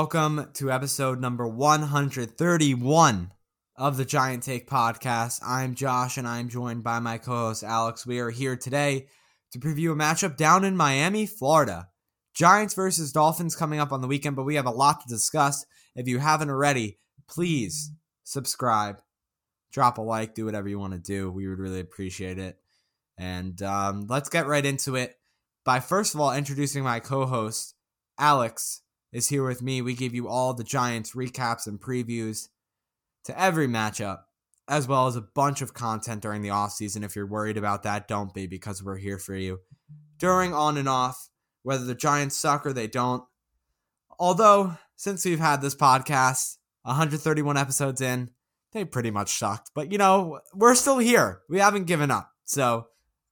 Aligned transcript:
Welcome 0.00 0.48
to 0.54 0.72
episode 0.72 1.20
number 1.20 1.46
131 1.46 3.32
of 3.76 3.96
the 3.98 4.04
Giant 4.06 4.42
Take 4.42 4.66
podcast. 4.66 5.40
I'm 5.46 5.74
Josh 5.74 6.16
and 6.16 6.26
I'm 6.26 6.48
joined 6.48 6.82
by 6.82 7.00
my 7.00 7.18
co 7.18 7.32
host 7.32 7.62
Alex. 7.62 8.06
We 8.06 8.18
are 8.20 8.30
here 8.30 8.56
today 8.56 9.08
to 9.52 9.58
preview 9.58 9.92
a 9.92 9.94
matchup 9.94 10.38
down 10.38 10.64
in 10.64 10.74
Miami, 10.74 11.26
Florida. 11.26 11.90
Giants 12.32 12.72
versus 12.72 13.12
Dolphins 13.12 13.54
coming 13.54 13.78
up 13.78 13.92
on 13.92 14.00
the 14.00 14.08
weekend, 14.08 14.36
but 14.36 14.44
we 14.44 14.54
have 14.54 14.64
a 14.64 14.70
lot 14.70 15.02
to 15.02 15.08
discuss. 15.08 15.66
If 15.94 16.08
you 16.08 16.18
haven't 16.18 16.48
already, 16.48 16.98
please 17.28 17.92
subscribe, 18.24 19.02
drop 19.70 19.98
a 19.98 20.00
like, 20.00 20.34
do 20.34 20.46
whatever 20.46 20.70
you 20.70 20.78
want 20.78 20.94
to 20.94 20.98
do. 20.98 21.30
We 21.30 21.46
would 21.46 21.58
really 21.58 21.80
appreciate 21.80 22.38
it. 22.38 22.56
And 23.18 23.60
um, 23.60 24.06
let's 24.08 24.30
get 24.30 24.46
right 24.46 24.64
into 24.64 24.96
it 24.96 25.18
by 25.62 25.78
first 25.80 26.14
of 26.14 26.22
all 26.22 26.32
introducing 26.32 26.84
my 26.84 27.00
co 27.00 27.26
host, 27.26 27.74
Alex 28.18 28.80
is 29.12 29.28
here 29.28 29.44
with 29.44 29.62
me. 29.62 29.82
We 29.82 29.94
give 29.94 30.14
you 30.14 30.28
all 30.28 30.54
the 30.54 30.64
Giants 30.64 31.14
recaps 31.14 31.66
and 31.66 31.80
previews 31.80 32.48
to 33.24 33.40
every 33.40 33.66
matchup, 33.66 34.20
as 34.68 34.86
well 34.86 35.06
as 35.06 35.16
a 35.16 35.20
bunch 35.20 35.62
of 35.62 35.74
content 35.74 36.22
during 36.22 36.42
the 36.42 36.48
offseason. 36.48 37.04
If 37.04 37.16
you're 37.16 37.26
worried 37.26 37.56
about 37.56 37.82
that, 37.82 38.08
don't 38.08 38.32
be 38.32 38.46
because 38.46 38.82
we're 38.82 38.98
here 38.98 39.18
for 39.18 39.34
you 39.34 39.60
during, 40.18 40.54
on, 40.54 40.76
and 40.76 40.88
off, 40.88 41.30
whether 41.62 41.84
the 41.84 41.94
Giants 41.94 42.36
suck 42.36 42.64
or 42.66 42.72
they 42.72 42.86
don't. 42.86 43.24
Although, 44.18 44.76
since 44.96 45.24
we've 45.24 45.40
had 45.40 45.62
this 45.62 45.74
podcast, 45.74 46.58
131 46.82 47.56
episodes 47.56 48.00
in, 48.00 48.30
they 48.72 48.84
pretty 48.84 49.10
much 49.10 49.38
sucked. 49.38 49.70
But, 49.74 49.90
you 49.90 49.98
know, 49.98 50.40
we're 50.54 50.74
still 50.74 50.98
here. 50.98 51.40
We 51.48 51.58
haven't 51.58 51.86
given 51.86 52.10
up. 52.10 52.30
So, 52.44 52.86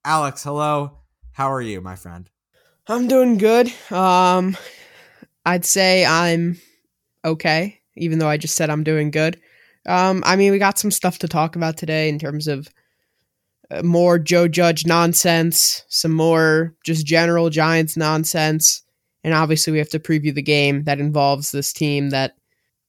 Alex, 0.05 0.43
hello. 0.43 0.99
How 1.33 1.53
are 1.53 1.63
you, 1.63 1.81
my 1.81 1.95
friend? 1.95 2.29
I'm 2.89 3.07
doing 3.07 3.37
good. 3.37 3.73
Um, 3.93 4.57
I'd 5.49 5.65
say 5.65 6.05
I'm 6.05 6.61
okay, 7.25 7.81
even 7.97 8.19
though 8.19 8.29
I 8.29 8.37
just 8.37 8.55
said 8.55 8.69
I'm 8.69 8.85
doing 8.85 9.11
good. 9.11 9.41
Um, 9.87 10.23
I 10.27 10.37
mean, 10.37 10.53
we 10.53 10.59
got 10.59 10.79
some 10.79 10.91
stuff 10.91 11.21
to 11.21 11.29
talk 11.29 11.57
about 11.57 11.79
today 11.79 12.11
in 12.11 12.19
terms 12.19 12.49
of 12.49 12.69
uh, 13.71 13.83
more 13.83 14.19
Joe 14.19 14.47
Judge 14.47 14.85
nonsense, 14.85 15.85
some 15.89 16.13
more 16.13 16.75
just 16.85 17.07
general 17.07 17.49
Giants 17.49 17.97
nonsense, 17.97 18.83
and 19.25 19.33
obviously 19.33 19.73
we 19.73 19.79
have 19.79 19.89
to 19.89 19.99
preview 19.99 20.35
the 20.35 20.43
game 20.43 20.85
that 20.85 21.01
involves 21.01 21.51
this 21.51 21.73
team 21.73 22.11
that 22.11 22.35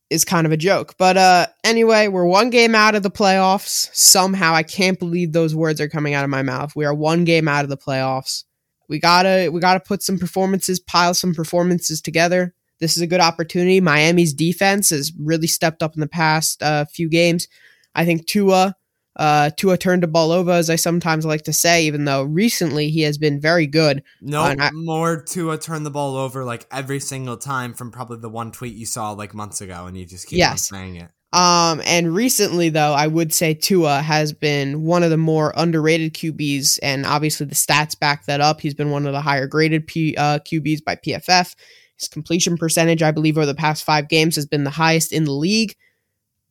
is 0.09 0.25
kind 0.25 0.45
of 0.45 0.51
a 0.51 0.57
joke. 0.57 0.95
But 0.97 1.15
uh, 1.15 1.47
anyway, 1.63 2.09
we're 2.09 2.25
one 2.25 2.49
game 2.49 2.75
out 2.75 2.93
of 2.93 3.03
the 3.03 3.11
playoffs. 3.11 3.89
Somehow, 3.93 4.53
I 4.53 4.63
can't 4.63 4.99
believe 4.99 5.31
those 5.31 5.55
words 5.55 5.79
are 5.79 5.87
coming 5.87 6.13
out 6.13 6.25
of 6.25 6.29
my 6.29 6.41
mouth. 6.41 6.75
We 6.75 6.83
are 6.83 6.93
one 6.93 7.23
game 7.23 7.47
out 7.47 7.63
of 7.63 7.69
the 7.69 7.77
playoffs 7.77 8.43
we 8.89 8.99
gotta 8.99 9.49
we 9.51 9.61
gotta 9.61 9.79
put 9.79 10.03
some 10.03 10.17
performances, 10.19 10.79
pile 10.79 11.13
some 11.13 11.33
performances 11.33 12.01
together. 12.01 12.53
This 12.79 12.97
is 12.97 13.01
a 13.01 13.07
good 13.07 13.21
opportunity. 13.21 13.79
Miami's 13.79 14.33
defense 14.33 14.89
has 14.89 15.13
really 15.17 15.47
stepped 15.47 15.83
up 15.83 15.93
in 15.95 15.99
the 16.01 16.07
past 16.07 16.61
uh, 16.63 16.85
few 16.85 17.09
games. 17.09 17.47
I 17.93 18.05
think 18.05 18.25
Tua 18.25 18.75
uh, 19.15 19.49
Tua 19.57 19.77
turned 19.77 20.01
the 20.01 20.07
ball 20.07 20.31
over, 20.31 20.51
as 20.51 20.69
I 20.69 20.77
sometimes 20.77 21.25
like 21.25 21.43
to 21.43 21.53
say, 21.53 21.85
even 21.85 22.05
though 22.05 22.23
recently 22.23 22.89
he 22.89 23.01
has 23.01 23.17
been 23.17 23.39
very 23.39 23.67
good. 23.67 24.01
No, 24.21 24.41
uh, 24.41 24.55
I- 24.57 24.71
more 24.71 25.21
Tua 25.21 25.57
turned 25.57 25.85
the 25.85 25.91
ball 25.91 26.15
over 26.15 26.45
like 26.45 26.65
every 26.71 26.99
single 26.99 27.37
time 27.37 27.73
from 27.73 27.91
probably 27.91 28.17
the 28.19 28.29
one 28.29 28.51
tweet 28.51 28.75
you 28.75 28.85
saw 28.85 29.11
like 29.11 29.33
months 29.33 29.61
ago, 29.61 29.85
and 29.85 29.97
you 29.97 30.05
just 30.05 30.27
keep 30.27 30.39
yes. 30.39 30.69
saying 30.69 30.95
it. 30.95 31.09
Um, 31.31 31.81
and 31.85 32.13
recently, 32.13 32.69
though, 32.69 32.93
I 32.93 33.05
would 33.05 33.31
say 33.33 33.53
Tua 33.53 34.01
has 34.01 34.33
been 34.33 34.83
one 34.83 35.03
of 35.03 35.11
the 35.11 35.17
more 35.17 35.53
underrated 35.55 36.13
QBs, 36.15 36.79
and 36.81 37.05
obviously 37.05 37.45
the 37.45 37.55
stats 37.55 37.97
back 37.97 38.25
that 38.25 38.41
up. 38.41 38.61
He's 38.61 38.73
been 38.73 38.89
one 38.89 39.05
of 39.05 39.13
the 39.13 39.21
higher 39.21 39.45
graded 39.45 39.85
P, 39.85 40.15
uh, 40.17 40.39
QBs 40.39 40.83
by 40.83 40.95
PFF. 40.95 41.55
His 41.97 42.07
completion 42.07 42.57
percentage, 42.57 43.03
I 43.03 43.11
believe, 43.11 43.37
over 43.37 43.45
the 43.45 43.53
past 43.53 43.83
five 43.83 44.07
games 44.09 44.35
has 44.35 44.47
been 44.47 44.63
the 44.63 44.71
highest 44.71 45.13
in 45.13 45.25
the 45.25 45.31
league. 45.31 45.75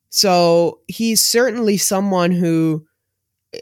So 0.09 0.79
he's 0.87 1.23
certainly 1.23 1.75
someone 1.75 2.31
who, 2.31 2.85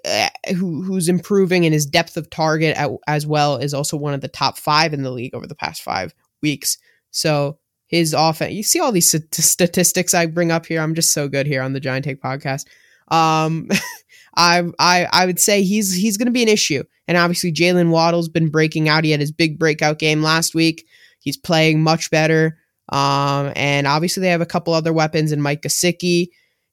uh, 0.05 0.29
who 0.55 0.83
who's 0.83 1.09
improving, 1.09 1.65
and 1.65 1.73
his 1.73 1.87
depth 1.87 2.15
of 2.15 2.29
target 2.29 2.77
at, 2.77 2.91
as 3.07 3.25
well 3.25 3.57
is 3.57 3.73
also 3.73 3.97
one 3.97 4.13
of 4.13 4.21
the 4.21 4.27
top 4.27 4.57
five 4.57 4.93
in 4.93 5.01
the 5.01 5.11
league 5.11 5.33
over 5.33 5.47
the 5.47 5.55
past 5.55 5.81
five 5.81 6.13
weeks. 6.43 6.77
So 7.09 7.57
his 7.87 8.13
offense. 8.13 8.53
You 8.53 8.63
see 8.63 8.79
all 8.79 8.91
these 8.91 9.09
statistics 9.09 10.13
I 10.13 10.25
bring 10.27 10.51
up 10.51 10.65
here. 10.65 10.81
I'm 10.81 10.95
just 10.95 11.13
so 11.13 11.27
good 11.27 11.47
here 11.47 11.61
on 11.61 11.73
the 11.73 11.79
Giant 11.79 12.05
Take 12.05 12.21
podcast. 12.21 12.65
Um, 13.09 13.69
I 14.35 14.63
I 14.77 15.07
I 15.11 15.25
would 15.25 15.39
say 15.39 15.63
he's 15.63 15.93
he's 15.93 16.17
going 16.17 16.27
to 16.27 16.31
be 16.31 16.43
an 16.43 16.49
issue, 16.49 16.83
and 17.07 17.17
obviously 17.17 17.51
Jaylen 17.51 17.89
Waddle's 17.89 18.29
been 18.29 18.49
breaking 18.49 18.87
out. 18.87 19.03
He 19.03 19.11
had 19.11 19.19
his 19.19 19.31
big 19.31 19.57
breakout 19.57 19.99
game 19.99 20.21
last 20.21 20.53
week. 20.53 20.85
He's 21.19 21.37
playing 21.37 21.81
much 21.81 22.11
better. 22.11 22.57
Um, 22.89 23.51
and 23.55 23.85
obviously 23.85 24.21
they 24.21 24.29
have 24.29 24.41
a 24.41 24.45
couple 24.45 24.73
other 24.73 24.93
weapons 24.93 25.31
in 25.31 25.41
Mike 25.41 25.61
Gesicki, 25.61 26.27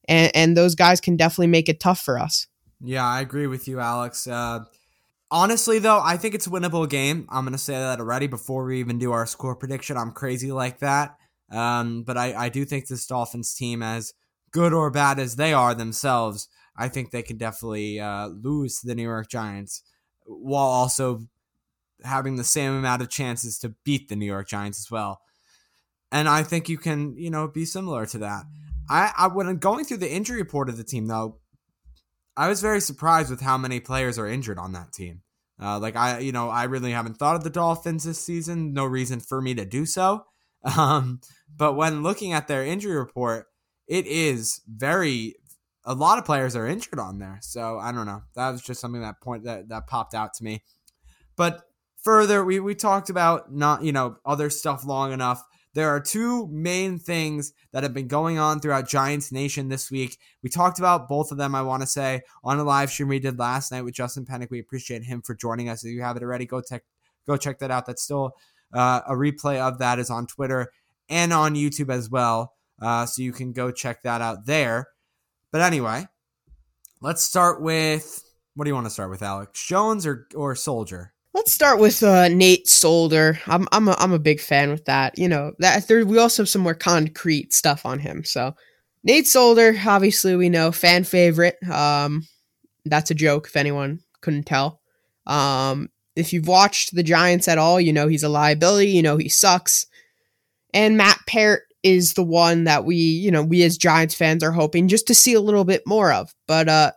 and 0.07 0.31
and 0.35 0.55
those 0.55 0.75
guys 0.75 1.01
can 1.01 1.17
definitely 1.17 1.47
make 1.47 1.69
it 1.69 1.79
tough 1.79 1.99
for 1.99 2.19
us. 2.19 2.47
Yeah, 2.81 3.05
I 3.05 3.21
agree 3.21 3.47
with 3.47 3.67
you, 3.67 3.79
Alex. 3.79 4.27
Uh, 4.27 4.65
Honestly, 5.35 5.79
though, 5.79 5.99
I 6.01 6.15
think 6.15 6.33
it's 6.33 6.47
a 6.47 6.49
winnable 6.49 6.89
game. 6.89 7.27
I'm 7.27 7.43
going 7.43 7.51
to 7.51 7.57
say 7.57 7.73
that 7.73 7.99
already 7.99 8.25
before 8.25 8.63
we 8.63 8.79
even 8.79 8.97
do 8.97 9.11
our 9.11 9.25
score 9.25 9.53
prediction. 9.53 9.97
I'm 9.97 10.13
crazy 10.13 10.53
like 10.53 10.79
that. 10.79 11.17
Um, 11.51 12.03
but 12.03 12.15
I, 12.15 12.45
I 12.45 12.47
do 12.47 12.63
think 12.63 12.87
this 12.87 13.05
Dolphins 13.05 13.53
team, 13.53 13.83
as 13.83 14.13
good 14.51 14.71
or 14.71 14.89
bad 14.89 15.19
as 15.19 15.35
they 15.35 15.51
are 15.51 15.75
themselves, 15.75 16.47
I 16.77 16.87
think 16.87 17.11
they 17.11 17.21
can 17.21 17.35
definitely 17.35 17.99
uh, 17.99 18.27
lose 18.27 18.79
to 18.79 18.87
the 18.87 18.95
New 18.95 19.03
York 19.03 19.29
Giants 19.29 19.83
while 20.25 20.67
also 20.67 21.27
having 22.05 22.37
the 22.37 22.45
same 22.45 22.71
amount 22.71 23.01
of 23.01 23.09
chances 23.09 23.59
to 23.59 23.75
beat 23.83 24.07
the 24.07 24.15
New 24.15 24.25
York 24.25 24.47
Giants 24.47 24.79
as 24.79 24.89
well. 24.89 25.19
And 26.13 26.29
I 26.29 26.43
think 26.43 26.69
you 26.69 26.77
can, 26.77 27.13
you 27.17 27.29
know, 27.29 27.49
be 27.49 27.65
similar 27.65 28.05
to 28.05 28.19
that. 28.19 28.45
I, 28.89 29.11
I 29.17 29.27
when 29.27 29.53
going 29.57 29.83
through 29.83 29.97
the 29.97 30.13
injury 30.13 30.37
report 30.37 30.69
of 30.69 30.77
the 30.77 30.85
team, 30.85 31.07
though, 31.07 31.39
I 32.37 32.47
was 32.47 32.61
very 32.61 32.79
surprised 32.79 33.29
with 33.29 33.41
how 33.41 33.57
many 33.57 33.81
players 33.81 34.17
are 34.17 34.27
injured 34.27 34.59
on 34.59 34.71
that 34.71 34.93
team. 34.93 35.23
Uh, 35.61 35.79
like 35.79 35.95
I, 35.95 36.19
you 36.19 36.31
know, 36.31 36.49
I 36.49 36.65
really 36.65 36.91
haven't 36.91 37.15
thought 37.17 37.35
of 37.35 37.43
the 37.43 37.49
Dolphins 37.49 38.03
this 38.03 38.19
season. 38.19 38.73
No 38.73 38.85
reason 38.85 39.19
for 39.19 39.41
me 39.41 39.53
to 39.55 39.65
do 39.65 39.85
so. 39.85 40.25
Um, 40.77 41.21
but 41.55 41.73
when 41.73 42.01
looking 42.01 42.33
at 42.33 42.47
their 42.47 42.65
injury 42.65 42.95
report, 42.95 43.45
it 43.87 44.07
is 44.07 44.61
very 44.67 45.35
a 45.83 45.93
lot 45.93 46.17
of 46.17 46.25
players 46.25 46.55
are 46.55 46.67
injured 46.67 46.99
on 46.99 47.19
there. 47.19 47.37
So 47.41 47.77
I 47.77 47.91
don't 47.91 48.07
know. 48.07 48.23
That 48.35 48.49
was 48.49 48.63
just 48.63 48.81
something 48.81 49.01
that 49.01 49.21
point 49.21 49.43
that 49.43 49.69
that 49.69 49.85
popped 49.85 50.15
out 50.15 50.33
to 50.33 50.43
me. 50.43 50.63
But 51.35 51.61
further, 52.03 52.43
we 52.43 52.59
we 52.59 52.73
talked 52.73 53.09
about 53.09 53.53
not 53.53 53.83
you 53.83 53.91
know 53.91 54.17
other 54.25 54.49
stuff 54.49 54.85
long 54.85 55.13
enough. 55.13 55.43
There 55.75 55.89
are 55.89 55.99
two 55.99 56.47
main 56.47 56.97
things 56.97 57.51
that 57.73 57.83
have 57.83 57.93
been 57.93 58.07
going 58.07 58.39
on 58.39 58.61
throughout 58.61 58.87
Giants 58.87 59.33
Nation 59.33 59.67
this 59.67 59.91
week. 59.91 60.17
We 60.41 60.49
talked 60.49 60.79
about 60.79 61.09
both 61.09 61.33
of 61.33 61.37
them, 61.37 61.53
I 61.53 61.61
want 61.63 61.81
to 61.83 61.87
say, 61.87 62.21
on 62.45 62.59
a 62.59 62.63
live 62.63 62.89
stream 62.89 63.09
we 63.09 63.19
did 63.19 63.37
last 63.37 63.73
night 63.73 63.81
with 63.81 63.93
Justin 63.93 64.25
Pennick. 64.25 64.49
We 64.49 64.59
appreciate 64.59 65.03
him 65.03 65.21
for 65.21 65.35
joining 65.35 65.67
us. 65.67 65.83
If 65.83 65.91
you 65.91 66.01
have 66.01 66.15
it 66.15 66.23
already, 66.23 66.45
go, 66.45 66.61
te- 66.61 66.79
go 67.27 67.35
check 67.35 67.59
that 67.59 67.71
out. 67.71 67.85
That's 67.85 68.01
still 68.01 68.37
uh, 68.73 69.01
a 69.05 69.13
replay 69.13 69.59
of 69.59 69.79
that 69.79 69.99
is 69.99 70.09
on 70.09 70.27
Twitter 70.27 70.71
and 71.09 71.33
on 71.33 71.55
YouTube 71.55 71.93
as 71.93 72.09
well. 72.09 72.53
Uh, 72.81 73.05
so 73.05 73.21
you 73.21 73.33
can 73.33 73.51
go 73.51 73.69
check 73.69 74.01
that 74.03 74.21
out 74.21 74.45
there. 74.45 74.87
But 75.51 75.59
anyway, 75.59 76.07
let's 77.01 77.21
start 77.21 77.61
with 77.61 78.23
what 78.55 78.63
do 78.63 78.69
you 78.69 78.75
want 78.75 78.85
to 78.85 78.91
start 78.91 79.09
with, 79.09 79.21
Alex? 79.21 79.65
Jones 79.67 80.05
or 80.05 80.27
or 80.35 80.55
Solder? 80.55 81.11
Let's 81.35 81.51
start 81.51 81.79
with 81.81 82.01
uh, 82.01 82.29
Nate 82.29 82.65
Solder. 82.65 83.37
I'm 83.45 83.67
I'm 83.73 83.89
a, 83.89 83.95
I'm 83.99 84.13
a 84.13 84.19
big 84.19 84.39
fan 84.39 84.69
with 84.69 84.85
that. 84.85 85.19
You 85.19 85.27
know 85.27 85.51
that 85.59 85.85
there, 85.85 86.05
we 86.05 86.17
also 86.17 86.43
have 86.43 86.49
some 86.49 86.61
more 86.61 86.73
concrete 86.73 87.53
stuff 87.53 87.85
on 87.85 87.99
him. 87.99 88.23
So 88.23 88.55
Nate 89.03 89.27
Solder, 89.27 89.75
obviously 89.85 90.37
we 90.37 90.47
know 90.47 90.71
fan 90.71 91.03
favorite. 91.03 91.57
Um, 91.69 92.25
that's 92.85 93.11
a 93.11 93.15
joke 93.15 93.47
if 93.47 93.57
anyone 93.57 93.99
couldn't 94.21 94.45
tell. 94.45 94.79
Um, 95.27 95.89
if 96.15 96.31
you've 96.31 96.47
watched 96.47 96.95
the 96.95 97.03
Giants 97.03 97.49
at 97.49 97.57
all, 97.57 97.81
you 97.81 97.91
know 97.91 98.07
he's 98.07 98.23
a 98.23 98.29
liability. 98.29 98.91
You 98.91 99.01
know 99.01 99.17
he 99.17 99.27
sucks. 99.27 99.87
And 100.73 100.95
Matt 100.95 101.19
Peart 101.27 101.63
is 101.83 102.13
the 102.13 102.23
one 102.23 102.63
that 102.63 102.85
we, 102.85 102.95
you 102.95 103.29
know, 103.29 103.43
we 103.43 103.61
as 103.63 103.77
Giants 103.77 104.15
fans 104.15 104.41
are 104.41 104.53
hoping 104.53 104.87
just 104.87 105.05
to 105.07 105.13
see 105.13 105.33
a 105.33 105.41
little 105.41 105.65
bit 105.65 105.83
more 105.85 106.13
of. 106.13 106.33
But 106.47 106.69
uh, 106.69 106.91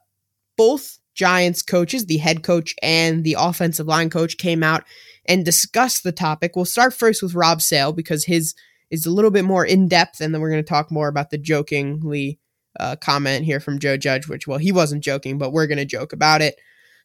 both 0.57 0.98
Giants 1.19 1.63
coaches, 1.63 2.07
the 2.07 2.19
head 2.19 2.45
coach 2.45 2.75
and 2.81 3.25
the 3.25 3.37
offensive 3.39 3.89
line 3.89 4.09
coach, 4.09 4.39
came 4.39 4.63
out 4.63 4.85
and 5.27 5.45
discussed 5.45 6.05
the 6.05 6.13
topic. 6.13 6.55
We'll 6.55 6.65
start 6.65 6.95
first 6.95 7.23
with 7.23 7.35
Rob 7.35 7.61
Sale 7.61 7.93
because 7.93 8.25
his 8.25 8.55
is 8.91 9.05
a 9.05 9.11
little 9.11 9.33
bit 9.33 9.45
more 9.45 9.67
in 9.67 9.89
depth, 9.89 10.21
and 10.21 10.33
then 10.33 10.41
we're 10.41 10.51
going 10.51 10.63
to 10.63 10.69
talk 10.69 10.91
more 10.91 11.09
about 11.09 11.31
the 11.31 11.39
jokingly 11.39 12.39
uh, 12.81 12.97
comment 12.97 13.45
here 13.45 13.61
from 13.61 13.79
Joe 13.79 13.97
Judge, 13.97 14.29
which, 14.29 14.47
well, 14.47 14.59
he 14.59 14.73
wasn't 14.73 15.05
joking, 15.05 15.39
but 15.39 15.53
we're 15.53 15.67
going 15.67 15.79
to 15.79 15.85
joke 15.85 16.13
about 16.13 16.41
it. 16.41 16.55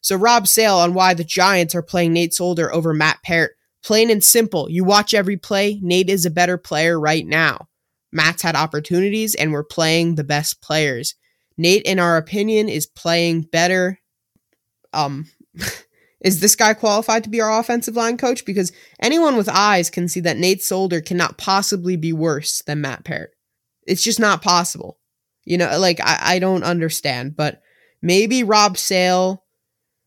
So, 0.00 0.16
Rob 0.16 0.46
Sale 0.46 0.76
on 0.76 0.94
why 0.94 1.14
the 1.14 1.24
Giants 1.24 1.74
are 1.74 1.82
playing 1.82 2.12
Nate 2.12 2.32
Solder 2.32 2.72
over 2.72 2.94
Matt 2.94 3.18
Peart. 3.22 3.56
Plain 3.82 4.10
and 4.10 4.24
simple. 4.24 4.70
You 4.70 4.84
watch 4.84 5.12
every 5.12 5.36
play, 5.36 5.78
Nate 5.82 6.08
is 6.08 6.24
a 6.24 6.30
better 6.30 6.56
player 6.56 6.98
right 6.98 7.26
now. 7.26 7.68
Matt's 8.12 8.42
had 8.42 8.56
opportunities, 8.56 9.34
and 9.34 9.52
we're 9.52 9.64
playing 9.64 10.14
the 10.14 10.24
best 10.24 10.62
players. 10.62 11.16
Nate, 11.58 11.82
in 11.82 11.98
our 11.98 12.16
opinion, 12.16 12.68
is 12.68 12.86
playing 12.86 13.42
better 13.42 14.00
um, 14.94 15.26
is 16.20 16.40
this 16.40 16.56
guy 16.56 16.74
qualified 16.74 17.24
to 17.24 17.30
be 17.30 17.40
our 17.40 17.60
offensive 17.60 17.96
line 17.96 18.16
coach? 18.16 18.44
Because 18.44 18.72
anyone 19.00 19.36
with 19.36 19.48
eyes 19.48 19.90
can 19.90 20.08
see 20.08 20.20
that 20.20 20.38
Nate 20.38 20.62
Solder 20.62 21.00
cannot 21.00 21.38
possibly 21.38 21.96
be 21.96 22.12
worse 22.12 22.62
than 22.62 22.80
Matt 22.80 23.04
Peart. 23.04 23.32
It's 23.86 24.02
just 24.02 24.18
not 24.18 24.42
possible. 24.42 24.98
You 25.44 25.58
know, 25.58 25.78
like 25.78 26.00
I, 26.00 26.18
I 26.22 26.38
don't 26.38 26.62
understand, 26.62 27.36
but 27.36 27.60
maybe 28.00 28.42
Rob 28.42 28.78
Sale. 28.78 29.42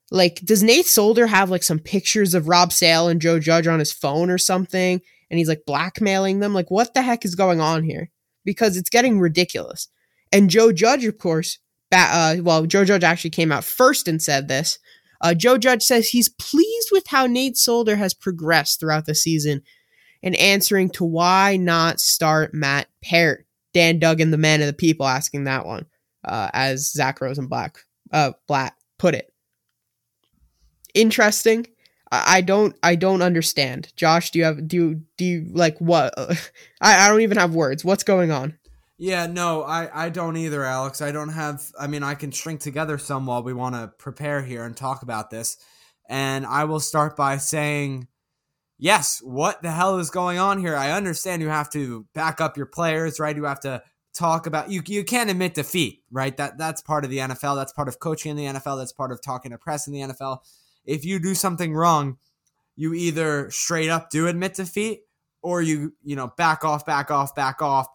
Like, 0.09 0.39
does 0.39 0.63
Nate 0.63 0.87
Solder 0.87 1.27
have 1.27 1.49
like 1.49 1.63
some 1.63 1.79
pictures 1.79 2.33
of 2.33 2.47
Rob 2.47 2.71
Sale 2.71 3.09
and 3.09 3.21
Joe 3.21 3.39
Judge 3.39 3.67
on 3.67 3.79
his 3.79 3.91
phone 3.91 4.29
or 4.29 4.37
something? 4.37 5.01
And 5.29 5.37
he's 5.37 5.49
like 5.49 5.65
blackmailing 5.67 6.39
them? 6.39 6.53
Like, 6.53 6.71
what 6.71 6.93
the 6.93 7.01
heck 7.01 7.25
is 7.25 7.35
going 7.35 7.59
on 7.59 7.83
here? 7.83 8.09
Because 8.45 8.77
it's 8.77 8.89
getting 8.89 9.19
ridiculous. 9.19 9.89
And 10.31 10.49
Joe 10.49 10.71
Judge, 10.71 11.05
of 11.05 11.17
course, 11.17 11.59
uh, 11.91 12.35
well, 12.41 12.65
Joe 12.65 12.85
Judge 12.85 13.03
actually 13.03 13.29
came 13.29 13.51
out 13.51 13.63
first 13.63 14.07
and 14.07 14.21
said 14.21 14.47
this. 14.47 14.79
Uh, 15.21 15.33
Joe 15.33 15.57
Judge 15.57 15.83
says 15.83 16.09
he's 16.09 16.29
pleased 16.29 16.89
with 16.91 17.07
how 17.07 17.25
Nate 17.25 17.57
Solder 17.57 17.95
has 17.95 18.13
progressed 18.13 18.79
throughout 18.79 19.05
the 19.05 19.15
season 19.15 19.61
and 20.21 20.35
answering 20.35 20.89
to 20.91 21.03
why 21.03 21.57
not 21.57 21.99
start 21.99 22.53
Matt 22.53 22.87
Peart. 23.03 23.45
Dan 23.73 23.99
Duggan, 23.99 24.31
the 24.31 24.37
man 24.37 24.61
of 24.61 24.67
the 24.67 24.73
people, 24.73 25.05
asking 25.05 25.43
that 25.43 25.65
one, 25.65 25.85
uh, 26.23 26.49
as 26.53 26.91
Zach 26.91 27.21
Rosenblatt 27.21 27.77
uh, 28.11 28.31
Blatt 28.47 28.73
put 28.97 29.15
it. 29.15 29.31
Interesting. 30.93 31.67
I, 32.11 32.37
I 32.37 32.41
don't. 32.41 32.75
I 32.81 32.95
don't 32.95 33.21
understand. 33.21 33.93
Josh, 33.95 34.31
do 34.31 34.39
you 34.39 34.45
have? 34.45 34.67
Do 34.67 34.75
you? 34.75 35.01
Do 35.17 35.25
you 35.25 35.47
like 35.51 35.77
what? 35.79 36.13
I, 36.81 37.05
I 37.05 37.09
don't 37.09 37.21
even 37.21 37.37
have 37.37 37.53
words. 37.53 37.85
What's 37.85 38.03
going 38.03 38.31
on? 38.31 38.57
Yeah, 38.99 39.27
no, 39.27 39.61
I, 39.61 40.05
I 40.05 40.09
don't 40.09 40.37
either, 40.37 40.63
Alex. 40.63 41.01
I 41.01 41.11
don't 41.11 41.29
have, 41.29 41.71
I 41.79 41.85
mean, 41.85 42.01
I 42.01 42.15
can 42.15 42.31
shrink 42.31 42.61
together 42.61 42.97
some 42.97 43.27
while 43.27 43.43
we 43.43 43.53
want 43.53 43.75
to 43.75 43.91
prepare 43.99 44.41
here 44.41 44.65
and 44.65 44.75
talk 44.75 45.03
about 45.03 45.29
this. 45.29 45.57
And 46.09 46.45
I 46.47 46.63
will 46.63 46.79
start 46.79 47.15
by 47.15 47.37
saying, 47.37 48.07
yes, 48.79 49.19
what 49.23 49.61
the 49.61 49.69
hell 49.71 49.99
is 49.99 50.09
going 50.09 50.39
on 50.39 50.59
here? 50.59 50.75
I 50.75 50.91
understand 50.91 51.43
you 51.43 51.49
have 51.49 51.69
to 51.71 52.07
back 52.15 52.41
up 52.41 52.57
your 52.57 52.65
players, 52.65 53.19
right? 53.19 53.35
You 53.35 53.43
have 53.43 53.59
to 53.61 53.83
talk 54.15 54.47
about, 54.47 54.71
you, 54.71 54.81
you 54.87 55.03
can't 55.03 55.29
admit 55.29 55.53
defeat, 55.53 56.01
right? 56.09 56.35
That 56.37 56.57
That's 56.57 56.81
part 56.81 57.03
of 57.03 57.11
the 57.11 57.19
NFL. 57.19 57.55
That's 57.55 57.73
part 57.73 57.87
of 57.87 57.99
coaching 57.99 58.31
in 58.31 58.37
the 58.37 58.59
NFL. 58.59 58.79
That's 58.79 58.93
part 58.93 59.11
of 59.11 59.21
talking 59.21 59.51
to 59.51 59.59
press 59.59 59.85
in 59.85 59.93
the 59.93 59.99
NFL. 59.99 60.39
If 60.85 61.05
you 61.05 61.19
do 61.19 61.35
something 61.35 61.75
wrong, 61.75 62.17
you 62.75 62.95
either 62.95 63.51
straight 63.51 63.89
up 63.89 64.09
do 64.09 64.27
admit 64.27 64.55
defeat 64.55 65.01
or 65.43 65.61
you, 65.61 65.93
you 66.03 66.15
know, 66.15 66.31
back 66.35 66.65
off, 66.65 66.83
back 66.83 67.11
off, 67.11 67.35
back 67.35 67.61
off 67.61 67.87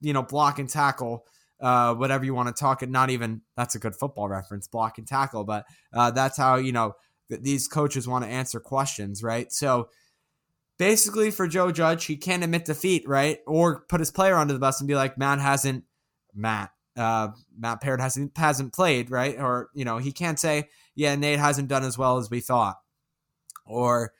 you 0.00 0.12
know, 0.12 0.22
block 0.22 0.58
and 0.58 0.68
tackle, 0.68 1.24
uh, 1.60 1.94
whatever 1.94 2.24
you 2.24 2.34
want 2.34 2.54
to 2.54 2.58
talk 2.58 2.82
it. 2.82 2.90
Not 2.90 3.10
even 3.10 3.42
that's 3.56 3.74
a 3.74 3.78
good 3.78 3.96
football 3.96 4.28
reference, 4.28 4.68
block 4.68 4.98
and 4.98 5.06
tackle, 5.06 5.44
but 5.44 5.66
uh, 5.92 6.10
that's 6.10 6.36
how 6.36 6.56
you 6.56 6.72
know 6.72 6.94
th- 7.28 7.42
these 7.42 7.68
coaches 7.68 8.08
want 8.08 8.24
to 8.24 8.30
answer 8.30 8.60
questions, 8.60 9.22
right? 9.22 9.52
So 9.52 9.88
basically, 10.78 11.30
for 11.30 11.46
Joe 11.48 11.72
Judge, 11.72 12.06
he 12.06 12.16
can't 12.16 12.44
admit 12.44 12.64
defeat, 12.64 13.06
right, 13.06 13.40
or 13.46 13.80
put 13.88 14.00
his 14.00 14.10
player 14.10 14.36
under 14.36 14.52
the 14.52 14.60
bus 14.60 14.80
and 14.80 14.88
be 14.88 14.94
like, 14.94 15.18
Matt 15.18 15.40
hasn't, 15.40 15.84
Matt, 16.34 16.70
uh, 16.96 17.28
Matt 17.56 17.80
Peart 17.80 18.00
hasn't 18.00 18.36
hasn't 18.36 18.72
played, 18.72 19.10
right, 19.10 19.38
or 19.38 19.70
you 19.74 19.84
know, 19.84 19.98
he 19.98 20.12
can't 20.12 20.38
say, 20.38 20.68
yeah, 20.94 21.14
Nate 21.14 21.38
hasn't 21.38 21.68
done 21.68 21.84
as 21.84 21.98
well 21.98 22.18
as 22.18 22.30
we 22.30 22.40
thought, 22.40 22.76
or 23.66 24.12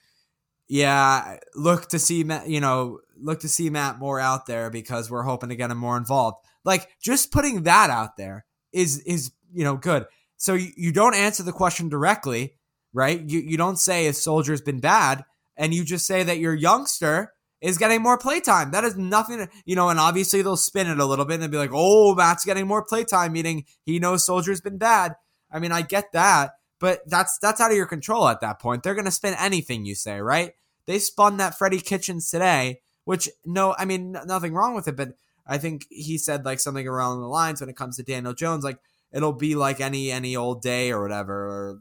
yeah, 0.68 1.38
look 1.54 1.88
to 1.88 1.98
see 1.98 2.24
you 2.46 2.60
know 2.60 3.00
look 3.20 3.40
to 3.40 3.48
see 3.48 3.70
Matt 3.70 3.98
more 3.98 4.20
out 4.20 4.46
there 4.46 4.70
because 4.70 5.10
we're 5.10 5.22
hoping 5.22 5.48
to 5.48 5.56
get 5.56 5.70
him 5.70 5.78
more 5.78 5.96
involved. 5.96 6.38
Like 6.64 6.88
just 7.00 7.32
putting 7.32 7.62
that 7.64 7.90
out 7.90 8.16
there 8.16 8.44
is 8.72 9.00
is 9.00 9.32
you 9.52 9.64
know 9.64 9.76
good. 9.76 10.06
So 10.36 10.54
you, 10.54 10.70
you 10.76 10.92
don't 10.92 11.14
answer 11.14 11.42
the 11.42 11.52
question 11.52 11.88
directly, 11.88 12.54
right? 12.92 13.20
You 13.20 13.40
you 13.40 13.56
don't 13.56 13.78
say 13.78 14.06
if 14.06 14.16
Solder's 14.16 14.60
been 14.60 14.80
bad, 14.80 15.24
and 15.56 15.74
you 15.74 15.84
just 15.84 16.06
say 16.06 16.22
that 16.22 16.38
your 16.38 16.54
youngster 16.54 17.32
is 17.60 17.78
getting 17.78 18.02
more 18.02 18.18
playtime. 18.18 18.70
That 18.70 18.84
is 18.84 18.96
nothing, 18.96 19.48
you 19.64 19.76
know. 19.76 19.88
And 19.88 19.98
obviously 19.98 20.42
they'll 20.42 20.56
spin 20.56 20.86
it 20.86 20.98
a 20.98 21.04
little 21.04 21.24
bit 21.24 21.40
and 21.40 21.50
be 21.50 21.58
like, 21.58 21.72
"Oh, 21.72 22.14
Matt's 22.14 22.44
getting 22.44 22.66
more 22.66 22.84
playtime," 22.84 23.32
meaning 23.32 23.64
he 23.84 23.98
knows 23.98 24.24
Solder's 24.24 24.60
been 24.60 24.78
bad. 24.78 25.16
I 25.50 25.58
mean, 25.58 25.72
I 25.72 25.82
get 25.82 26.12
that, 26.12 26.52
but 26.78 27.00
that's 27.06 27.38
that's 27.38 27.60
out 27.60 27.70
of 27.70 27.76
your 27.76 27.86
control 27.86 28.28
at 28.28 28.40
that 28.40 28.60
point. 28.60 28.82
They're 28.82 28.94
gonna 28.94 29.10
spin 29.10 29.34
anything 29.38 29.86
you 29.86 29.94
say, 29.94 30.20
right? 30.20 30.52
They 30.86 30.98
spun 30.98 31.36
that 31.38 31.58
Freddie 31.58 31.80
Kitchens 31.80 32.30
today 32.30 32.80
which 33.08 33.30
no, 33.46 33.74
I 33.78 33.86
mean 33.86 34.12
nothing 34.26 34.52
wrong 34.52 34.74
with 34.74 34.86
it, 34.86 34.94
but 34.94 35.14
I 35.46 35.56
think 35.56 35.86
he 35.88 36.18
said 36.18 36.44
like 36.44 36.60
something 36.60 36.86
around 36.86 37.20
the 37.20 37.26
lines 37.26 37.58
when 37.58 37.70
it 37.70 37.76
comes 37.76 37.96
to 37.96 38.02
Daniel 38.02 38.34
Jones, 38.34 38.64
like 38.64 38.80
it'll 39.10 39.32
be 39.32 39.54
like 39.54 39.80
any 39.80 40.10
any 40.10 40.36
old 40.36 40.60
day 40.60 40.92
or 40.92 41.00
whatever 41.00 41.34
or 41.34 41.80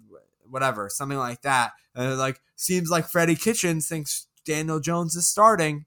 whatever, 0.50 0.88
something 0.88 1.18
like 1.18 1.42
that. 1.42 1.74
Uh, 1.94 2.16
like 2.16 2.40
seems 2.56 2.90
like 2.90 3.10
Freddie 3.10 3.36
Kitchens 3.36 3.90
thinks 3.90 4.28
Daniel 4.46 4.80
Jones 4.80 5.18
is 5.18 5.28
starting. 5.28 5.84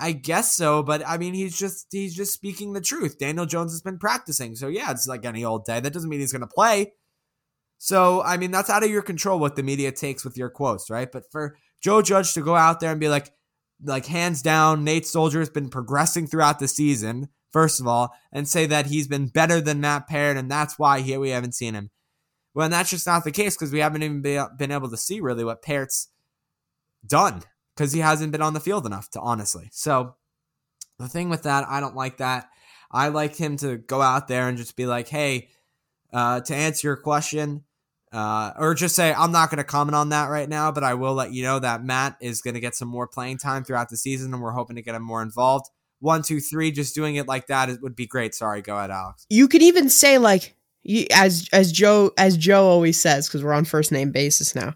I 0.00 0.12
guess 0.12 0.56
so, 0.56 0.82
but 0.82 1.06
I 1.06 1.18
mean 1.18 1.34
he's 1.34 1.58
just 1.58 1.88
he's 1.90 2.16
just 2.16 2.32
speaking 2.32 2.72
the 2.72 2.80
truth. 2.80 3.18
Daniel 3.18 3.44
Jones 3.44 3.72
has 3.72 3.82
been 3.82 3.98
practicing, 3.98 4.56
so 4.56 4.68
yeah, 4.68 4.90
it's 4.90 5.06
like 5.06 5.26
any 5.26 5.44
old 5.44 5.66
day. 5.66 5.80
That 5.80 5.92
doesn't 5.92 6.08
mean 6.08 6.20
he's 6.20 6.32
going 6.32 6.40
to 6.40 6.46
play. 6.46 6.94
So 7.76 8.22
I 8.22 8.38
mean 8.38 8.52
that's 8.52 8.70
out 8.70 8.84
of 8.84 8.90
your 8.90 9.02
control 9.02 9.38
what 9.38 9.54
the 9.54 9.62
media 9.62 9.92
takes 9.92 10.24
with 10.24 10.38
your 10.38 10.48
quotes, 10.48 10.88
right? 10.88 11.12
But 11.12 11.30
for 11.30 11.58
Joe 11.82 12.00
Judge 12.00 12.32
to 12.32 12.40
go 12.40 12.56
out 12.56 12.80
there 12.80 12.90
and 12.90 12.98
be 12.98 13.10
like, 13.10 13.30
like 13.82 14.06
hands 14.06 14.42
down, 14.42 14.84
Nate 14.84 15.06
Solder 15.06 15.40
has 15.40 15.50
been 15.50 15.68
progressing 15.68 16.26
throughout 16.26 16.58
the 16.58 16.68
season, 16.68 17.28
first 17.52 17.80
of 17.80 17.86
all, 17.86 18.14
and 18.32 18.48
say 18.48 18.66
that 18.66 18.86
he's 18.86 19.08
been 19.08 19.26
better 19.26 19.60
than 19.60 19.80
Matt 19.80 20.06
Peart, 20.06 20.36
and 20.36 20.50
that's 20.50 20.78
why 20.78 21.00
here 21.00 21.20
we 21.20 21.30
haven't 21.30 21.54
seen 21.54 21.74
him. 21.74 21.90
Well, 22.54 22.68
that's 22.68 22.90
just 22.90 23.06
not 23.06 23.24
the 23.24 23.32
case 23.32 23.56
because 23.56 23.72
we 23.72 23.80
haven't 23.80 24.02
even 24.02 24.22
been 24.22 24.70
able 24.70 24.90
to 24.90 24.96
see 24.96 25.20
really 25.20 25.44
what 25.44 25.62
Peart's 25.62 26.08
done 27.04 27.42
because 27.74 27.92
he 27.92 28.00
hasn't 28.00 28.32
been 28.32 28.42
on 28.42 28.54
the 28.54 28.60
field 28.60 28.86
enough 28.86 29.10
to 29.10 29.20
honestly. 29.20 29.68
So 29.72 30.14
the 30.98 31.08
thing 31.08 31.28
with 31.28 31.42
that, 31.42 31.66
I 31.68 31.80
don't 31.80 31.96
like 31.96 32.18
that. 32.18 32.48
I 32.92 33.08
like 33.08 33.34
him 33.34 33.56
to 33.58 33.76
go 33.76 34.00
out 34.00 34.28
there 34.28 34.48
and 34.48 34.56
just 34.56 34.76
be 34.76 34.86
like, 34.86 35.08
hey, 35.08 35.48
uh, 36.12 36.40
to 36.42 36.54
answer 36.54 36.86
your 36.86 36.96
question, 36.96 37.64
uh, 38.14 38.52
or 38.56 38.74
just 38.74 38.94
say 38.94 39.12
I'm 39.12 39.32
not 39.32 39.50
going 39.50 39.58
to 39.58 39.64
comment 39.64 39.96
on 39.96 40.10
that 40.10 40.30
right 40.30 40.48
now, 40.48 40.70
but 40.70 40.84
I 40.84 40.94
will 40.94 41.14
let 41.14 41.32
you 41.32 41.42
know 41.42 41.58
that 41.58 41.84
Matt 41.84 42.16
is 42.20 42.40
going 42.40 42.54
to 42.54 42.60
get 42.60 42.76
some 42.76 42.88
more 42.88 43.08
playing 43.08 43.38
time 43.38 43.64
throughout 43.64 43.88
the 43.88 43.96
season, 43.96 44.32
and 44.32 44.40
we're 44.40 44.52
hoping 44.52 44.76
to 44.76 44.82
get 44.82 44.94
him 44.94 45.02
more 45.02 45.20
involved. 45.20 45.66
one, 45.98 46.22
two, 46.22 46.38
three, 46.38 46.70
just 46.70 46.94
doing 46.94 47.16
it 47.16 47.26
like 47.26 47.48
that 47.48 47.68
it 47.68 47.82
would 47.82 47.96
be 47.96 48.06
great. 48.06 48.34
Sorry, 48.34 48.62
go 48.62 48.76
ahead, 48.76 48.90
Alex. 48.90 49.26
You 49.30 49.48
could 49.48 49.62
even 49.62 49.88
say 49.88 50.18
like 50.18 50.54
as 51.12 51.48
as 51.52 51.72
Joe 51.72 52.12
as 52.16 52.36
Joe 52.36 52.66
always 52.68 53.00
says 53.00 53.26
because 53.26 53.42
we're 53.42 53.54
on 53.54 53.64
first 53.64 53.90
name 53.90 54.12
basis 54.12 54.54
now. 54.54 54.74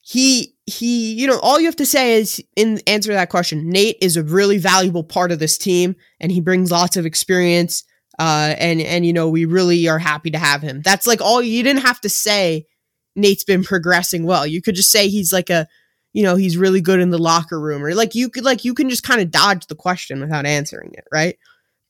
He 0.00 0.54
he, 0.66 1.14
you 1.14 1.26
know, 1.26 1.38
all 1.40 1.58
you 1.58 1.66
have 1.66 1.76
to 1.76 1.86
say 1.86 2.14
is 2.14 2.42
in 2.56 2.80
answer 2.86 3.10
to 3.10 3.14
that 3.14 3.30
question. 3.30 3.70
Nate 3.70 3.96
is 4.02 4.16
a 4.16 4.22
really 4.22 4.58
valuable 4.58 5.04
part 5.04 5.32
of 5.32 5.38
this 5.38 5.56
team, 5.56 5.96
and 6.20 6.30
he 6.30 6.40
brings 6.40 6.70
lots 6.70 6.96
of 6.96 7.06
experience. 7.06 7.84
Uh, 8.18 8.54
and 8.58 8.80
and 8.80 9.06
you 9.06 9.12
know, 9.12 9.28
we 9.28 9.44
really 9.44 9.88
are 9.88 9.98
happy 9.98 10.30
to 10.30 10.38
have 10.38 10.60
him. 10.60 10.82
That's 10.82 11.06
like 11.06 11.20
all 11.20 11.40
you 11.40 11.62
didn't 11.62 11.82
have 11.82 12.00
to 12.02 12.08
say. 12.08 12.66
Nate's 13.16 13.44
been 13.44 13.64
progressing 13.64 14.24
well. 14.24 14.46
You 14.46 14.62
could 14.62 14.74
just 14.74 14.90
say 14.90 15.08
he's 15.08 15.32
like 15.32 15.50
a, 15.50 15.68
you 16.12 16.22
know, 16.22 16.36
he's 16.36 16.56
really 16.56 16.80
good 16.80 17.00
in 17.00 17.10
the 17.10 17.18
locker 17.18 17.60
room, 17.60 17.84
or 17.84 17.94
like 17.94 18.14
you 18.14 18.28
could 18.28 18.44
like 18.44 18.64
you 18.64 18.74
can 18.74 18.88
just 18.88 19.02
kind 19.02 19.20
of 19.20 19.30
dodge 19.30 19.66
the 19.66 19.74
question 19.74 20.20
without 20.20 20.46
answering 20.46 20.92
it, 20.94 21.04
right? 21.12 21.38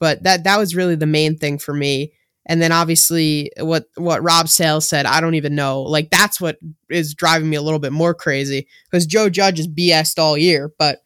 But 0.00 0.22
that 0.22 0.44
that 0.44 0.58
was 0.58 0.74
really 0.74 0.96
the 0.96 1.06
main 1.06 1.36
thing 1.36 1.58
for 1.58 1.74
me. 1.74 2.12
And 2.46 2.60
then 2.60 2.72
obviously 2.72 3.50
what 3.58 3.86
what 3.96 4.22
Rob 4.22 4.48
Sales 4.48 4.88
said, 4.88 5.06
I 5.06 5.20
don't 5.20 5.34
even 5.34 5.54
know. 5.54 5.82
Like 5.82 6.10
that's 6.10 6.40
what 6.40 6.58
is 6.90 7.14
driving 7.14 7.48
me 7.48 7.56
a 7.56 7.62
little 7.62 7.78
bit 7.78 7.92
more 7.92 8.14
crazy 8.14 8.66
because 8.84 9.06
Joe 9.06 9.30
Judge 9.30 9.60
is 9.60 9.68
BS'd 9.68 10.18
all 10.18 10.36
year, 10.36 10.72
but 10.78 11.00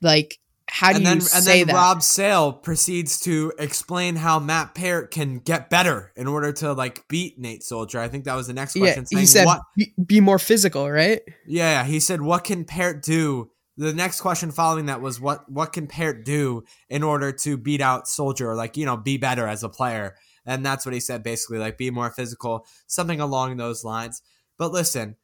like 0.00 0.38
how 0.70 0.90
do 0.90 0.96
and 0.96 1.06
then, 1.06 1.16
you 1.16 1.22
say 1.22 1.60
and 1.60 1.68
then 1.68 1.74
that? 1.74 1.80
Rob 1.80 2.02
Sale 2.02 2.52
proceeds 2.52 3.20
to 3.20 3.52
explain 3.58 4.16
how 4.16 4.38
Matt 4.38 4.74
Parrott 4.74 5.10
can 5.10 5.38
get 5.38 5.68
better 5.68 6.12
in 6.16 6.28
order 6.28 6.52
to 6.52 6.72
like 6.72 7.06
beat 7.08 7.38
Nate 7.38 7.62
Solder. 7.64 7.98
I 7.98 8.08
think 8.08 8.24
that 8.24 8.36
was 8.36 8.46
the 8.46 8.52
next 8.52 8.76
question. 8.76 9.04
yeah, 9.10 9.18
he 9.18 9.26
said 9.26 9.46
what? 9.46 9.62
Be, 9.76 9.92
be 10.06 10.20
more 10.20 10.38
physical, 10.38 10.88
right? 10.88 11.22
Yeah, 11.46 11.84
he 11.84 11.98
said, 11.98 12.22
"What 12.22 12.44
can 12.44 12.64
Parrott 12.64 13.02
do?" 13.02 13.50
The 13.76 13.92
next 13.92 14.20
question 14.20 14.52
following 14.52 14.86
that 14.86 15.00
was, 15.00 15.20
"What 15.20 15.50
what 15.50 15.72
can 15.72 15.88
Parrott 15.88 16.24
do 16.24 16.62
in 16.88 17.02
order 17.02 17.32
to 17.32 17.56
beat 17.56 17.80
out 17.80 18.06
Solder, 18.06 18.50
or 18.50 18.54
like 18.54 18.76
you 18.76 18.86
know, 18.86 18.96
be 18.96 19.16
better 19.16 19.46
as 19.46 19.64
a 19.64 19.68
player?" 19.68 20.14
And 20.46 20.64
that's 20.64 20.86
what 20.86 20.94
he 20.94 21.00
said 21.00 21.22
basically, 21.22 21.58
like 21.58 21.78
be 21.78 21.90
more 21.90 22.10
physical, 22.10 22.64
something 22.86 23.20
along 23.20 23.56
those 23.56 23.84
lines. 23.84 24.22
But 24.56 24.72
listen, 24.72 25.16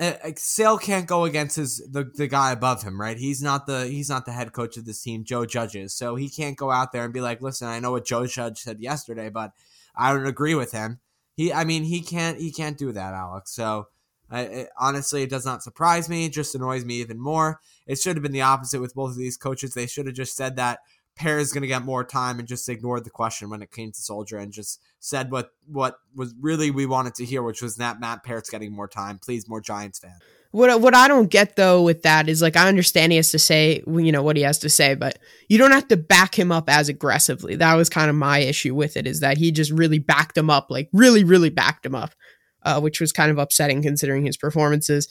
uh, 0.00 0.12
Sale 0.36 0.78
can't 0.78 1.06
go 1.06 1.24
against 1.24 1.56
his 1.56 1.78
the, 1.90 2.10
the 2.14 2.28
guy 2.28 2.52
above 2.52 2.82
him, 2.82 3.00
right? 3.00 3.18
He's 3.18 3.42
not 3.42 3.66
the 3.66 3.86
he's 3.86 4.08
not 4.08 4.26
the 4.26 4.32
head 4.32 4.52
coach 4.52 4.76
of 4.76 4.84
this 4.84 5.02
team, 5.02 5.24
Joe 5.24 5.44
Judges. 5.44 5.94
So 5.94 6.14
he 6.14 6.28
can't 6.28 6.56
go 6.56 6.70
out 6.70 6.92
there 6.92 7.04
and 7.04 7.12
be 7.12 7.20
like, 7.20 7.42
"Listen, 7.42 7.68
I 7.68 7.80
know 7.80 7.92
what 7.92 8.06
Joe 8.06 8.26
Judge 8.26 8.60
said 8.60 8.80
yesterday, 8.80 9.28
but 9.28 9.52
I 9.96 10.12
don't 10.12 10.26
agree 10.26 10.54
with 10.54 10.72
him." 10.72 11.00
He, 11.36 11.52
I 11.52 11.64
mean, 11.64 11.84
he 11.84 12.00
can't 12.00 12.38
he 12.38 12.52
can't 12.52 12.78
do 12.78 12.92
that, 12.92 13.14
Alex. 13.14 13.52
So 13.52 13.88
I, 14.30 14.40
it, 14.42 14.68
honestly, 14.78 15.22
it 15.22 15.30
does 15.30 15.44
not 15.46 15.62
surprise 15.62 16.08
me. 16.08 16.26
It 16.26 16.32
just 16.32 16.54
annoys 16.54 16.84
me 16.84 17.00
even 17.00 17.20
more. 17.20 17.60
It 17.86 17.98
should 17.98 18.16
have 18.16 18.22
been 18.22 18.32
the 18.32 18.42
opposite 18.42 18.80
with 18.80 18.94
both 18.94 19.10
of 19.10 19.18
these 19.18 19.36
coaches. 19.36 19.74
They 19.74 19.86
should 19.86 20.06
have 20.06 20.14
just 20.14 20.36
said 20.36 20.56
that 20.56 20.80
Pear 21.18 21.38
is 21.38 21.52
going 21.52 21.62
to 21.62 21.68
get 21.68 21.84
more 21.84 22.04
time 22.04 22.38
and 22.38 22.46
just 22.46 22.68
ignored 22.68 23.04
the 23.04 23.10
question 23.10 23.50
when 23.50 23.60
it 23.60 23.70
came 23.70 23.90
to 23.92 24.00
Solder 24.00 24.38
and 24.38 24.52
just 24.52 24.80
said 25.00 25.30
what 25.30 25.50
what 25.66 25.98
was 26.14 26.34
really 26.40 26.70
we 26.70 26.86
wanted 26.86 27.14
to 27.16 27.24
hear, 27.24 27.42
which 27.42 27.60
was 27.60 27.76
that 27.76 28.00
Matt 28.00 28.22
Parrott's 28.22 28.50
getting 28.50 28.72
more 28.72 28.88
time. 28.88 29.18
Please, 29.18 29.48
more 29.48 29.60
Giants 29.60 29.98
fans. 29.98 30.22
What 30.50 30.80
what 30.80 30.94
I 30.94 31.08
don't 31.08 31.28
get 31.28 31.56
though 31.56 31.82
with 31.82 32.02
that 32.02 32.28
is 32.28 32.40
like 32.40 32.56
I 32.56 32.68
understand 32.68 33.12
he 33.12 33.16
has 33.16 33.30
to 33.32 33.38
say 33.38 33.82
you 33.86 34.12
know 34.12 34.22
what 34.22 34.36
he 34.36 34.42
has 34.42 34.58
to 34.60 34.70
say, 34.70 34.94
but 34.94 35.18
you 35.48 35.58
don't 35.58 35.72
have 35.72 35.88
to 35.88 35.96
back 35.96 36.38
him 36.38 36.50
up 36.50 36.70
as 36.70 36.88
aggressively. 36.88 37.56
That 37.56 37.74
was 37.74 37.90
kind 37.90 38.08
of 38.08 38.16
my 38.16 38.38
issue 38.38 38.74
with 38.74 38.96
it 38.96 39.06
is 39.06 39.20
that 39.20 39.36
he 39.36 39.52
just 39.52 39.70
really 39.70 39.98
backed 39.98 40.38
him 40.38 40.48
up, 40.48 40.70
like 40.70 40.88
really 40.92 41.24
really 41.24 41.50
backed 41.50 41.84
him 41.84 41.94
up, 41.94 42.14
uh, 42.62 42.80
which 42.80 43.00
was 43.00 43.12
kind 43.12 43.30
of 43.30 43.38
upsetting 43.38 43.82
considering 43.82 44.24
his 44.24 44.38
performances. 44.38 45.08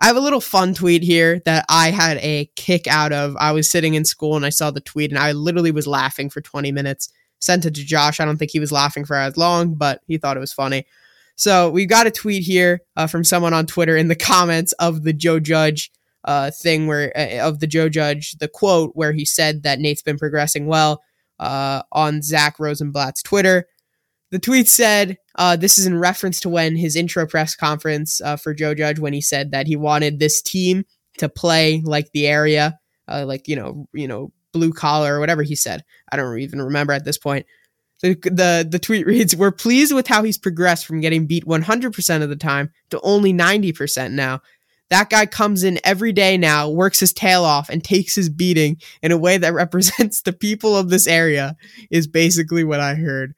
I 0.00 0.06
have 0.06 0.16
a 0.16 0.20
little 0.20 0.40
fun 0.40 0.74
tweet 0.74 1.02
here 1.02 1.40
that 1.44 1.64
I 1.68 1.90
had 1.90 2.18
a 2.18 2.50
kick 2.54 2.86
out 2.86 3.12
of. 3.12 3.36
I 3.36 3.52
was 3.52 3.70
sitting 3.70 3.94
in 3.94 4.04
school 4.04 4.36
and 4.36 4.46
I 4.46 4.50
saw 4.50 4.70
the 4.70 4.80
tweet 4.80 5.10
and 5.10 5.18
I 5.18 5.32
literally 5.32 5.72
was 5.72 5.86
laughing 5.88 6.30
for 6.30 6.40
20 6.40 6.70
minutes. 6.70 7.12
Sent 7.40 7.66
it 7.66 7.74
to 7.74 7.84
Josh. 7.84 8.20
I 8.20 8.24
don't 8.24 8.36
think 8.36 8.52
he 8.52 8.60
was 8.60 8.72
laughing 8.72 9.04
for 9.04 9.16
as 9.16 9.36
long, 9.36 9.74
but 9.74 10.00
he 10.06 10.18
thought 10.18 10.36
it 10.36 10.40
was 10.40 10.52
funny. 10.52 10.86
So 11.34 11.70
we 11.70 11.86
got 11.86 12.06
a 12.06 12.12
tweet 12.12 12.42
here 12.42 12.82
uh, 12.96 13.06
from 13.06 13.24
someone 13.24 13.54
on 13.54 13.66
Twitter 13.66 13.96
in 13.96 14.08
the 14.08 14.16
comments 14.16 14.72
of 14.74 15.02
the 15.02 15.12
Joe 15.12 15.40
Judge 15.40 15.90
uh, 16.24 16.50
thing 16.50 16.86
where 16.86 17.16
uh, 17.16 17.46
of 17.46 17.60
the 17.60 17.66
Joe 17.66 17.88
Judge 17.88 18.32
the 18.38 18.48
quote 18.48 18.92
where 18.94 19.12
he 19.12 19.24
said 19.24 19.62
that 19.62 19.78
Nate's 19.78 20.02
been 20.02 20.18
progressing 20.18 20.66
well 20.66 21.00
uh, 21.38 21.82
on 21.92 22.22
Zach 22.22 22.58
Rosenblatt's 22.58 23.22
Twitter. 23.22 23.66
The 24.30 24.38
tweet 24.38 24.68
said, 24.68 25.16
uh, 25.36 25.56
this 25.56 25.78
is 25.78 25.86
in 25.86 25.98
reference 25.98 26.40
to 26.40 26.48
when 26.48 26.76
his 26.76 26.96
intro 26.96 27.26
press 27.26 27.54
conference 27.54 28.20
uh, 28.20 28.36
for 28.36 28.52
Joe 28.52 28.74
Judge, 28.74 28.98
when 28.98 29.14
he 29.14 29.20
said 29.20 29.52
that 29.52 29.66
he 29.66 29.76
wanted 29.76 30.18
this 30.18 30.42
team 30.42 30.84
to 31.18 31.28
play 31.28 31.82
like 31.84 32.10
the 32.12 32.26
area, 32.26 32.78
uh, 33.08 33.24
like, 33.26 33.48
you 33.48 33.56
know, 33.56 33.88
you 33.92 34.06
know, 34.06 34.32
blue 34.52 34.72
collar 34.72 35.16
or 35.16 35.20
whatever 35.20 35.42
he 35.42 35.54
said. 35.54 35.82
I 36.10 36.16
don't 36.16 36.38
even 36.40 36.60
remember 36.60 36.92
at 36.92 37.04
this 37.04 37.18
point. 37.18 37.46
The, 38.02 38.14
the, 38.22 38.68
the 38.68 38.78
tweet 38.78 39.06
reads, 39.06 39.34
We're 39.34 39.50
pleased 39.50 39.94
with 39.94 40.06
how 40.06 40.22
he's 40.22 40.38
progressed 40.38 40.86
from 40.86 41.00
getting 41.00 41.26
beat 41.26 41.46
100% 41.46 42.22
of 42.22 42.28
the 42.28 42.36
time 42.36 42.70
to 42.90 43.00
only 43.02 43.32
90% 43.32 44.12
now. 44.12 44.40
That 44.90 45.10
guy 45.10 45.26
comes 45.26 45.64
in 45.64 45.78
every 45.84 46.12
day 46.12 46.38
now, 46.38 46.70
works 46.70 47.00
his 47.00 47.12
tail 47.12 47.44
off, 47.44 47.68
and 47.68 47.84
takes 47.84 48.14
his 48.14 48.28
beating 48.30 48.78
in 49.02 49.12
a 49.12 49.18
way 49.18 49.36
that 49.38 49.52
represents 49.54 50.22
the 50.22 50.32
people 50.32 50.76
of 50.76 50.90
this 50.90 51.06
area, 51.06 51.56
is 51.90 52.06
basically 52.06 52.64
what 52.64 52.80
I 52.80 52.94
heard. 52.94 53.34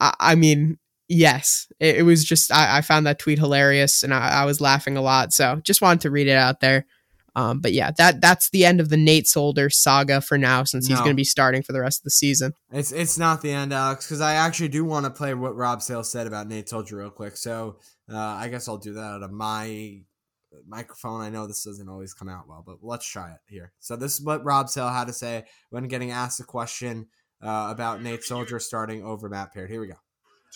I, 0.00 0.14
I 0.18 0.34
mean, 0.34 0.78
yes, 1.08 1.68
it, 1.80 1.96
it 1.98 2.02
was 2.02 2.24
just 2.24 2.52
I, 2.52 2.78
I, 2.78 2.80
found 2.80 3.06
that 3.06 3.18
tweet 3.18 3.38
hilarious 3.38 4.02
and 4.02 4.12
I, 4.12 4.42
I, 4.42 4.44
was 4.44 4.60
laughing 4.60 4.96
a 4.96 5.02
lot. 5.02 5.32
So 5.32 5.60
just 5.62 5.82
wanted 5.82 6.00
to 6.02 6.10
read 6.10 6.28
it 6.28 6.36
out 6.36 6.60
there. 6.60 6.86
Um, 7.34 7.60
but 7.60 7.74
yeah, 7.74 7.90
that 7.98 8.22
that's 8.22 8.48
the 8.48 8.64
end 8.64 8.80
of 8.80 8.88
the 8.88 8.96
Nate 8.96 9.28
Solder 9.28 9.68
saga 9.68 10.22
for 10.22 10.38
now, 10.38 10.64
since 10.64 10.86
he's 10.86 10.96
no. 10.96 11.04
going 11.04 11.14
to 11.14 11.20
be 11.20 11.24
starting 11.24 11.62
for 11.62 11.74
the 11.74 11.82
rest 11.82 12.00
of 12.00 12.04
the 12.04 12.10
season. 12.10 12.54
It's 12.72 12.92
it's 12.92 13.18
not 13.18 13.42
the 13.42 13.52
end, 13.52 13.74
Alex, 13.74 14.06
because 14.06 14.22
I 14.22 14.34
actually 14.34 14.68
do 14.68 14.86
want 14.86 15.04
to 15.04 15.10
play 15.10 15.34
what 15.34 15.54
Rob 15.54 15.82
Sales 15.82 16.10
said 16.10 16.26
about 16.26 16.48
Nate 16.48 16.70
Solder 16.70 16.96
real 16.96 17.10
quick. 17.10 17.36
So 17.36 17.76
uh, 18.10 18.16
I 18.16 18.48
guess 18.48 18.68
I'll 18.68 18.78
do 18.78 18.94
that 18.94 19.04
out 19.04 19.22
of 19.22 19.32
my 19.32 20.00
microphone. 20.66 21.20
I 21.20 21.28
know 21.28 21.46
this 21.46 21.62
doesn't 21.62 21.90
always 21.90 22.14
come 22.14 22.30
out 22.30 22.48
well, 22.48 22.62
but 22.66 22.78
let's 22.80 23.06
try 23.06 23.32
it 23.32 23.40
here. 23.46 23.72
So 23.80 23.96
this 23.96 24.14
is 24.14 24.24
what 24.24 24.42
Rob 24.42 24.70
Sale 24.70 24.88
had 24.88 25.06
to 25.08 25.12
say 25.12 25.44
when 25.68 25.88
getting 25.88 26.12
asked 26.12 26.40
a 26.40 26.44
question 26.44 27.08
uh, 27.42 27.68
about 27.70 28.02
Nate 28.02 28.24
Solder 28.24 28.58
starting 28.58 29.04
over 29.04 29.28
Matt 29.28 29.52
Parrott. 29.52 29.70
Here 29.70 29.80
we 29.80 29.88
go 29.88 29.96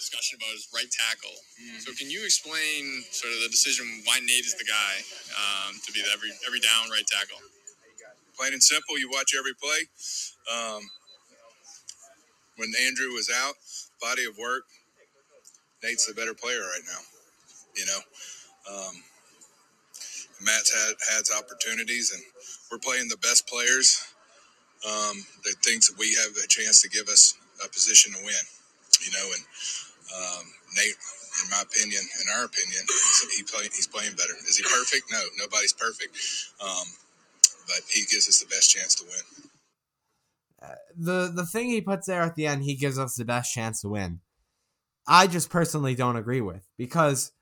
discussion 0.00 0.40
about 0.40 0.56
his 0.56 0.64
right 0.72 0.88
tackle. 0.88 1.36
Mm. 1.60 1.84
So, 1.84 1.92
can 1.92 2.08
you 2.08 2.24
explain 2.24 3.04
sort 3.12 3.36
of 3.36 3.44
the 3.44 3.52
decision 3.52 3.84
why 4.08 4.18
Nate 4.24 4.48
is 4.48 4.56
the 4.56 4.64
guy 4.64 5.04
um, 5.36 5.76
to 5.84 5.92
be 5.92 6.00
the 6.00 6.08
every 6.08 6.32
every 6.48 6.58
down 6.64 6.88
right 6.88 7.04
tackle? 7.04 7.36
Plain 8.32 8.56
and 8.56 8.64
simple, 8.64 8.98
you 8.98 9.12
watch 9.12 9.36
every 9.36 9.52
play. 9.52 9.84
Um, 10.48 10.80
when 12.56 12.72
Andrew 12.88 13.12
was 13.12 13.28
out, 13.28 13.54
body 14.00 14.24
of 14.24 14.40
work, 14.40 14.64
Nate's 15.84 16.08
the 16.08 16.14
better 16.16 16.32
player 16.32 16.64
right 16.64 16.86
now. 16.88 17.04
You 17.76 17.84
know, 17.84 18.00
um, 18.72 18.94
Matt's 20.40 20.72
had 20.72 20.96
has 21.12 21.30
opportunities, 21.36 22.12
and 22.12 22.22
we're 22.72 22.80
playing 22.80 23.08
the 23.08 23.20
best 23.20 23.46
players. 23.46 24.00
Um, 24.80 25.20
that 25.44 25.56
thinks 25.62 25.90
that 25.90 25.98
we 25.98 26.16
have 26.16 26.32
a 26.42 26.48
chance 26.48 26.80
to 26.82 26.88
give 26.88 27.08
us 27.08 27.36
a 27.64 27.68
position 27.68 28.12
to 28.14 28.20
win. 28.24 28.44
You 29.04 29.12
know, 29.12 29.26
and 29.36 29.44
um, 30.16 30.44
Nate, 30.76 30.96
in 31.44 31.50
my 31.50 31.62
opinion, 31.62 32.00
in 32.00 32.26
our 32.36 32.44
opinion, 32.44 32.82
he 33.36 33.42
play, 33.44 33.64
he's 33.64 33.86
playing 33.86 34.12
better. 34.12 34.34
Is 34.48 34.56
he 34.56 34.64
perfect? 34.64 35.10
No, 35.12 35.20
nobody's 35.38 35.72
perfect. 35.72 36.16
Um, 36.60 36.86
but 37.66 37.82
he 37.88 38.02
gives 38.10 38.28
us 38.28 38.40
the 38.40 38.46
best 38.46 38.70
chance 38.70 38.94
to 38.96 39.04
win. 39.04 39.50
Uh, 40.62 40.74
the 40.96 41.32
the 41.34 41.46
thing 41.46 41.68
he 41.68 41.80
puts 41.80 42.06
there 42.06 42.22
at 42.22 42.34
the 42.34 42.46
end, 42.46 42.64
he 42.64 42.74
gives 42.74 42.98
us 42.98 43.14
the 43.14 43.24
best 43.24 43.52
chance 43.52 43.80
to 43.80 43.88
win. 43.88 44.20
I 45.06 45.26
just 45.26 45.50
personally 45.50 45.94
don't 45.94 46.16
agree 46.16 46.40
with 46.40 46.68
because 46.76 47.32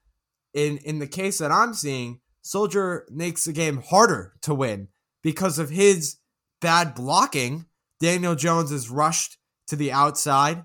in 0.55 0.79
in 0.79 0.99
the 0.99 1.07
case 1.07 1.39
that 1.39 1.51
I'm 1.51 1.75
seeing, 1.75 2.21
Solder 2.43 3.07
makes 3.11 3.45
the 3.45 3.53
game 3.53 3.83
harder 3.83 4.35
to 4.43 4.55
win 4.55 4.89
because 5.23 5.59
of 5.59 5.71
his 5.71 6.18
bad 6.61 6.95
blocking. 6.95 7.67
Daniel 8.01 8.35
Jones 8.35 8.71
is 8.71 8.91
rushed 8.91 9.39
to 9.69 9.77
the 9.77 9.93
outside 9.93 10.65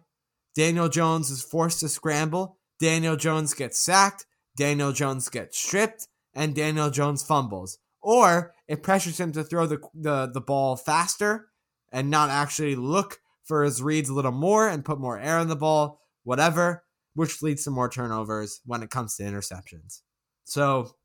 Daniel 0.56 0.90
Jones 0.90 1.32
is 1.32 1.42
forced 1.42 1.80
to 1.80 1.90
scramble. 1.90 2.58
Daniel 2.80 3.16
Jones 3.16 3.54
gets 3.54 3.80
sacked. 3.80 4.26
Daniel 4.56 4.92
Jones 4.92 5.30
gets 5.30 5.58
stripped. 5.58 6.08
And 6.36 6.56
Daniel 6.56 6.90
Jones 6.90 7.24
fumbles. 7.24 7.80
Or 8.02 8.54
it 8.68 8.84
pressures 8.84 9.20
him 9.20 9.32
to 9.34 9.44
throw 9.44 9.66
the, 9.66 9.80
the, 9.94 10.30
the 10.32 10.42
ball 10.42 10.76
faster 10.76 11.48
and 11.92 12.10
not 12.10 12.30
actually 12.30 12.76
look 12.76 13.20
for 13.44 13.64
his 13.64 13.82
reads 13.82 14.10
a 14.10 14.14
little 14.14 14.32
more 14.32 14.68
and 14.68 14.86
put 14.86 15.00
more 15.00 15.20
air 15.20 15.38
on 15.38 15.48
the 15.48 15.56
ball, 15.56 16.02
whatever, 16.24 16.84
which 17.14 17.42
leads 17.42 17.64
to 17.64 17.72
more 17.72 17.90
turnovers 17.90 18.62
when 18.66 18.84
it 18.84 18.90
comes 18.90 19.16
to 19.16 19.24
interceptions. 19.24 20.02
So, 20.44 20.96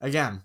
again, 0.00 0.42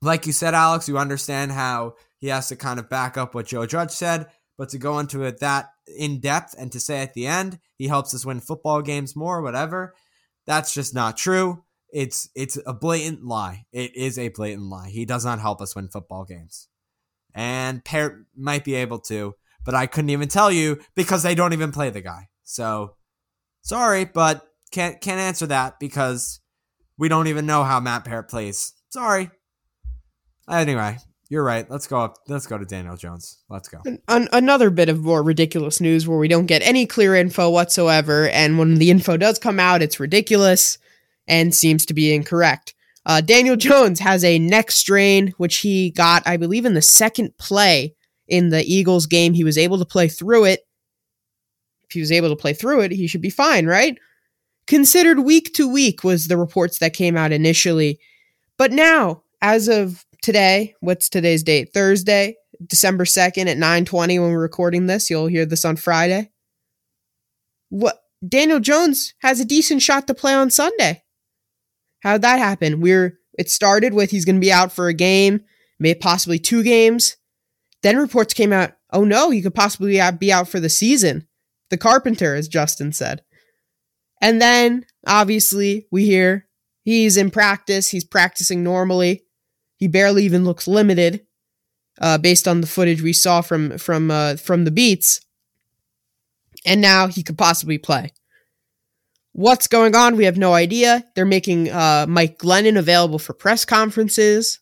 like 0.00 0.26
you 0.26 0.32
said, 0.32 0.54
Alex, 0.54 0.88
you 0.88 0.98
understand 0.98 1.52
how 1.52 1.94
he 2.22 2.28
has 2.28 2.48
to 2.48 2.56
kind 2.56 2.78
of 2.78 2.88
back 2.88 3.18
up 3.18 3.34
what 3.34 3.48
Joe 3.48 3.66
Judge 3.66 3.90
said, 3.90 4.28
but 4.56 4.68
to 4.68 4.78
go 4.78 5.00
into 5.00 5.24
it 5.24 5.40
that 5.40 5.70
in 5.98 6.20
depth 6.20 6.54
and 6.56 6.70
to 6.70 6.78
say 6.78 7.02
at 7.02 7.14
the 7.14 7.26
end 7.26 7.58
he 7.76 7.88
helps 7.88 8.14
us 8.14 8.24
win 8.24 8.38
football 8.38 8.80
games 8.80 9.16
more, 9.16 9.42
whatever, 9.42 9.92
that's 10.46 10.72
just 10.72 10.94
not 10.94 11.16
true. 11.16 11.64
It's 11.92 12.30
it's 12.36 12.56
a 12.64 12.72
blatant 12.72 13.24
lie. 13.24 13.66
It 13.72 13.96
is 13.96 14.18
a 14.18 14.28
blatant 14.28 14.68
lie. 14.68 14.88
He 14.88 15.04
does 15.04 15.24
not 15.24 15.40
help 15.40 15.60
us 15.60 15.74
win 15.74 15.88
football 15.88 16.24
games. 16.24 16.68
And 17.34 17.84
Parrott 17.84 18.24
might 18.36 18.64
be 18.64 18.76
able 18.76 19.00
to, 19.00 19.34
but 19.64 19.74
I 19.74 19.86
couldn't 19.86 20.10
even 20.10 20.28
tell 20.28 20.52
you 20.52 20.78
because 20.94 21.24
they 21.24 21.34
don't 21.34 21.52
even 21.52 21.72
play 21.72 21.90
the 21.90 22.02
guy. 22.02 22.28
So 22.44 22.94
sorry, 23.62 24.04
but 24.04 24.46
can't 24.70 25.00
can't 25.00 25.20
answer 25.20 25.46
that 25.48 25.80
because 25.80 26.38
we 26.96 27.08
don't 27.08 27.26
even 27.26 27.46
know 27.46 27.64
how 27.64 27.80
Matt 27.80 28.04
Peart 28.04 28.30
plays. 28.30 28.74
Sorry. 28.90 29.28
Anyway, 30.48 30.98
you're 31.32 31.42
right. 31.42 31.64
Let's 31.70 31.86
go 31.86 31.98
up. 31.98 32.18
Let's 32.28 32.46
go 32.46 32.58
to 32.58 32.66
Daniel 32.66 32.94
Jones. 32.94 33.38
Let's 33.48 33.66
go. 33.66 33.80
An- 33.86 34.28
another 34.32 34.68
bit 34.68 34.90
of 34.90 35.02
more 35.02 35.22
ridiculous 35.22 35.80
news 35.80 36.06
where 36.06 36.18
we 36.18 36.28
don't 36.28 36.44
get 36.44 36.60
any 36.60 36.84
clear 36.84 37.14
info 37.14 37.48
whatsoever, 37.48 38.28
and 38.28 38.58
when 38.58 38.74
the 38.74 38.90
info 38.90 39.16
does 39.16 39.38
come 39.38 39.58
out, 39.58 39.80
it's 39.80 39.98
ridiculous 39.98 40.76
and 41.26 41.54
seems 41.54 41.86
to 41.86 41.94
be 41.94 42.14
incorrect. 42.14 42.74
Uh, 43.06 43.22
Daniel 43.22 43.56
Jones 43.56 43.98
has 44.00 44.22
a 44.24 44.38
neck 44.38 44.70
strain, 44.70 45.32
which 45.38 45.60
he 45.60 45.90
got, 45.92 46.22
I 46.26 46.36
believe, 46.36 46.66
in 46.66 46.74
the 46.74 46.82
second 46.82 47.38
play 47.38 47.94
in 48.28 48.50
the 48.50 48.62
Eagles 48.62 49.06
game. 49.06 49.32
He 49.32 49.42
was 49.42 49.56
able 49.56 49.78
to 49.78 49.86
play 49.86 50.08
through 50.08 50.44
it. 50.44 50.60
If 51.84 51.92
he 51.92 52.00
was 52.00 52.12
able 52.12 52.28
to 52.28 52.36
play 52.36 52.52
through 52.52 52.82
it, 52.82 52.92
he 52.92 53.06
should 53.06 53.22
be 53.22 53.30
fine, 53.30 53.64
right? 53.64 53.96
Considered 54.66 55.20
week 55.20 55.54
to 55.54 55.66
week 55.66 56.04
was 56.04 56.28
the 56.28 56.36
reports 56.36 56.78
that 56.80 56.92
came 56.92 57.16
out 57.16 57.32
initially. 57.32 57.98
But 58.58 58.70
now, 58.70 59.22
as 59.40 59.68
of 59.68 60.04
today, 60.22 60.74
what's 60.80 61.08
today's 61.08 61.42
date? 61.42 61.72
Thursday, 61.74 62.36
December 62.66 63.04
2nd 63.04 63.48
at 63.48 63.58
9:20 63.58 64.18
when 64.18 64.32
we're 64.32 64.40
recording 64.40 64.86
this. 64.86 65.10
You'll 65.10 65.26
hear 65.26 65.44
this 65.44 65.64
on 65.64 65.76
Friday. 65.76 66.30
What 67.68 68.02
Daniel 68.26 68.60
Jones 68.60 69.14
has 69.20 69.40
a 69.40 69.44
decent 69.44 69.82
shot 69.82 70.06
to 70.06 70.14
play 70.14 70.32
on 70.32 70.50
Sunday. 70.50 71.02
How'd 72.00 72.22
that 72.22 72.38
happen? 72.38 72.80
We're 72.80 73.18
it 73.38 73.50
started 73.50 73.94
with 73.94 74.10
he's 74.10 74.24
going 74.24 74.36
to 74.36 74.40
be 74.40 74.52
out 74.52 74.72
for 74.72 74.88
a 74.88 74.94
game, 74.94 75.42
may 75.78 75.94
possibly 75.94 76.38
two 76.38 76.62
games. 76.62 77.16
Then 77.82 77.96
reports 77.96 78.34
came 78.34 78.52
out, 78.52 78.72
oh 78.92 79.04
no, 79.04 79.30
he 79.30 79.42
could 79.42 79.54
possibly 79.54 80.00
be 80.18 80.32
out 80.32 80.48
for 80.48 80.60
the 80.60 80.68
season. 80.68 81.26
The 81.70 81.78
carpenter, 81.78 82.34
as 82.34 82.48
Justin 82.48 82.92
said. 82.92 83.22
And 84.20 84.40
then 84.40 84.84
obviously 85.06 85.88
we 85.90 86.04
hear 86.04 86.46
he's 86.84 87.16
in 87.16 87.30
practice, 87.30 87.88
he's 87.88 88.04
practicing 88.04 88.62
normally. 88.62 89.21
He 89.82 89.88
barely 89.88 90.24
even 90.24 90.44
looks 90.44 90.68
limited, 90.68 91.26
uh, 92.00 92.16
based 92.16 92.46
on 92.46 92.60
the 92.60 92.68
footage 92.68 93.02
we 93.02 93.12
saw 93.12 93.40
from 93.40 93.78
from 93.78 94.12
uh, 94.12 94.36
from 94.36 94.64
the 94.64 94.70
beats. 94.70 95.20
And 96.64 96.80
now 96.80 97.08
he 97.08 97.24
could 97.24 97.36
possibly 97.36 97.78
play. 97.78 98.12
What's 99.32 99.66
going 99.66 99.96
on? 99.96 100.14
We 100.14 100.26
have 100.26 100.38
no 100.38 100.54
idea. 100.54 101.04
They're 101.16 101.24
making 101.24 101.72
uh, 101.72 102.06
Mike 102.08 102.38
Glennon 102.38 102.78
available 102.78 103.18
for 103.18 103.32
press 103.32 103.64
conferences 103.64 104.60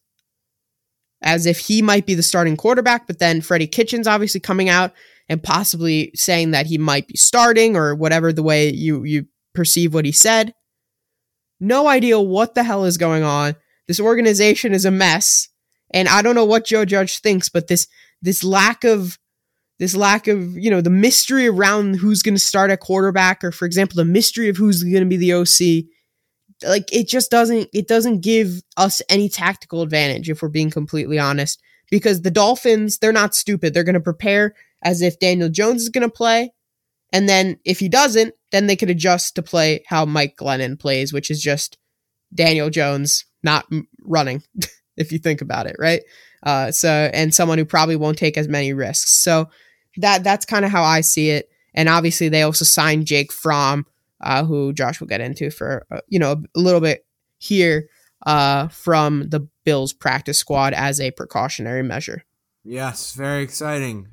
as 1.21 1.45
if 1.45 1.59
he 1.59 1.83
might 1.83 2.07
be 2.07 2.15
the 2.15 2.23
starting 2.23 2.57
quarterback, 2.57 3.07
but 3.07 3.19
then 3.19 3.43
Freddie 3.43 3.67
Kitchens 3.67 4.07
obviously 4.07 4.41
coming 4.41 4.71
out 4.71 4.95
and 5.29 5.43
possibly 5.43 6.12
saying 6.15 6.53
that 6.53 6.65
he 6.65 6.79
might 6.79 7.07
be 7.07 7.19
starting 7.19 7.77
or 7.77 7.95
whatever 7.95 8.33
the 8.33 8.43
way 8.43 8.71
you 8.71 9.05
you 9.05 9.27
perceive 9.55 9.93
what 9.93 10.07
he 10.07 10.12
said. 10.12 10.55
No 11.61 11.89
idea 11.89 12.19
what 12.19 12.55
the 12.55 12.62
hell 12.62 12.87
is 12.87 12.97
going 12.97 13.23
on. 13.23 13.57
This 13.90 13.99
organization 13.99 14.73
is 14.73 14.85
a 14.85 14.90
mess, 14.92 15.49
and 15.92 16.06
I 16.06 16.23
don't 16.23 16.37
know 16.37 16.44
what 16.44 16.64
Joe 16.64 16.85
Judge 16.85 17.18
thinks, 17.18 17.49
but 17.49 17.66
this 17.66 17.88
this 18.23 18.44
lack 18.44 18.85
of 18.85 19.18
this 19.80 19.97
lack 19.97 20.28
of 20.28 20.56
you 20.56 20.70
know 20.70 20.80
the 20.80 20.90
mystery 20.90 21.49
around 21.49 21.97
who's 21.97 22.23
going 22.23 22.37
to 22.37 22.40
start 22.40 22.70
at 22.70 22.78
quarterback, 22.78 23.42
or 23.42 23.50
for 23.50 23.64
example, 23.64 23.97
the 23.97 24.04
mystery 24.04 24.49
of 24.49 24.56
who's 24.56 24.85
going 24.85 25.02
to 25.02 25.06
be 25.06 25.16
the 25.16 25.32
OC 25.32 25.87
like 26.62 26.88
it 26.94 27.09
just 27.09 27.32
doesn't 27.32 27.68
it 27.73 27.88
doesn't 27.88 28.20
give 28.20 28.62
us 28.76 29.02
any 29.09 29.28
tactical 29.28 29.82
advantage 29.82 30.30
if 30.30 30.40
we're 30.40 30.49
being 30.49 30.70
completely 30.70 31.18
honest 31.18 31.61
because 31.90 32.23
the 32.23 32.30
Dolphins 32.30 32.99
they're 32.99 33.11
not 33.11 33.35
stupid. 33.35 33.75
They're 33.75 33.82
going 33.82 33.94
to 33.94 34.00
prepare 34.00 34.54
as 34.85 35.02
if 35.02 35.18
Daniel 35.18 35.49
Jones 35.49 35.82
is 35.82 35.88
going 35.88 36.09
to 36.09 36.14
play 36.14 36.52
and 37.12 37.28
then 37.28 37.59
if 37.64 37.80
he 37.80 37.88
doesn't 37.88 38.35
then 38.52 38.68
they 38.68 38.76
could 38.76 38.88
adjust 38.88 39.35
to 39.35 39.42
play 39.42 39.82
how 39.88 40.04
Mike 40.04 40.37
Glennon 40.37 40.78
plays 40.78 41.12
which 41.12 41.28
is 41.28 41.42
just 41.42 41.76
Daniel 42.32 42.70
Jones 42.70 43.25
not 43.42 43.66
running 44.02 44.42
if 44.97 45.12
you 45.12 45.18
think 45.18 45.40
about 45.40 45.66
it 45.66 45.76
right 45.78 46.02
uh 46.42 46.70
so 46.70 47.11
and 47.12 47.35
someone 47.35 47.58
who 47.58 47.65
probably 47.65 47.97
won't 47.97 48.19
take 48.19 48.36
as 48.36 48.49
many 48.49 48.73
risks 48.73 49.23
so 49.23 49.49
that 49.97 50.23
that's 50.25 50.47
kind 50.47 50.65
of 50.65 50.71
how 50.71 50.82
I 50.82 51.00
see 51.00 51.30
it 51.30 51.49
and 51.75 51.88
obviously 51.88 52.28
they 52.28 52.43
also 52.43 52.65
signed 52.65 53.06
Jake 53.06 53.32
Fromm 53.32 53.86
uh, 54.21 54.45
who 54.45 54.73
Josh 54.73 55.00
will 55.00 55.08
get 55.08 55.21
into 55.21 55.50
for 55.50 55.86
uh, 55.91 56.00
you 56.08 56.19
know 56.19 56.43
a 56.54 56.60
little 56.60 56.80
bit 56.80 57.06
here 57.38 57.88
uh, 58.26 58.69
from 58.69 59.28
the 59.28 59.49
Bills 59.65 59.93
practice 59.93 60.38
squad 60.38 60.73
as 60.75 61.00
a 61.00 61.10
precautionary 61.12 61.82
measure. 61.82 62.25
Yes, 62.65 63.15
very 63.15 63.43
exciting. 63.43 64.08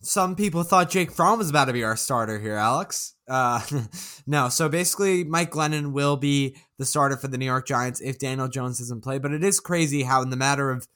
Some 0.00 0.34
people 0.34 0.62
thought 0.62 0.90
Jake 0.90 1.12
Fromm 1.12 1.38
was 1.38 1.50
about 1.50 1.66
to 1.66 1.72
be 1.72 1.84
our 1.84 1.96
starter 1.96 2.38
here, 2.40 2.56
Alex. 2.56 3.11
Uh, 3.32 3.62
no, 4.26 4.50
so 4.50 4.68
basically, 4.68 5.24
Mike 5.24 5.50
Glennon 5.50 5.92
will 5.92 6.18
be 6.18 6.54
the 6.78 6.84
starter 6.84 7.16
for 7.16 7.28
the 7.28 7.38
New 7.38 7.46
York 7.46 7.66
Giants 7.66 8.00
if 8.00 8.18
Daniel 8.18 8.46
Jones 8.46 8.78
doesn't 8.78 9.00
play. 9.00 9.18
But 9.18 9.32
it 9.32 9.42
is 9.42 9.58
crazy 9.58 10.02
how, 10.02 10.20
in 10.20 10.28
the 10.28 10.36
matter 10.36 10.70
of 10.70 10.86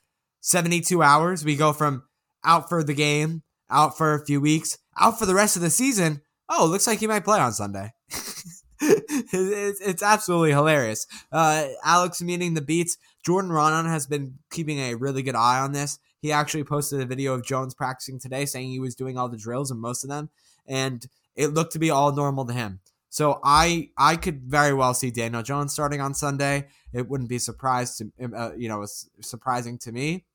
72 0.42 1.02
hours, 1.02 1.46
we 1.46 1.56
go 1.56 1.72
from 1.72 2.04
out 2.44 2.68
for 2.68 2.84
the 2.84 2.92
game, 2.92 3.42
out 3.70 3.96
for 3.96 4.12
a 4.12 4.24
few 4.24 4.40
weeks, 4.40 4.76
out 5.00 5.18
for 5.18 5.24
the 5.24 5.34
rest 5.34 5.56
of 5.56 5.62
the 5.62 5.70
season. 5.70 6.20
Oh, 6.48 6.66
looks 6.66 6.86
like 6.86 7.00
he 7.00 7.06
might 7.06 7.24
play 7.24 7.40
on 7.40 7.52
Sunday. 7.52 7.94
it's, 8.80 10.02
absolutely 10.02 10.50
hilarious. 10.50 11.06
Uh, 11.32 11.68
Alex 11.82 12.20
meeting 12.20 12.52
the 12.52 12.60
beats. 12.60 12.98
Jordan 13.24 13.50
Raanan 13.50 13.88
has 13.88 14.06
been 14.06 14.34
keeping 14.50 14.78
a 14.78 14.94
really 14.94 15.22
good 15.22 15.34
eye 15.34 15.58
on 15.58 15.72
this. 15.72 15.98
He 16.20 16.32
actually 16.32 16.64
posted 16.64 17.00
a 17.00 17.06
video 17.06 17.32
of 17.32 17.44
Jones 17.44 17.74
practicing 17.74 18.20
today, 18.20 18.44
saying 18.44 18.68
he 18.68 18.78
was 18.78 18.94
doing 18.94 19.16
all 19.16 19.30
the 19.30 19.38
drills 19.38 19.70
and 19.70 19.80
most 19.80 20.04
of 20.04 20.10
them, 20.10 20.28
and 20.66 21.06
it 21.36 21.48
looked 21.48 21.72
to 21.72 21.78
be 21.78 21.90
all 21.90 22.12
normal 22.12 22.46
to 22.46 22.52
him. 22.52 22.80
So 23.08 23.40
I 23.42 23.90
I 23.96 24.16
could 24.16 24.42
very 24.42 24.74
well 24.74 24.94
see 24.94 25.10
Daniel 25.10 25.42
Jones 25.42 25.72
starting 25.72 26.00
on 26.00 26.14
Sunday. 26.14 26.68
It 26.92 27.08
wouldn't 27.08 27.28
be 27.28 27.38
surprised 27.38 27.98
to 27.98 28.34
uh, 28.34 28.50
you 28.56 28.68
know 28.68 28.84
surprising 29.20 29.78
to 29.78 29.92
me. 29.92 30.26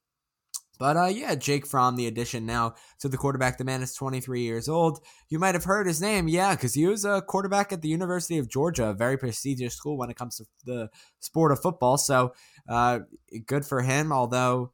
But 0.80 0.98
uh, 0.98 1.06
yeah, 1.06 1.36
Jake 1.36 1.68
Fromm, 1.68 1.96
the 1.96 2.08
addition 2.08 2.48
now 2.48 2.74
to 3.02 3.08
the 3.08 3.18
quarterback. 3.18 3.60
The 3.60 3.64
man 3.64 3.84
is 3.84 3.94
23 3.94 4.42
years 4.42 4.68
old. 4.68 5.00
You 5.30 5.38
might 5.38 5.54
have 5.54 5.66
heard 5.66 5.86
his 5.86 6.02
name, 6.02 6.28
yeah, 6.28 6.56
because 6.56 6.74
he 6.74 6.88
was 6.88 7.06
a 7.06 7.22
quarterback 7.22 7.72
at 7.72 7.84
the 7.84 7.88
University 7.88 8.40
of 8.40 8.50
Georgia, 8.50 8.88
a 8.88 8.94
very 8.96 9.16
prestigious 9.16 9.76
school 9.76 9.96
when 9.96 10.10
it 10.10 10.16
comes 10.16 10.38
to 10.38 10.46
the 10.66 10.90
sport 11.20 11.52
of 11.52 11.62
football. 11.62 12.00
So 12.00 12.34
uh, 12.68 13.02
good 13.46 13.64
for 13.64 13.84
him, 13.84 14.12
although 14.12 14.74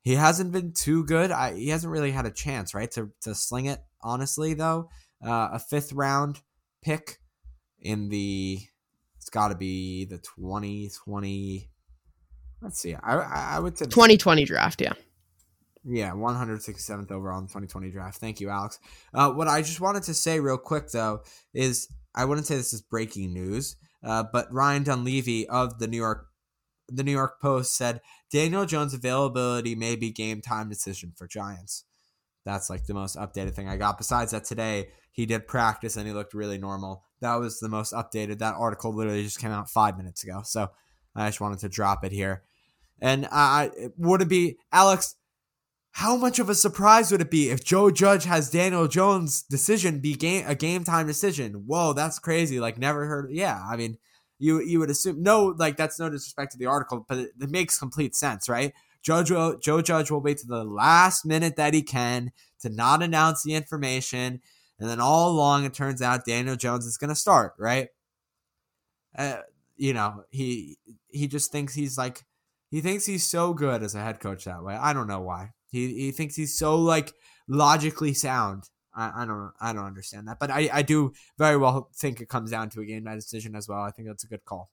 he 0.00 0.14
hasn't 0.14 0.52
been 0.52 0.72
too 0.72 1.04
good. 1.04 1.30
I, 1.30 1.54
he 1.54 1.68
hasn't 1.68 1.92
really 1.92 2.12
had 2.12 2.24
a 2.24 2.30
chance, 2.30 2.72
right, 2.72 2.90
to, 2.92 3.10
to 3.20 3.34
sling 3.34 3.66
it, 3.66 3.80
honestly, 4.00 4.54
though. 4.54 4.88
Uh, 5.24 5.50
a 5.52 5.58
fifth 5.58 5.92
round 5.92 6.40
pick 6.82 7.18
in 7.78 8.08
the, 8.08 8.58
it's 9.16 9.30
got 9.30 9.48
to 9.48 9.54
be 9.54 10.04
the 10.04 10.18
2020. 10.18 11.70
Let's 12.62 12.78
see. 12.78 12.94
I 12.94 13.56
I 13.56 13.58
would 13.58 13.78
say 13.78 13.86
2020 13.86 14.44
draft, 14.44 14.82
yeah. 14.82 14.92
Yeah, 15.84 16.10
167th 16.10 17.10
overall 17.10 17.38
in 17.38 17.44
the 17.44 17.48
2020 17.48 17.90
draft. 17.90 18.20
Thank 18.20 18.40
you, 18.40 18.50
Alex. 18.50 18.78
Uh, 19.14 19.30
what 19.30 19.48
I 19.48 19.62
just 19.62 19.80
wanted 19.80 20.02
to 20.04 20.14
say 20.14 20.38
real 20.38 20.58
quick, 20.58 20.90
though, 20.90 21.22
is 21.54 21.88
I 22.14 22.26
wouldn't 22.26 22.46
say 22.46 22.56
this 22.56 22.74
is 22.74 22.82
breaking 22.82 23.32
news, 23.32 23.76
uh, 24.04 24.24
but 24.30 24.52
Ryan 24.52 24.82
Dunleavy 24.82 25.48
of 25.48 25.78
the 25.78 25.86
New 25.86 25.96
York 25.96 26.26
the 26.92 27.04
New 27.04 27.12
York 27.12 27.40
Post 27.40 27.76
said 27.76 28.00
Daniel 28.32 28.66
Jones' 28.66 28.94
availability 28.94 29.76
may 29.76 29.94
be 29.94 30.10
game 30.10 30.40
time 30.40 30.68
decision 30.68 31.12
for 31.16 31.28
Giants. 31.28 31.84
That's 32.44 32.70
like 32.70 32.86
the 32.86 32.94
most 32.94 33.16
updated 33.16 33.54
thing 33.54 33.68
I 33.68 33.76
got. 33.76 33.98
Besides 33.98 34.32
that, 34.32 34.44
today 34.44 34.88
he 35.12 35.26
did 35.26 35.46
practice 35.46 35.96
and 35.96 36.06
he 36.06 36.12
looked 36.12 36.34
really 36.34 36.58
normal. 36.58 37.04
That 37.20 37.36
was 37.36 37.60
the 37.60 37.68
most 37.68 37.92
updated. 37.92 38.38
That 38.38 38.54
article 38.54 38.94
literally 38.94 39.22
just 39.22 39.40
came 39.40 39.50
out 39.50 39.68
five 39.68 39.96
minutes 39.96 40.24
ago. 40.24 40.40
So 40.44 40.68
I 41.14 41.28
just 41.28 41.40
wanted 41.40 41.58
to 41.60 41.68
drop 41.68 42.04
it 42.04 42.12
here. 42.12 42.42
And 43.00 43.26
I 43.30 43.70
would 43.96 44.22
it 44.22 44.28
be 44.28 44.56
Alex? 44.72 45.16
how 45.92 46.16
much 46.16 46.38
of 46.38 46.48
a 46.48 46.54
surprise 46.54 47.10
would 47.10 47.20
it 47.20 47.30
be 47.30 47.50
if 47.50 47.64
Joe 47.64 47.90
Judge 47.90 48.24
has 48.24 48.50
Daniel 48.50 48.86
Jones' 48.86 49.42
decision 49.42 49.98
be 49.98 50.14
game 50.14 50.44
a 50.46 50.54
game 50.54 50.84
time 50.84 51.06
decision? 51.06 51.64
Whoa, 51.66 51.92
that's 51.92 52.18
crazy! 52.18 52.60
Like 52.60 52.78
never 52.78 53.06
heard. 53.06 53.30
Yeah, 53.32 53.60
I 53.68 53.76
mean, 53.76 53.98
you 54.38 54.60
you 54.60 54.78
would 54.78 54.90
assume 54.90 55.22
no, 55.22 55.54
like 55.58 55.76
that's 55.76 55.98
no 55.98 56.08
disrespect 56.08 56.52
to 56.52 56.58
the 56.58 56.66
article, 56.66 57.04
but 57.08 57.18
it, 57.18 57.30
it 57.40 57.50
makes 57.50 57.78
complete 57.78 58.14
sense, 58.14 58.48
right? 58.48 58.72
Judge 59.02 59.30
will, 59.30 59.58
Joe 59.58 59.80
Judge 59.80 60.10
will 60.10 60.20
wait 60.20 60.38
to 60.38 60.46
the 60.46 60.64
last 60.64 61.24
minute 61.24 61.56
that 61.56 61.74
he 61.74 61.82
can 61.82 62.32
to 62.60 62.68
not 62.68 63.02
announce 63.02 63.42
the 63.42 63.54
information, 63.54 64.40
and 64.78 64.88
then 64.88 65.00
all 65.00 65.30
along 65.30 65.64
it 65.64 65.74
turns 65.74 66.02
out 66.02 66.26
Daniel 66.26 66.56
Jones 66.56 66.86
is 66.86 66.96
going 66.98 67.08
to 67.08 67.14
start, 67.14 67.54
right? 67.58 67.88
Uh, 69.16 69.38
you 69.76 69.92
know, 69.92 70.24
he 70.30 70.76
he 71.08 71.26
just 71.26 71.50
thinks 71.50 71.74
he's 71.74 71.96
like 71.96 72.24
he 72.70 72.80
thinks 72.80 73.06
he's 73.06 73.26
so 73.26 73.54
good 73.54 73.82
as 73.82 73.94
a 73.94 74.00
head 74.00 74.20
coach 74.20 74.44
that 74.44 74.62
way. 74.62 74.74
I 74.74 74.92
don't 74.92 75.08
know 75.08 75.20
why. 75.20 75.52
He 75.70 75.94
he 75.94 76.10
thinks 76.12 76.36
he's 76.36 76.56
so 76.56 76.76
like 76.76 77.12
logically 77.48 78.14
sound. 78.14 78.64
I, 78.94 79.22
I 79.22 79.26
don't 79.26 79.52
I 79.60 79.72
don't 79.72 79.86
understand 79.86 80.28
that, 80.28 80.38
but 80.38 80.50
I, 80.50 80.68
I 80.72 80.82
do 80.82 81.12
very 81.38 81.56
well 81.56 81.90
think 81.94 82.20
it 82.20 82.28
comes 82.28 82.50
down 82.50 82.70
to 82.70 82.80
a 82.80 82.84
game 82.84 83.04
night 83.04 83.16
decision 83.16 83.56
as 83.56 83.68
well. 83.68 83.80
I 83.80 83.90
think 83.90 84.08
that's 84.08 84.24
a 84.24 84.28
good 84.28 84.44
call. 84.44 84.70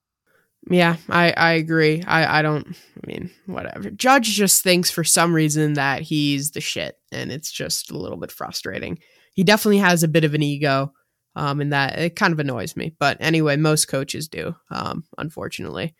Yeah, 0.69 0.97
I, 1.09 1.31
I 1.31 1.51
agree. 1.53 2.03
I, 2.03 2.39
I 2.39 2.41
don't 2.41 2.67
I 2.67 3.07
mean, 3.07 3.31
whatever. 3.45 3.89
Judge 3.89 4.29
just 4.29 4.63
thinks 4.63 4.91
for 4.91 5.03
some 5.03 5.33
reason 5.33 5.73
that 5.73 6.01
he's 6.01 6.51
the 6.51 6.61
shit, 6.61 6.97
and 7.11 7.31
it's 7.31 7.51
just 7.51 7.91
a 7.91 7.97
little 7.97 8.17
bit 8.17 8.31
frustrating. 8.31 8.99
He 9.33 9.43
definitely 9.43 9.77
has 9.77 10.03
a 10.03 10.07
bit 10.07 10.23
of 10.23 10.33
an 10.33 10.43
ego, 10.43 10.93
um, 11.35 11.61
and 11.61 11.71
that 11.71 11.97
it 11.97 12.15
kind 12.15 12.33
of 12.33 12.39
annoys 12.39 12.75
me. 12.75 12.95
But 12.99 13.17
anyway, 13.19 13.55
most 13.55 13.87
coaches 13.87 14.27
do, 14.27 14.55
um, 14.71 15.05
unfortunately. 15.17 15.95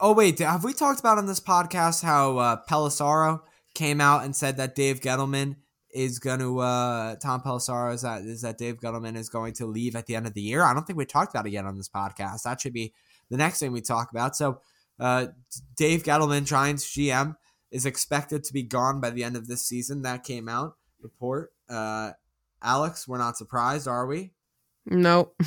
Oh 0.00 0.12
wait, 0.12 0.38
have 0.38 0.64
we 0.64 0.72
talked 0.72 1.00
about 1.00 1.18
on 1.18 1.26
this 1.26 1.40
podcast 1.40 2.02
how 2.02 2.38
uh, 2.38 2.56
Pelissero 2.68 3.40
came 3.74 4.00
out 4.00 4.24
and 4.24 4.34
said 4.34 4.56
that 4.56 4.74
Dave 4.74 5.00
Gettleman 5.00 5.56
is 5.92 6.18
going 6.18 6.40
to 6.40 6.58
uh, 6.58 7.16
Tom 7.16 7.40
Pelissero 7.40 7.92
is 7.94 8.02
that 8.02 8.22
is 8.22 8.42
that 8.42 8.58
Dave 8.58 8.80
Gettleman 8.80 9.16
is 9.16 9.28
going 9.28 9.54
to 9.54 9.66
leave 9.66 9.96
at 9.96 10.06
the 10.06 10.16
end 10.16 10.26
of 10.26 10.34
the 10.34 10.42
year? 10.42 10.62
I 10.62 10.74
don't 10.74 10.86
think 10.86 10.98
we 10.98 11.06
talked 11.06 11.34
about 11.34 11.46
it 11.46 11.52
yet 11.52 11.64
on 11.64 11.76
this 11.76 11.88
podcast. 11.88 12.42
That 12.42 12.60
should 12.60 12.72
be 12.72 12.92
the 13.30 13.36
next 13.36 13.58
thing 13.58 13.72
we 13.72 13.80
talk 13.80 14.10
about. 14.10 14.36
So, 14.36 14.60
uh, 15.00 15.26
Dave 15.76 16.02
Gettleman, 16.02 16.44
Giants 16.44 16.96
GM, 16.96 17.36
is 17.70 17.86
expected 17.86 18.44
to 18.44 18.52
be 18.52 18.62
gone 18.62 19.00
by 19.00 19.10
the 19.10 19.24
end 19.24 19.36
of 19.36 19.48
this 19.48 19.66
season. 19.66 20.02
That 20.02 20.24
came 20.24 20.48
out 20.48 20.76
report. 21.00 21.52
Uh, 21.68 22.12
Alex, 22.62 23.06
we're 23.06 23.18
not 23.18 23.36
surprised, 23.36 23.86
are 23.88 24.06
we? 24.06 24.32
No. 24.86 25.32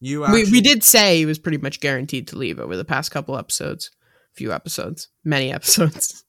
You 0.00 0.20
we, 0.20 0.26
actually, 0.26 0.52
we 0.52 0.60
did 0.60 0.84
say 0.84 1.16
he 1.16 1.26
was 1.26 1.38
pretty 1.38 1.58
much 1.58 1.80
guaranteed 1.80 2.28
to 2.28 2.38
leave 2.38 2.60
over 2.60 2.76
the 2.76 2.84
past 2.84 3.10
couple 3.10 3.36
episodes, 3.36 3.90
few 4.32 4.52
episodes, 4.52 5.08
many 5.24 5.52
episodes. 5.52 6.24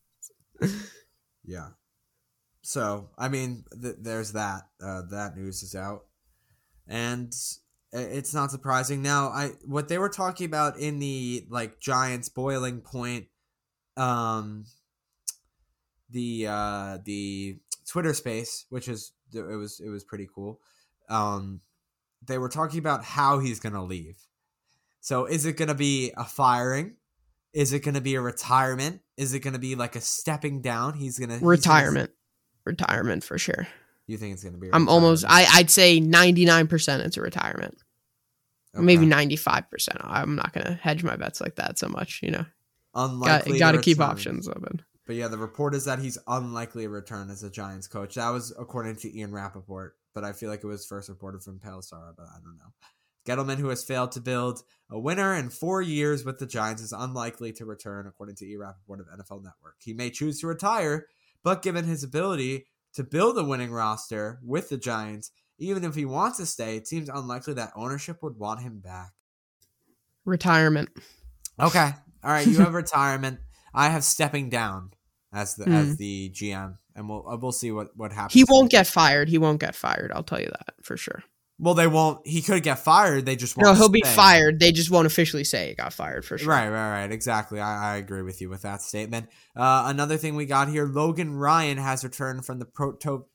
Yeah. 1.46 1.70
So 2.64 3.10
I 3.18 3.30
mean, 3.30 3.66
th- 3.80 3.98
there's 4.00 4.32
that. 4.34 4.64
Uh, 4.82 5.04
that 5.12 5.38
news 5.38 5.62
is 5.62 5.76
out, 5.76 6.06
and 6.88 7.32
it's 7.92 8.34
not 8.34 8.52
surprising. 8.52 9.02
Now, 9.02 9.30
I 9.30 9.52
what 9.66 9.88
they 9.88 9.98
were 9.98 10.10
talking 10.10 10.46
about 10.46 10.78
in 10.78 11.00
the 11.00 11.46
like 11.50 11.80
Giants 11.80 12.30
boiling 12.30 12.82
point, 12.82 13.28
um, 13.98 14.66
the 16.10 16.48
uh 16.48 16.98
the 17.04 17.58
Twitter 17.88 18.14
space, 18.14 18.66
which 18.70 18.88
is 18.88 19.14
it 19.34 19.42
was 19.42 19.80
it 19.80 19.90
was 19.90 20.04
pretty 20.04 20.28
cool. 20.34 20.60
Um, 21.10 21.62
they 22.26 22.38
were 22.38 22.50
talking 22.50 22.80
about 22.80 23.04
how 23.04 23.40
he's 23.40 23.60
gonna 23.60 23.84
leave. 23.84 24.18
So 25.02 25.26
is 25.26 25.46
it 25.46 25.58
gonna 25.58 25.76
be 25.76 26.12
a 26.18 26.26
firing? 26.26 26.96
Is 27.54 27.74
it 27.74 27.80
gonna 27.80 28.02
be 28.02 28.16
a 28.16 28.22
retirement? 28.22 29.02
Is 29.18 29.34
it 29.34 29.40
gonna 29.40 29.60
be 29.60 29.76
like 29.76 29.96
a 29.96 30.02
stepping 30.02 30.62
down? 30.62 30.94
He's 30.94 31.18
gonna 31.18 31.34
he's 31.34 31.42
gonna- 31.42 31.50
Retirement. 31.50 32.12
Retirement 32.66 33.24
for 33.24 33.38
sure. 33.40 33.68
You 34.10 34.18
think 34.18 34.34
it's 34.34 34.44
gonna 34.44 34.58
be? 34.58 34.70
a 34.70 34.72
I'm 34.74 34.90
almost? 34.90 35.24
I, 35.28 35.46
I'd 35.52 35.70
say 35.70 36.00
ninety 36.00 36.44
nine 36.44 36.68
percent 36.68 37.04
it's 37.04 37.16
a 37.16 37.22
retirement. 37.22 37.78
Okay. 38.76 38.84
Maybe 38.84 39.06
ninety 39.06 39.36
five 39.36 39.70
percent. 39.70 40.00
I'm 40.02 40.36
not 40.36 40.52
gonna 40.52 40.80
hedge 40.82 41.04
my 41.04 41.16
bets 41.16 41.40
like 41.40 41.56
that 41.56 41.78
so 41.78 41.88
much, 41.90 42.22
you 42.24 42.32
know. 42.32 42.46
Unlikely. 42.96 43.60
got 43.60 43.74
to 43.74 43.78
to 43.78 43.84
keep 43.84 44.00
options 44.00 44.48
open. 44.48 44.82
But 45.06 45.16
yeah, 45.16 45.28
the 45.28 45.38
report 45.38 45.76
is 45.76 45.86
that 45.86 46.00
he's 46.00 46.18
unlikely 46.28 46.84
to 46.84 46.90
return 46.90 47.30
as 47.30 47.44
a 47.44 47.52
Giants 47.52 47.88
coach. 47.88 48.16
That 48.16 48.30
was 48.30 48.52
according 48.58 48.96
to 48.98 49.16
Ian 49.16 49.32
Rapoport, 49.32 49.96
but 50.16 50.24
I 50.24 50.34
feel 50.34 50.50
like 50.50 50.64
it 50.64 50.68
was 50.68 50.88
first 50.88 51.08
reported 51.08 51.44
from 51.44 51.60
Pelissero, 51.60 52.16
but 52.18 52.26
I 52.26 52.40
don't 52.44 52.58
know. 52.58 52.74
Gettleman, 53.28 53.60
who 53.60 53.70
has 53.70 53.84
failed 53.84 54.12
to 54.14 54.22
build 54.22 54.64
a 54.90 55.00
winner 55.00 55.36
in 55.36 55.52
four 55.52 55.84
years 55.84 56.26
with 56.26 56.40
the 56.40 56.48
Giants, 56.48 56.82
is 56.82 56.94
unlikely 56.94 57.52
to 57.54 57.66
return, 57.66 58.08
according 58.08 58.38
to 58.38 58.48
Ian 58.48 58.62
Rapoport 58.62 59.02
of 59.02 59.06
NFL 59.06 59.44
Network. 59.44 59.76
He 59.80 59.94
may 59.94 60.10
choose 60.10 60.40
to 60.40 60.48
retire, 60.48 61.06
but 61.44 61.62
given 61.62 61.86
his 61.86 62.04
ability 62.04 62.66
to 63.00 63.04
build 63.06 63.38
a 63.38 63.44
winning 63.46 63.72
roster 63.72 64.40
with 64.44 64.68
the 64.68 64.76
Giants, 64.78 65.32
even 65.58 65.86
if 65.86 65.96
he 65.96 66.04
wants 66.04 66.38
to 66.38 66.46
stay, 66.46 66.76
it 66.76 66.86
seems 66.86 67.08
unlikely 67.08 67.54
that 67.54 67.72
ownership 67.74 68.22
would 68.22 68.38
want 68.38 68.60
him 68.60 68.80
back. 68.80 69.14
Retirement. 70.26 70.90
Okay. 71.58 71.92
All 72.26 72.30
right. 72.32 72.46
You 72.46 72.58
have 72.60 72.74
retirement. 72.74 73.40
I 73.74 73.88
have 73.88 74.04
stepping 74.04 74.50
down 74.50 74.92
as 75.32 75.56
the 75.56 75.70
as 75.70 75.94
Mm. 75.94 75.98
the 75.98 76.30
GM, 76.32 76.78
and 76.94 77.08
we'll 77.08 77.26
uh, 77.26 77.38
we'll 77.38 77.54
see 77.54 77.72
what 77.72 77.96
what 77.96 78.12
happens. 78.12 78.34
He 78.34 78.44
won't 78.50 78.70
get 78.70 78.86
fired. 78.86 79.30
He 79.30 79.38
won't 79.38 79.62
get 79.62 79.76
fired. 79.76 80.12
I'll 80.14 80.24
tell 80.24 80.42
you 80.42 80.48
that 80.50 80.74
for 80.84 80.98
sure. 80.98 81.24
Well, 81.62 81.74
they 81.74 81.88
won't. 81.88 82.26
He 82.26 82.42
could 82.42 82.64
get 82.64 82.80
fired. 82.80 83.26
They 83.26 83.36
just 83.36 83.58
won't. 83.58 83.66
No, 83.66 83.74
he'll 83.74 83.90
be 83.90 84.02
fired. 84.02 84.60
They 84.60 84.72
just 84.72 84.90
won't 84.90 85.06
officially 85.06 85.44
say 85.44 85.70
he 85.70 85.76
got 85.76 85.92
fired 85.92 86.24
for 86.24 86.38
sure. 86.38 86.50
Right, 86.50 86.70
right, 86.70 87.02
right. 87.02 87.12
Exactly. 87.12 87.60
I, 87.60 87.96
I 87.96 87.98
agree 87.98 88.22
with 88.22 88.40
you 88.40 88.50
with 88.50 88.62
that 88.62 88.82
statement. 88.82 89.28
Uh, 89.56 89.84
another 89.88 90.16
thing 90.16 90.36
we 90.36 90.46
got 90.46 90.70
here: 90.70 90.86
Logan 90.86 91.36
Ryan 91.36 91.78
has 91.78 92.04
returned 92.04 92.46
from 92.46 92.60
the 92.60 92.66
pro- 92.66 92.96
to- 92.98 93.26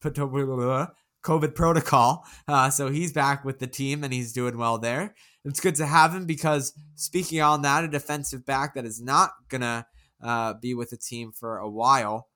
proto- 0.00 0.88
COVID 1.24 1.54
protocol, 1.54 2.24
uh, 2.46 2.68
so 2.70 2.90
he's 2.90 3.12
back 3.12 3.44
with 3.44 3.58
the 3.58 3.66
team 3.66 4.04
and 4.04 4.12
he's 4.12 4.32
doing 4.32 4.58
well 4.58 4.78
there. 4.78 5.14
It's 5.44 5.60
good 5.60 5.74
to 5.76 5.86
have 5.86 6.14
him 6.14 6.26
because 6.26 6.72
speaking 6.94 7.40
on 7.40 7.62
that, 7.62 7.84
a 7.84 7.88
defensive 7.88 8.44
back 8.44 8.74
that 8.74 8.84
is 8.84 9.00
not 9.00 9.30
gonna 9.48 9.86
uh, 10.22 10.54
be 10.60 10.74
with 10.74 10.90
the 10.90 10.96
team 10.96 11.32
for 11.32 11.56
a 11.58 11.70
while, 11.70 12.28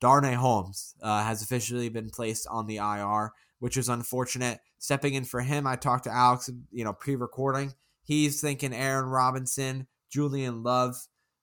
Darnay 0.00 0.34
Holmes 0.34 0.94
uh, 1.02 1.24
has 1.24 1.42
officially 1.42 1.88
been 1.88 2.10
placed 2.10 2.46
on 2.50 2.66
the 2.66 2.76
IR, 2.76 3.32
which 3.58 3.76
is 3.76 3.88
unfortunate. 3.88 4.60
Stepping 4.78 5.14
in 5.14 5.24
for 5.24 5.40
him, 5.40 5.66
I 5.66 5.76
talked 5.76 6.04
to 6.04 6.12
Alex, 6.14 6.50
you 6.70 6.84
know, 6.84 6.92
pre-recording. 6.92 7.74
He's 8.02 8.40
thinking 8.40 8.72
Aaron 8.72 9.06
Robinson, 9.06 9.86
Julian 10.10 10.62
Love, 10.62 10.96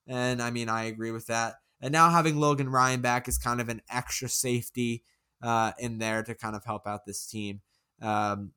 and 0.08 0.42
I 0.42 0.52
mean, 0.52 0.70
I 0.70 0.84
agree 0.86 1.12
with 1.12 1.28
that. 1.28 1.56
And 1.82 1.92
now 1.92 2.10
having 2.10 2.38
Logan 2.40 2.70
Ryan 2.70 3.02
back 3.02 3.28
is 3.28 3.38
kind 3.38 3.60
of 3.62 3.70
an 3.70 3.82
extra 3.92 4.30
safety 4.30 5.04
uh, 5.42 5.74
in 5.78 5.98
there 6.00 6.24
to 6.24 6.34
kind 6.34 6.56
of 6.56 6.64
help 6.66 6.88
out 6.88 7.06
this 7.06 7.28
team. 7.28 7.62
Um, 8.02 8.52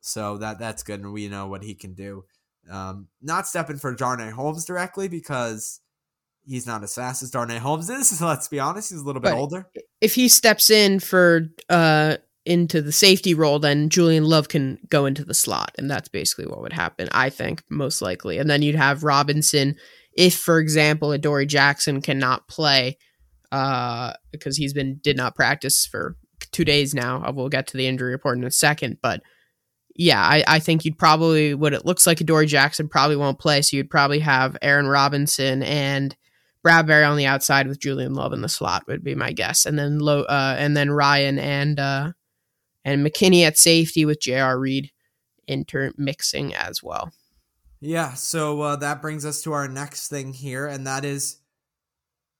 so 0.00 0.36
that 0.38 0.58
that's 0.58 0.82
good, 0.82 1.00
and 1.00 1.12
we 1.12 1.28
know 1.28 1.46
what 1.48 1.62
he 1.64 1.74
can 1.74 1.94
do. 1.94 2.24
Um, 2.70 3.08
not 3.22 3.46
stepping 3.46 3.78
for 3.78 3.94
Darnay 3.94 4.30
Holmes 4.30 4.64
directly 4.64 5.08
because 5.08 5.80
he's 6.46 6.66
not 6.66 6.82
as 6.82 6.94
fast 6.94 7.22
as 7.22 7.30
Darnay 7.30 7.58
Holmes 7.58 7.88
is. 7.90 8.20
Let's 8.22 8.48
be 8.48 8.60
honest, 8.60 8.90
he's 8.90 9.00
a 9.00 9.04
little 9.04 9.22
bit 9.22 9.32
But- 9.32 9.38
older. 9.38 9.68
If 10.00 10.14
he 10.14 10.28
steps 10.28 10.68
in 10.70 11.00
for 11.00 11.48
uh 11.70 12.18
into 12.46 12.82
the 12.82 12.92
safety 12.92 13.34
role, 13.34 13.58
then 13.58 13.88
Julian 13.88 14.24
Love 14.24 14.48
can 14.48 14.78
go 14.90 15.06
into 15.06 15.24
the 15.24 15.34
slot, 15.34 15.72
and 15.78 15.90
that's 15.90 16.08
basically 16.08 16.46
what 16.46 16.60
would 16.60 16.72
happen. 16.72 17.08
I 17.12 17.30
think 17.30 17.62
most 17.70 18.02
likely, 18.02 18.38
and 18.38 18.48
then 18.50 18.62
you'd 18.62 18.74
have 18.74 19.04
Robinson. 19.04 19.76
If, 20.16 20.36
for 20.36 20.58
example, 20.58 21.12
Adoree 21.12 21.46
Jackson 21.46 22.00
cannot 22.00 22.46
play 22.46 22.98
uh, 23.50 24.12
because 24.30 24.56
he's 24.56 24.72
been 24.72 25.00
did 25.02 25.16
not 25.16 25.34
practice 25.34 25.86
for 25.86 26.16
two 26.52 26.64
days 26.64 26.94
now, 26.94 27.30
we'll 27.32 27.48
get 27.48 27.66
to 27.68 27.76
the 27.76 27.86
injury 27.86 28.12
report 28.12 28.38
in 28.38 28.44
a 28.44 28.50
second, 28.50 28.98
but 29.02 29.22
yeah, 29.96 30.20
I, 30.20 30.44
I 30.46 30.58
think 30.58 30.84
you'd 30.84 30.98
probably 30.98 31.54
what 31.54 31.72
it 31.72 31.86
looks 31.86 32.06
like 32.06 32.20
Adoree 32.20 32.46
Jackson 32.46 32.88
probably 32.88 33.16
won't 33.16 33.38
play, 33.38 33.62
so 33.62 33.76
you'd 33.76 33.90
probably 33.90 34.18
have 34.18 34.56
Aaron 34.60 34.88
Robinson 34.88 35.62
and 35.62 36.16
Bradberry 36.66 37.08
on 37.08 37.16
the 37.16 37.26
outside 37.26 37.68
with 37.68 37.78
Julian 37.80 38.14
Love 38.14 38.32
in 38.32 38.40
the 38.40 38.48
slot 38.48 38.86
would 38.88 39.04
be 39.04 39.14
my 39.14 39.32
guess, 39.32 39.66
and 39.66 39.78
then 39.78 39.98
low, 39.98 40.22
uh, 40.22 40.56
and 40.58 40.76
then 40.76 40.90
Ryan 40.90 41.38
and 41.38 41.78
uh, 41.78 42.12
and 42.84 43.04
McKinney 43.04 43.42
at 43.42 43.58
safety 43.58 44.04
with 44.04 44.20
J.R. 44.20 44.58
Reed 44.58 44.90
intermixing 45.46 46.54
as 46.54 46.82
well. 46.82 47.12
Yeah, 47.80 48.14
so 48.14 48.60
uh, 48.62 48.76
that 48.76 49.02
brings 49.02 49.26
us 49.26 49.42
to 49.42 49.52
our 49.52 49.68
next 49.68 50.08
thing 50.08 50.32
here, 50.32 50.66
and 50.66 50.86
that 50.86 51.04
is 51.04 51.38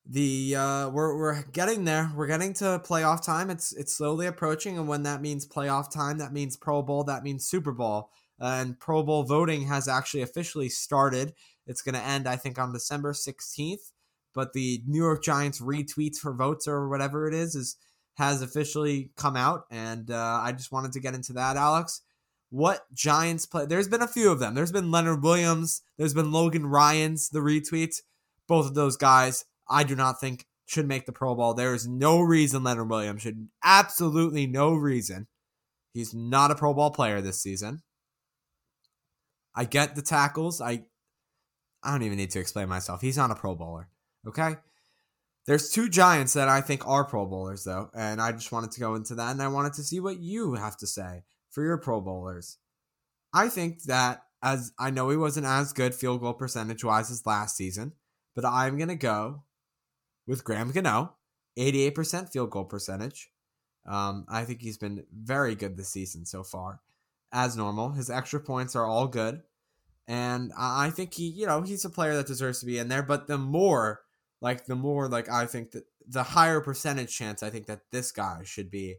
the 0.06 0.56
uh, 0.56 0.88
we're 0.90 1.16
we're 1.18 1.42
getting 1.52 1.84
there. 1.84 2.10
We're 2.14 2.26
getting 2.26 2.52
to 2.54 2.80
playoff 2.84 3.24
time. 3.24 3.50
It's 3.50 3.72
it's 3.72 3.94
slowly 3.94 4.26
approaching, 4.26 4.78
and 4.78 4.88
when 4.88 5.02
that 5.02 5.20
means 5.20 5.46
playoff 5.46 5.92
time, 5.92 6.18
that 6.18 6.32
means 6.32 6.56
Pro 6.56 6.82
Bowl, 6.82 7.04
that 7.04 7.22
means 7.22 7.46
Super 7.46 7.72
Bowl, 7.72 8.10
and 8.38 8.78
Pro 8.78 9.02
Bowl 9.02 9.24
voting 9.24 9.66
has 9.66 9.88
actually 9.88 10.22
officially 10.22 10.68
started. 10.68 11.34
It's 11.66 11.82
going 11.82 11.94
to 11.94 12.04
end, 12.04 12.28
I 12.28 12.36
think, 12.36 12.58
on 12.58 12.72
December 12.72 13.12
sixteenth. 13.12 13.92
But 14.34 14.52
the 14.52 14.82
New 14.86 15.02
York 15.02 15.22
Giants 15.22 15.60
retweets 15.60 16.16
for 16.16 16.34
votes 16.34 16.66
or 16.66 16.88
whatever 16.88 17.28
it 17.28 17.34
is 17.34 17.54
is 17.54 17.76
has 18.14 18.42
officially 18.42 19.10
come 19.16 19.36
out, 19.36 19.64
and 19.70 20.10
uh, 20.10 20.40
I 20.42 20.52
just 20.52 20.72
wanted 20.72 20.92
to 20.92 21.00
get 21.00 21.14
into 21.14 21.32
that, 21.34 21.56
Alex 21.56 22.02
what 22.54 22.86
Giants 22.94 23.46
play. 23.46 23.66
There's 23.66 23.88
been 23.88 24.00
a 24.00 24.06
few 24.06 24.30
of 24.30 24.38
them. 24.38 24.54
There's 24.54 24.70
been 24.70 24.92
Leonard 24.92 25.24
Williams. 25.24 25.82
There's 25.98 26.14
been 26.14 26.30
Logan 26.30 26.66
Ryan's 26.66 27.28
the 27.30 27.40
retweets. 27.40 27.96
Both 28.46 28.66
of 28.66 28.74
those 28.74 28.96
guys, 28.96 29.44
I 29.68 29.82
do 29.82 29.96
not 29.96 30.20
think 30.20 30.46
should 30.64 30.86
make 30.86 31.04
the 31.04 31.12
Pro 31.12 31.34
Bowl. 31.34 31.54
There 31.54 31.74
is 31.74 31.88
no 31.88 32.20
reason 32.20 32.62
Leonard 32.62 32.88
Williams 32.88 33.22
should. 33.22 33.48
Absolutely 33.64 34.46
no 34.46 34.72
reason. 34.72 35.26
He's 35.92 36.14
not 36.14 36.52
a 36.52 36.54
Pro 36.54 36.72
Bowl 36.72 36.92
player 36.92 37.20
this 37.20 37.42
season. 37.42 37.82
I 39.52 39.64
get 39.64 39.96
the 39.96 40.02
tackles. 40.02 40.60
I 40.60 40.84
I 41.82 41.90
don't 41.90 42.04
even 42.04 42.18
need 42.18 42.30
to 42.30 42.40
explain 42.40 42.68
myself. 42.68 43.00
He's 43.00 43.16
not 43.16 43.32
a 43.32 43.34
Pro 43.34 43.56
Bowler. 43.56 43.88
Okay. 44.28 44.54
There's 45.46 45.70
two 45.70 45.88
Giants 45.90 46.32
that 46.32 46.48
I 46.48 46.60
think 46.62 46.86
are 46.86 47.04
Pro 47.04 47.26
Bowlers 47.26 47.64
though, 47.64 47.90
and 47.94 48.20
I 48.20 48.32
just 48.32 48.50
wanted 48.52 48.70
to 48.72 48.80
go 48.80 48.94
into 48.94 49.14
that, 49.16 49.30
and 49.32 49.42
I 49.42 49.48
wanted 49.48 49.74
to 49.74 49.82
see 49.82 50.00
what 50.00 50.18
you 50.18 50.54
have 50.54 50.76
to 50.78 50.86
say 50.86 51.24
for 51.50 51.62
your 51.62 51.78
Pro 51.78 52.00
Bowlers. 52.00 52.58
I 53.32 53.48
think 53.48 53.82
that 53.84 54.22
as 54.42 54.72
I 54.78 54.90
know 54.90 55.10
he 55.10 55.16
wasn't 55.16 55.46
as 55.46 55.72
good 55.72 55.94
field 55.94 56.20
goal 56.20 56.34
percentage 56.34 56.84
wise 56.84 57.10
as 57.10 57.26
last 57.26 57.56
season, 57.56 57.92
but 58.34 58.44
I'm 58.44 58.78
gonna 58.78 58.96
go 58.96 59.44
with 60.26 60.44
Graham 60.44 60.70
Gano, 60.72 61.14
88% 61.58 62.30
field 62.30 62.50
goal 62.50 62.64
percentage. 62.64 63.30
Um, 63.86 64.24
I 64.28 64.44
think 64.44 64.62
he's 64.62 64.78
been 64.78 65.04
very 65.12 65.54
good 65.54 65.76
this 65.76 65.90
season 65.90 66.24
so 66.24 66.42
far. 66.42 66.80
As 67.32 67.56
normal, 67.56 67.90
his 67.92 68.08
extra 68.10 68.40
points 68.40 68.74
are 68.76 68.86
all 68.86 69.08
good. 69.08 69.42
and 70.06 70.52
I 70.56 70.86
I 70.86 70.90
think 70.90 71.14
he, 71.14 71.28
you 71.28 71.46
know, 71.46 71.62
he's 71.62 71.84
a 71.84 71.90
player 71.90 72.14
that 72.16 72.26
deserves 72.26 72.60
to 72.60 72.66
be 72.66 72.78
in 72.78 72.88
there. 72.88 73.02
But 73.02 73.26
the 73.26 73.38
more, 73.38 74.00
like, 74.44 74.66
the 74.66 74.76
more, 74.76 75.08
like, 75.08 75.28
I 75.28 75.46
think 75.46 75.72
that 75.72 75.84
the 76.06 76.22
higher 76.36 76.60
percentage 76.60 77.16
chance 77.16 77.42
I 77.42 77.50
think 77.50 77.66
that 77.66 77.80
this 77.90 78.12
guy 78.12 78.42
should 78.44 78.70
be 78.70 78.96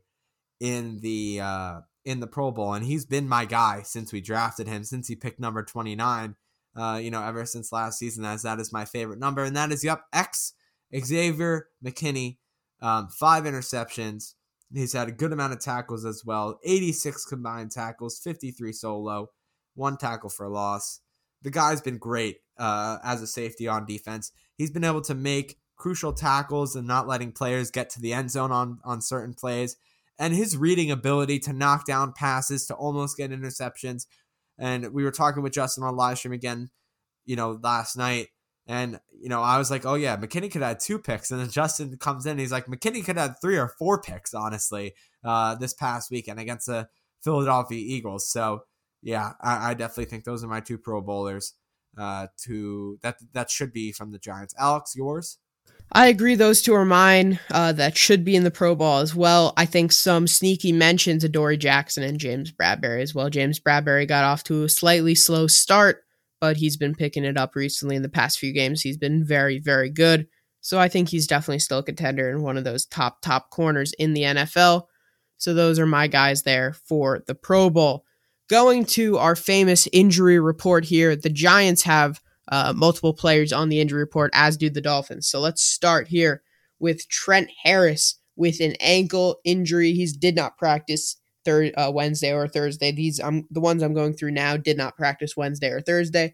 in 0.59 0.99
the 1.01 1.39
uh 1.41 1.81
in 2.03 2.19
the 2.19 2.27
Pro 2.27 2.51
Bowl, 2.51 2.73
and 2.73 2.85
he's 2.85 3.05
been 3.05 3.27
my 3.27 3.45
guy 3.45 3.81
since 3.83 4.13
we 4.13 4.21
drafted 4.21 4.67
him, 4.67 4.83
since 4.83 5.07
he 5.07 5.15
picked 5.15 5.39
number 5.39 5.63
twenty 5.63 5.95
nine. 5.95 6.35
Uh, 6.75 6.99
you 7.01 7.11
know, 7.11 7.23
ever 7.23 7.45
since 7.45 7.71
last 7.71 7.99
season, 7.99 8.25
as 8.25 8.41
that 8.41 8.59
is 8.59 8.73
my 8.73 8.85
favorite 8.85 9.19
number, 9.19 9.43
and 9.43 9.55
that 9.55 9.71
is 9.71 9.83
yep, 9.83 10.01
X 10.11 10.53
Xavier 10.95 11.67
McKinney, 11.83 12.37
um, 12.81 13.07
five 13.09 13.43
interceptions. 13.43 14.33
He's 14.73 14.93
had 14.93 15.07
a 15.07 15.11
good 15.21 15.31
amount 15.31 15.53
of 15.53 15.59
tackles 15.59 16.05
as 16.05 16.23
well, 16.25 16.59
eighty 16.63 16.91
six 16.91 17.25
combined 17.25 17.71
tackles, 17.71 18.19
fifty 18.19 18.51
three 18.51 18.73
solo, 18.73 19.29
one 19.75 19.97
tackle 19.97 20.29
for 20.29 20.49
loss. 20.49 21.01
The 21.41 21.51
guy's 21.51 21.81
been 21.81 21.97
great 21.97 22.37
uh, 22.57 22.97
as 23.03 23.21
a 23.21 23.27
safety 23.27 23.67
on 23.67 23.85
defense. 23.85 24.31
He's 24.57 24.71
been 24.71 24.83
able 24.83 25.01
to 25.01 25.15
make 25.15 25.57
crucial 25.75 26.13
tackles 26.13 26.75
and 26.75 26.87
not 26.87 27.07
letting 27.07 27.31
players 27.31 27.71
get 27.71 27.89
to 27.91 28.01
the 28.01 28.13
end 28.13 28.31
zone 28.31 28.51
on 28.51 28.79
on 28.83 29.01
certain 29.01 29.33
plays. 29.33 29.75
And 30.17 30.33
his 30.33 30.55
reading 30.55 30.91
ability 30.91 31.39
to 31.39 31.53
knock 31.53 31.85
down 31.85 32.13
passes 32.13 32.65
to 32.67 32.73
almost 32.73 33.17
get 33.17 33.31
interceptions. 33.31 34.05
And 34.57 34.93
we 34.93 35.03
were 35.03 35.11
talking 35.11 35.43
with 35.43 35.51
Justin 35.51 35.83
on 35.83 35.95
live 35.95 36.17
stream 36.17 36.33
again 36.33 36.69
you 37.25 37.35
know 37.35 37.59
last 37.61 37.97
night. 37.97 38.27
And 38.67 38.99
you 39.11 39.29
know 39.29 39.41
I 39.41 39.57
was 39.57 39.69
like 39.69 39.85
oh 39.85 39.95
yeah 39.95 40.17
McKinney 40.17 40.51
could 40.51 40.61
have 40.61 40.79
two 40.79 40.99
picks. 40.99 41.31
And 41.31 41.39
then 41.39 41.49
Justin 41.49 41.97
comes 41.97 42.25
in 42.25 42.37
he's 42.37 42.51
like 42.51 42.67
McKinney 42.67 43.03
could 43.03 43.17
have 43.17 43.37
three 43.41 43.57
or 43.57 43.67
four 43.67 44.01
picks 44.01 44.33
honestly 44.33 44.93
uh 45.23 45.55
this 45.55 45.73
past 45.73 46.09
weekend 46.09 46.39
against 46.39 46.67
the 46.67 46.87
Philadelphia 47.21 47.79
Eagles. 47.79 48.29
So 48.31 48.61
yeah 49.01 49.33
I, 49.41 49.71
I 49.71 49.73
definitely 49.73 50.05
think 50.05 50.23
those 50.23 50.43
are 50.43 50.47
my 50.47 50.61
two 50.61 50.77
pro 50.77 51.01
bowlers 51.01 51.53
uh 51.97 52.27
to 52.37 52.99
that 53.01 53.17
that 53.33 53.49
should 53.49 53.71
be 53.71 53.91
from 53.91 54.11
the 54.11 54.19
Giants 54.19 54.53
Alex 54.57 54.95
yours 54.95 55.37
I 55.91 56.07
agree. 56.07 56.35
Those 56.35 56.61
two 56.61 56.73
are 56.73 56.85
mine. 56.85 57.39
Uh, 57.51 57.71
that 57.73 57.95
should 57.95 58.25
be 58.25 58.35
in 58.35 58.43
the 58.43 58.51
Pro 58.51 58.75
Bowl 58.75 58.97
as 58.97 59.15
well. 59.15 59.53
I 59.55 59.65
think 59.65 59.91
some 59.91 60.27
sneaky 60.27 60.71
mentions 60.71 61.23
of 61.23 61.31
Dory 61.31 61.57
Jackson 61.57 62.03
and 62.03 62.19
James 62.19 62.51
Bradberry 62.51 63.01
as 63.01 63.13
well. 63.13 63.29
James 63.29 63.59
Bradberry 63.59 64.07
got 64.07 64.25
off 64.25 64.43
to 64.45 64.63
a 64.63 64.69
slightly 64.69 65.15
slow 65.15 65.47
start, 65.47 66.03
but 66.41 66.57
he's 66.57 66.75
been 66.75 66.95
picking 66.95 67.23
it 67.23 67.37
up 67.37 67.55
recently 67.55 67.95
in 67.95 68.01
the 68.01 68.09
past 68.09 68.39
few 68.39 68.51
games. 68.51 68.81
He's 68.81 68.97
been 68.97 69.23
very, 69.23 69.59
very 69.59 69.89
good. 69.89 70.27
So 70.59 70.79
I 70.79 70.89
think 70.89 71.09
he's 71.09 71.27
definitely 71.27 71.59
still 71.59 71.79
a 71.79 71.83
contender 71.83 72.29
and 72.29 72.43
one 72.43 72.57
of 72.57 72.63
those 72.63 72.87
top, 72.87 73.21
top 73.21 73.51
corners 73.51 73.93
in 73.99 74.13
the 74.13 74.23
NFL. 74.23 74.87
So 75.37 75.53
those 75.53 75.77
are 75.79 75.85
my 75.85 76.07
guys 76.07 76.41
there 76.41 76.73
for 76.73 77.21
the 77.27 77.35
Pro 77.35 77.69
Bowl. 77.69 78.03
Going 78.47 78.85
to 78.85 79.17
our 79.17 79.35
famous 79.35 79.87
injury 79.91 80.39
report 80.39 80.85
here, 80.85 81.15
the 81.15 81.29
Giants 81.29 81.83
have 81.83 82.21
uh, 82.51 82.73
multiple 82.75 83.13
players 83.13 83.51
on 83.51 83.69
the 83.69 83.79
injury 83.79 83.99
report, 83.99 84.29
as 84.33 84.55
do 84.55 84.69
the 84.69 84.81
Dolphins. 84.81 85.27
So 85.27 85.39
let's 85.39 85.63
start 85.63 86.09
here 86.09 86.43
with 86.79 87.09
Trent 87.09 87.49
Harris 87.63 88.19
with 88.35 88.59
an 88.59 88.75
ankle 88.79 89.37
injury. 89.43 89.93
He 89.93 90.05
did 90.05 90.35
not 90.35 90.57
practice 90.57 91.17
thir- 91.43 91.71
uh, 91.75 91.91
Wednesday 91.91 92.33
or 92.33 92.47
Thursday. 92.47 92.91
These 92.91 93.19
um, 93.19 93.47
the 93.49 93.61
ones 93.61 93.81
I'm 93.81 93.95
going 93.95 94.13
through 94.13 94.31
now 94.31 94.57
did 94.57 94.77
not 94.77 94.95
practice 94.95 95.35
Wednesday 95.35 95.69
or 95.69 95.81
Thursday. 95.81 96.33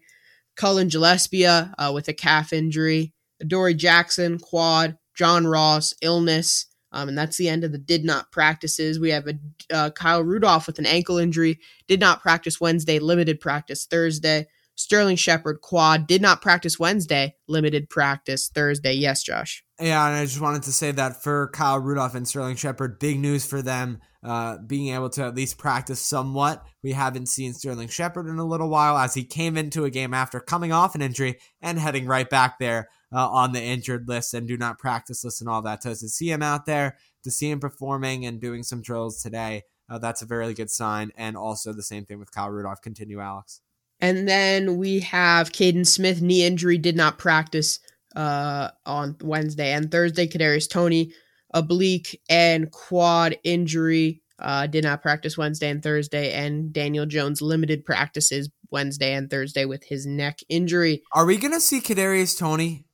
Cullen 0.54 0.88
Gillaspia 0.88 1.72
uh, 1.78 1.92
with 1.94 2.08
a 2.08 2.12
calf 2.12 2.52
injury. 2.52 3.14
Dory 3.46 3.74
Jackson 3.74 4.38
quad. 4.38 4.98
John 5.16 5.46
Ross 5.46 5.94
illness. 6.02 6.66
Um, 6.92 7.08
and 7.08 7.18
that's 7.18 7.36
the 7.36 7.48
end 7.48 7.64
of 7.64 7.72
the 7.72 7.78
did 7.78 8.04
not 8.04 8.30
practices. 8.30 9.00
We 9.00 9.10
have 9.10 9.26
a 9.26 9.34
uh, 9.74 9.90
Kyle 9.90 10.22
Rudolph 10.22 10.66
with 10.66 10.78
an 10.78 10.86
ankle 10.86 11.18
injury, 11.18 11.58
did 11.88 12.00
not 12.00 12.22
practice 12.22 12.60
Wednesday, 12.60 12.98
limited 12.98 13.40
practice 13.40 13.86
Thursday. 13.86 14.46
Sterling 14.74 15.16
Shepard 15.16 15.60
quad 15.60 16.06
did 16.06 16.22
not 16.22 16.40
practice 16.40 16.78
Wednesday, 16.78 17.36
limited 17.46 17.90
practice 17.90 18.48
Thursday. 18.48 18.94
Yes, 18.94 19.22
Josh. 19.22 19.64
Yeah, 19.78 20.06
and 20.06 20.16
I 20.16 20.24
just 20.24 20.40
wanted 20.40 20.62
to 20.64 20.72
say 20.72 20.92
that 20.92 21.22
for 21.22 21.50
Kyle 21.52 21.78
Rudolph 21.78 22.14
and 22.14 22.26
Sterling 22.26 22.56
Shepard, 22.56 22.98
big 22.98 23.18
news 23.18 23.44
for 23.44 23.62
them 23.62 24.00
uh, 24.22 24.58
being 24.58 24.94
able 24.94 25.10
to 25.10 25.24
at 25.24 25.34
least 25.34 25.58
practice 25.58 26.00
somewhat. 26.00 26.64
We 26.82 26.92
haven't 26.92 27.26
seen 27.26 27.52
Sterling 27.52 27.88
Shepard 27.88 28.26
in 28.28 28.38
a 28.38 28.44
little 28.44 28.68
while 28.68 28.96
as 28.96 29.14
he 29.14 29.24
came 29.24 29.56
into 29.56 29.84
a 29.84 29.90
game 29.90 30.14
after 30.14 30.40
coming 30.40 30.72
off 30.72 30.94
an 30.94 31.02
injury 31.02 31.38
and 31.60 31.78
heading 31.78 32.06
right 32.06 32.28
back 32.28 32.58
there 32.58 32.88
uh, 33.12 33.28
on 33.28 33.52
the 33.52 33.62
injured 33.62 34.08
list 34.08 34.34
and 34.34 34.48
do 34.48 34.56
not 34.56 34.78
practice 34.78 35.24
list 35.24 35.40
and 35.40 35.50
all 35.50 35.62
that. 35.62 35.82
So 35.82 35.90
to 35.90 35.96
see 35.96 36.30
him 36.30 36.42
out 36.42 36.66
there, 36.66 36.96
to 37.24 37.30
see 37.30 37.50
him 37.50 37.60
performing 37.60 38.24
and 38.24 38.40
doing 38.40 38.62
some 38.62 38.82
drills 38.82 39.22
today, 39.22 39.62
uh, 39.88 39.98
that's 39.98 40.22
a 40.22 40.26
very 40.26 40.54
good 40.54 40.70
sign. 40.70 41.12
And 41.16 41.36
also 41.36 41.72
the 41.72 41.82
same 41.82 42.04
thing 42.04 42.18
with 42.18 42.32
Kyle 42.32 42.50
Rudolph. 42.50 42.80
Continue, 42.80 43.20
Alex. 43.20 43.60
And 44.00 44.26
then 44.26 44.78
we 44.78 45.00
have 45.00 45.52
Kaden 45.52 45.86
Smith, 45.86 46.22
knee 46.22 46.44
injury, 46.44 46.78
did 46.78 46.96
not 46.96 47.18
practice 47.18 47.78
uh, 48.16 48.70
on 48.84 49.16
Wednesday 49.22 49.72
and 49.72 49.90
Thursday. 49.90 50.26
Kadarius 50.26 50.68
Toney, 50.68 51.12
oblique 51.54 52.20
and 52.28 52.70
quad 52.72 53.36
injury, 53.44 54.22
uh, 54.40 54.66
did 54.66 54.82
not 54.82 55.02
practice 55.02 55.38
Wednesday 55.38 55.70
and 55.70 55.82
Thursday. 55.82 56.32
And 56.32 56.72
Daniel 56.72 57.06
Jones 57.06 57.40
limited 57.40 57.84
practices 57.84 58.50
Wednesday 58.72 59.14
and 59.14 59.30
Thursday 59.30 59.66
with 59.66 59.84
his 59.84 60.04
neck 60.04 60.40
injury. 60.48 61.02
Are 61.12 61.26
we 61.26 61.36
gonna 61.36 61.60
see 61.60 61.80
Kadarius 61.80 62.36
Toney 62.36 62.86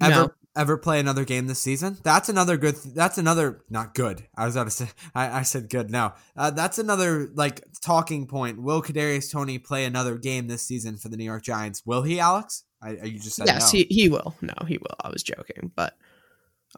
ever 0.00 0.14
No. 0.14 0.30
ever 0.56 0.76
play 0.76 1.00
another 1.00 1.24
game 1.24 1.46
this 1.46 1.58
season? 1.58 1.98
That's 2.02 2.28
another 2.28 2.56
good. 2.56 2.76
That's 2.94 3.18
another 3.18 3.62
not 3.70 3.94
good. 3.94 4.26
I 4.36 4.44
was 4.46 4.54
about 4.56 4.64
to 4.64 4.70
say. 4.70 4.88
I, 5.14 5.38
I 5.40 5.42
said 5.42 5.68
good. 5.68 5.90
No, 5.90 6.12
uh, 6.36 6.50
that's 6.50 6.78
another 6.78 7.30
like 7.34 7.64
talking 7.82 8.26
point. 8.26 8.62
Will 8.62 8.82
Kadarius 8.82 9.30
Toney 9.32 9.58
play 9.58 9.84
another 9.84 10.16
game 10.16 10.46
this 10.48 10.62
season 10.62 10.96
for 10.96 11.08
the 11.08 11.16
New 11.16 11.24
York 11.24 11.42
Giants? 11.42 11.82
Will 11.84 12.02
he, 12.02 12.20
Alex? 12.20 12.64
I, 12.82 12.90
you 13.04 13.18
just 13.18 13.36
said 13.36 13.46
yes, 13.46 13.72
no. 13.72 13.78
he, 13.78 13.86
he 13.88 14.08
will. 14.10 14.34
No, 14.42 14.52
he 14.68 14.76
will. 14.78 14.96
I 15.00 15.08
was 15.08 15.22
joking. 15.22 15.72
But 15.74 15.96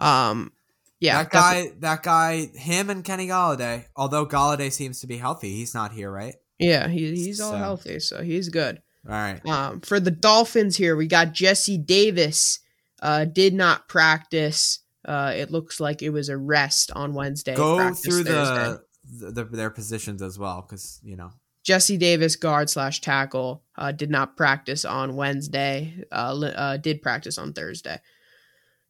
um, 0.00 0.52
yeah, 1.00 1.22
that 1.24 1.30
guy, 1.30 1.72
that 1.80 2.02
guy, 2.02 2.46
him 2.54 2.90
and 2.90 3.04
Kenny 3.04 3.26
Golladay. 3.28 3.86
Although 3.96 4.24
Golladay 4.26 4.70
seems 4.70 5.00
to 5.00 5.06
be 5.06 5.16
healthy, 5.18 5.52
he's 5.54 5.74
not 5.74 5.92
here, 5.92 6.10
right? 6.10 6.36
Yeah, 6.58 6.88
he, 6.88 7.14
he's 7.14 7.40
all 7.40 7.52
So- 7.52 7.58
healthy, 7.58 8.00
so 8.00 8.22
he's 8.22 8.48
good. 8.48 8.80
All 9.04 9.12
right. 9.12 9.44
Um, 9.46 9.80
for 9.82 10.00
the 10.00 10.10
Dolphins 10.10 10.76
here, 10.76 10.96
we 10.96 11.06
got 11.06 11.32
Jesse 11.32 11.78
Davis. 11.78 12.58
Uh, 13.00 13.24
did 13.24 13.54
not 13.54 13.88
practice. 13.88 14.80
Uh, 15.04 15.32
it 15.36 15.50
looks 15.50 15.80
like 15.80 16.02
it 16.02 16.10
was 16.10 16.28
a 16.28 16.36
rest 16.36 16.90
on 16.94 17.14
Wednesday. 17.14 17.54
Go 17.54 17.92
through 17.94 18.24
the, 18.24 18.82
the 19.04 19.44
their 19.44 19.70
positions 19.70 20.22
as 20.22 20.38
well, 20.38 20.62
because 20.62 21.00
you 21.02 21.16
know. 21.16 21.30
Jesse 21.62 21.96
Davis, 21.96 22.36
guard 22.36 22.70
slash 22.70 23.00
tackle, 23.00 23.64
uh, 23.76 23.90
did 23.90 24.08
not 24.08 24.36
practice 24.36 24.84
on 24.84 25.16
Wednesday. 25.16 26.04
Uh, 26.12 26.38
uh, 26.54 26.76
did 26.76 27.02
practice 27.02 27.38
on 27.38 27.52
Thursday. 27.52 27.98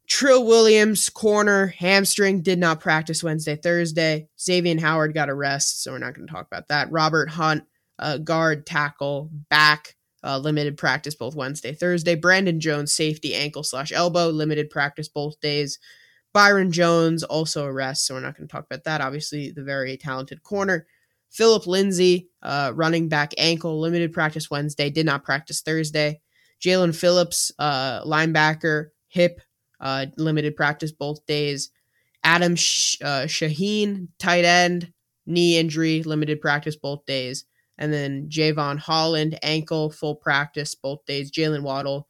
Trill 0.07 0.45
Williams, 0.45 1.09
corner, 1.09 1.67
hamstring, 1.67 2.41
did 2.41 2.59
not 2.59 2.79
practice 2.79 3.23
Wednesday, 3.23 3.55
Thursday. 3.57 4.29
Xavier 4.39 4.79
Howard 4.79 5.13
got 5.13 5.27
a 5.27 5.33
rest, 5.33 5.83
so 5.83 5.91
we're 5.91 5.97
not 5.97 6.13
going 6.13 6.27
to 6.27 6.33
talk 6.33 6.47
about 6.47 6.69
that. 6.69 6.91
Robert 6.91 7.29
Hunt, 7.29 7.63
uh, 7.99 8.17
guard, 8.17 8.65
tackle, 8.65 9.29
back, 9.49 9.96
uh, 10.27 10.37
limited 10.37 10.77
practice 10.77 11.15
both 11.15 11.35
Wednesday, 11.35 11.73
Thursday. 11.73 12.15
Brandon 12.15 12.59
Jones, 12.59 12.93
safety, 12.93 13.33
ankle 13.33 13.63
slash 13.63 13.93
elbow, 13.93 14.27
limited 14.27 14.69
practice 14.69 15.07
both 15.07 15.39
days. 15.39 15.79
Byron 16.33 16.71
Jones, 16.71 17.23
also 17.23 17.63
a 17.65 17.71
rest, 17.71 18.05
so 18.05 18.13
we're 18.13 18.19
not 18.19 18.35
going 18.37 18.47
to 18.47 18.51
talk 18.51 18.65
about 18.65 18.83
that. 18.83 18.99
Obviously, 18.99 19.51
the 19.51 19.63
very 19.63 19.95
talented 19.95 20.43
corner. 20.43 20.85
Phillip 21.31 21.65
Lindsay, 21.65 22.29
uh, 22.43 22.73
running 22.75 23.07
back 23.07 23.33
ankle, 23.37 23.79
limited 23.79 24.11
practice 24.11 24.51
Wednesday, 24.51 24.89
did 24.89 25.05
not 25.05 25.23
practice 25.23 25.61
Thursday. 25.61 26.21
Jaelan 26.61 26.95
Phillips, 26.95 27.51
uh, 27.57 28.03
linebacker, 28.03 28.87
hip, 29.07 29.39
uh, 29.79 30.07
limited 30.17 30.55
practice 30.55 30.91
both 30.91 31.25
days. 31.25 31.71
Adam 32.23 32.55
Sh- 32.55 32.97
uh, 33.01 33.23
Shaheen, 33.23 34.09
tight 34.19 34.43
end, 34.43 34.91
knee 35.25 35.57
injury, 35.57 36.03
limited 36.03 36.41
practice 36.41 36.75
both 36.75 37.05
days. 37.05 37.45
And 37.77 37.93
then 37.93 38.27
Jevon 38.29 38.79
Holland, 38.79 39.37
ankle, 39.43 39.89
full 39.91 40.15
practice 40.15 40.73
both 40.75 41.05
days. 41.05 41.31
Jaylen 41.31 41.61
Waddle, 41.61 42.07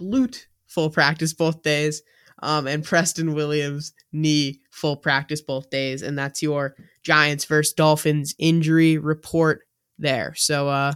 glute, 0.00 0.46
full 0.66 0.90
practice 0.90 1.34
both 1.34 1.62
days. 1.62 2.02
Um, 2.42 2.66
and 2.66 2.82
Preston 2.84 3.34
Williams, 3.34 3.92
knee, 4.12 4.60
full 4.70 4.96
practice 4.96 5.40
both 5.40 5.70
days. 5.70 6.02
And 6.02 6.18
that's 6.18 6.42
your 6.42 6.74
Giants 7.04 7.44
versus 7.44 7.72
Dolphins 7.74 8.34
injury 8.38 8.98
report 8.98 9.60
there. 9.98 10.34
So, 10.36 10.68
uh, 10.68 10.92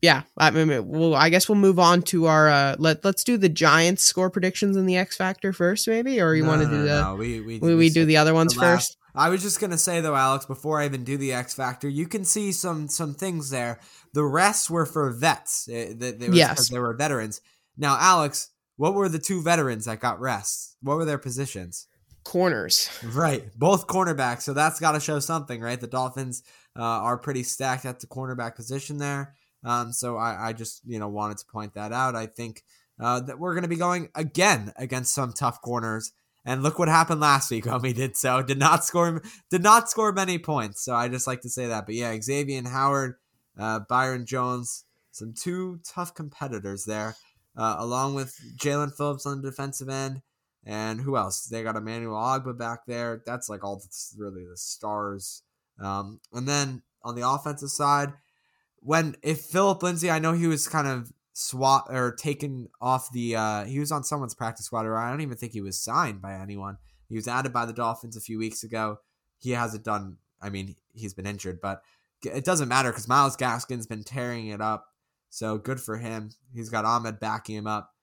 yeah, 0.00 0.22
I 0.36 0.50
mean, 0.50 0.86
well, 0.86 1.16
I 1.16 1.28
guess 1.28 1.48
we'll 1.48 1.58
move 1.58 1.80
on 1.80 2.02
to 2.02 2.26
our 2.26 2.48
uh, 2.48 2.76
let 2.78 3.04
let's 3.04 3.24
do 3.24 3.36
the 3.36 3.48
Giants 3.48 4.04
score 4.04 4.30
predictions 4.30 4.76
in 4.76 4.86
the 4.86 4.96
X 4.96 5.16
Factor 5.16 5.52
first, 5.52 5.88
maybe, 5.88 6.20
or 6.20 6.34
you 6.36 6.44
No, 6.44 6.48
want 6.50 6.62
to 6.62 6.68
no, 6.68 6.76
do 6.76 6.82
the 6.84 7.02
no, 7.02 7.14
we 7.16 7.40
we, 7.40 7.58
we, 7.58 7.74
we 7.74 7.90
do 7.90 8.04
the 8.04 8.18
other 8.18 8.32
ones 8.34 8.54
the 8.54 8.60
last- 8.60 8.90
first? 8.90 8.96
I 9.18 9.28
was 9.28 9.42
just 9.42 9.60
gonna 9.60 9.76
say 9.78 10.00
though, 10.00 10.14
Alex, 10.14 10.46
before 10.46 10.80
I 10.80 10.84
even 10.86 11.04
do 11.04 11.16
the 11.16 11.32
X 11.32 11.52
Factor, 11.54 11.88
you 11.88 12.06
can 12.06 12.24
see 12.24 12.52
some 12.52 12.88
some 12.88 13.14
things 13.14 13.50
there. 13.50 13.80
The 14.14 14.24
rests 14.24 14.70
were 14.70 14.86
for 14.86 15.10
vets. 15.10 15.68
Eh, 15.70 15.92
They, 15.96 16.12
Yes. 16.30 16.68
they 16.70 16.78
were 16.78 16.94
veterans. 16.94 17.40
Now, 17.76 17.96
Alex, 17.98 18.50
what 18.76 18.94
were 18.94 19.08
the 19.08 19.18
two 19.18 19.42
veterans 19.42 19.84
that 19.86 20.00
got 20.00 20.20
rests? 20.20 20.76
What 20.82 20.96
were 20.96 21.04
their 21.04 21.18
positions? 21.18 21.86
Corners. 22.24 22.90
Right, 23.04 23.44
both 23.56 23.86
cornerbacks. 23.86 24.42
So 24.42 24.52
that's 24.52 24.80
got 24.80 24.92
to 24.92 25.00
show 25.00 25.18
something, 25.18 25.60
right? 25.60 25.80
The 25.80 25.86
Dolphins 25.86 26.42
uh, 26.78 26.82
are 26.82 27.16
pretty 27.18 27.42
stacked 27.42 27.86
at 27.86 28.00
the 28.00 28.06
cornerback 28.06 28.54
position 28.54 28.98
there. 28.98 29.34
Um, 29.64 29.92
so 29.92 30.16
I, 30.16 30.48
I 30.48 30.52
just 30.52 30.82
you 30.86 30.98
know 30.98 31.08
wanted 31.08 31.38
to 31.38 31.46
point 31.46 31.74
that 31.74 31.92
out. 31.92 32.14
I 32.14 32.26
think 32.26 32.62
uh, 33.00 33.20
that 33.20 33.38
we're 33.38 33.54
going 33.54 33.62
to 33.62 33.68
be 33.68 33.76
going 33.76 34.10
again 34.14 34.72
against 34.76 35.14
some 35.14 35.32
tough 35.32 35.60
corners. 35.62 36.12
And 36.48 36.62
look 36.62 36.78
what 36.78 36.88
happened 36.88 37.20
last 37.20 37.50
week 37.50 37.66
when 37.66 37.82
we 37.82 37.92
did 37.92 38.16
so. 38.16 38.42
Did 38.42 38.58
not 38.58 38.82
score 38.82 39.22
did 39.50 39.62
not 39.62 39.90
score 39.90 40.12
many 40.12 40.38
points. 40.38 40.82
So 40.82 40.94
I 40.94 41.08
just 41.08 41.26
like 41.26 41.42
to 41.42 41.50
say 41.50 41.66
that. 41.66 41.84
But 41.84 41.94
yeah, 41.94 42.18
Xavier 42.18 42.66
Howard, 42.66 43.16
uh, 43.58 43.80
Byron 43.80 44.24
Jones, 44.24 44.84
some 45.12 45.34
two 45.34 45.80
tough 45.84 46.14
competitors 46.14 46.86
there, 46.86 47.16
uh, 47.54 47.76
along 47.78 48.14
with 48.14 48.34
Jaelan 48.56 48.96
Phillips 48.96 49.26
on 49.26 49.42
the 49.42 49.50
defensive 49.50 49.90
end. 49.90 50.22
And 50.64 51.02
who 51.02 51.18
else? 51.18 51.44
They 51.44 51.62
got 51.62 51.76
Emmanuel 51.76 52.14
Ogbah 52.14 52.58
back 52.58 52.86
there. 52.86 53.22
That's 53.26 53.50
like 53.50 53.62
all 53.62 53.76
the, 53.76 53.88
really 54.16 54.46
the 54.46 54.56
stars. 54.56 55.42
Um, 55.78 56.20
and 56.32 56.48
then 56.48 56.82
on 57.02 57.14
the 57.14 57.28
offensive 57.28 57.70
side, 57.70 58.14
when 58.80 59.16
if 59.22 59.40
Phillip 59.40 59.82
Lindsay, 59.82 60.10
I 60.10 60.18
know 60.18 60.32
he 60.32 60.46
was 60.46 60.66
kind 60.66 60.88
of 60.88 61.12
swat 61.40 61.84
or 61.88 62.10
taken 62.10 62.68
off 62.80 63.12
the 63.12 63.36
uh 63.36 63.64
he 63.64 63.78
was 63.78 63.92
on 63.92 64.02
someone's 64.02 64.34
practice 64.34 64.66
squad 64.66 64.84
or 64.84 64.96
I 64.96 65.08
don't 65.08 65.20
even 65.20 65.36
think 65.36 65.52
he 65.52 65.60
was 65.60 65.78
signed 65.78 66.20
by 66.20 66.34
anyone. 66.34 66.78
He 67.08 67.14
was 67.14 67.28
added 67.28 67.52
by 67.52 67.64
the 67.64 67.72
Dolphins 67.72 68.16
a 68.16 68.20
few 68.20 68.38
weeks 68.40 68.64
ago. 68.64 68.98
He 69.38 69.52
hasn't 69.52 69.84
done 69.84 70.16
I 70.42 70.50
mean, 70.50 70.74
he's 70.94 71.14
been 71.14 71.26
injured, 71.26 71.60
but 71.60 71.82
it 72.24 72.44
doesn't 72.44 72.66
matter 72.68 72.92
cuz 72.92 73.06
Myles 73.06 73.36
Gaskin's 73.36 73.86
been 73.86 74.02
tearing 74.02 74.48
it 74.48 74.60
up. 74.60 74.88
So 75.30 75.58
good 75.58 75.80
for 75.80 75.98
him. 75.98 76.30
He's 76.52 76.70
got 76.70 76.84
Ahmed 76.84 77.20
backing 77.20 77.54
him 77.54 77.68
up. 77.68 77.94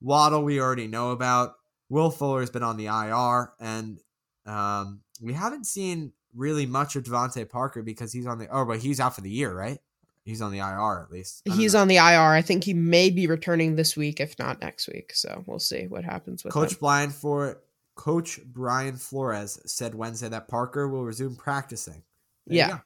Waddle 0.00 0.42
we 0.42 0.58
already 0.58 0.86
know 0.86 1.10
about. 1.10 1.56
Will 1.90 2.10
Fuller's 2.10 2.50
been 2.50 2.62
on 2.62 2.78
the 2.78 2.86
IR 2.86 3.52
and 3.60 4.00
um 4.46 5.02
we 5.20 5.34
haven't 5.34 5.66
seen 5.66 6.12
really 6.34 6.64
much 6.64 6.96
of 6.96 7.04
DeVante 7.04 7.46
Parker 7.50 7.82
because 7.82 8.14
he's 8.14 8.26
on 8.26 8.38
the 8.38 8.48
oh 8.48 8.64
but 8.64 8.78
he's 8.78 8.98
out 8.98 9.14
for 9.14 9.20
the 9.20 9.30
year, 9.30 9.54
right? 9.54 9.80
He's 10.28 10.42
on 10.42 10.52
the 10.52 10.58
IR 10.58 11.00
at 11.00 11.10
least. 11.10 11.40
He's 11.46 11.72
know. 11.72 11.80
on 11.80 11.88
the 11.88 11.96
IR. 11.96 12.34
I 12.34 12.42
think 12.42 12.62
he 12.62 12.74
may 12.74 13.08
be 13.08 13.26
returning 13.26 13.76
this 13.76 13.96
week, 13.96 14.20
if 14.20 14.38
not 14.38 14.60
next 14.60 14.86
week. 14.86 15.12
So 15.14 15.42
we'll 15.46 15.58
see 15.58 15.86
what 15.86 16.04
happens 16.04 16.44
with 16.44 16.52
Coach 16.52 16.72
him. 16.72 16.78
Brian 16.80 17.10
for 17.10 17.62
Coach 17.94 18.38
Brian 18.44 18.96
Flores 18.96 19.58
said 19.64 19.94
Wednesday 19.94 20.28
that 20.28 20.46
Parker 20.46 20.86
will 20.86 21.02
resume 21.02 21.34
practicing. 21.34 22.02
There 22.46 22.58
yeah. 22.58 22.78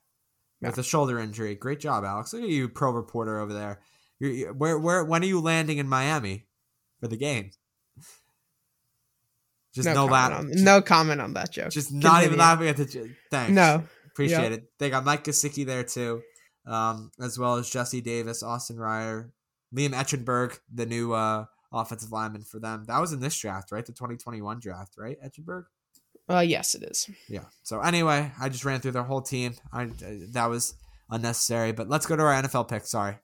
With 0.61 0.77
yeah. 0.77 0.81
a 0.81 0.85
shoulder 0.85 1.19
injury. 1.19 1.57
Great 1.57 1.81
job, 1.81 2.05
Alex. 2.05 2.33
Look 2.33 2.45
at 2.45 2.49
you, 2.49 2.69
pro 2.69 2.93
reporter 2.93 3.41
over 3.41 3.53
there. 3.53 3.81
You're, 4.21 4.53
where, 4.53 4.79
where, 4.79 5.05
when 5.05 5.25
are 5.25 5.27
you 5.27 5.41
landing 5.41 5.79
in 5.79 5.89
Miami 5.89 6.47
for 7.01 7.09
the 7.09 7.17
game? 7.17 7.51
Just 9.75 9.87
no, 9.87 9.95
no 9.95 10.07
comment 10.07 10.35
on, 10.35 10.65
no 10.65 10.81
comment 10.81 11.21
on 11.21 11.35
that 11.35 11.51
joke. 11.51 11.71
Just 11.71 11.89
Continue. 11.89 12.09
not 12.09 12.23
even 12.23 12.39
laughing 12.39 12.69
at 12.69 12.77
the 12.77 12.85
joke. 12.85 13.09
Thanks. 13.33 13.53
No. 13.53 13.83
Appreciate 14.07 14.53
yep. 14.53 14.53
it. 14.53 14.71
They 14.79 14.91
got 14.91 15.05
Mike 15.05 15.25
Gesicki 15.25 15.67
there 15.67 15.83
too 15.83 16.23
um, 16.67 17.11
as 17.21 17.39
well 17.39 17.57
as 17.57 17.71
Jesse 17.71 18.01
Davis, 18.01 18.43
Austin 18.43 18.79
Reiter, 18.79 19.33
Liam 19.75 19.91
Eichenberg, 19.91 20.59
the 20.73 20.87
new 20.87 21.13
uh, 21.13 21.47
offensive 21.73 22.13
lineman 22.13 22.43
for 22.43 22.59
them. 22.59 22.85
That 22.87 23.01
was 23.01 23.13
in 23.13 23.21
this 23.21 23.39
draft, 23.39 23.73
right? 23.73 23.85
The 23.85 23.93
2021 23.93 24.61
draft, 24.61 24.95
right? 24.97 25.17
Eichenberg. 25.25 25.65
Uh, 26.29 26.41
yes, 26.41 26.75
it 26.75 26.85
is. 26.85 27.11
Yeah. 27.29 27.45
So 27.63 27.81
anyway, 27.81 28.31
I 28.41 28.49
just 28.49 28.65
ran 28.65 28.81
through 28.81 28.93
their 28.93 29.03
whole 29.03 29.23
team. 29.23 29.55
I 29.73 29.91
that 30.33 30.47
was 30.47 30.75
unnecessary, 31.11 31.73
but 31.73 31.89
let's 31.89 32.07
go 32.07 32.17
to 32.17 32.23
our 32.23 32.43
NFL 32.43 32.69
pick. 32.69 32.87
Sorry. 32.87 33.19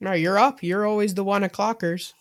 No, 0.00 0.12
you're 0.12 0.38
up. 0.38 0.62
You're 0.62 0.86
always 0.86 1.14
the 1.14 1.24
one 1.24 1.42
o'clockers. 1.42 2.12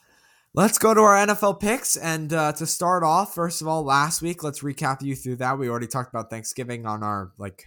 Let's 0.53 0.77
go 0.77 0.93
to 0.93 1.01
our 1.01 1.27
NFL 1.27 1.59
picks. 1.59 1.97
And 1.97 2.31
uh, 2.31 2.53
to 2.53 2.65
start 2.65 3.03
off, 3.03 3.35
first 3.35 3.61
of 3.61 3.67
all, 3.67 3.83
last 3.83 4.21
week, 4.21 4.41
let's 4.41 4.61
recap 4.61 5.01
you 5.01 5.13
through 5.13 5.35
that. 5.37 5.59
We 5.59 5.69
already 5.69 5.87
talked 5.87 6.09
about 6.09 6.29
Thanksgiving 6.29 6.85
on 6.85 7.03
our 7.03 7.33
like 7.37 7.65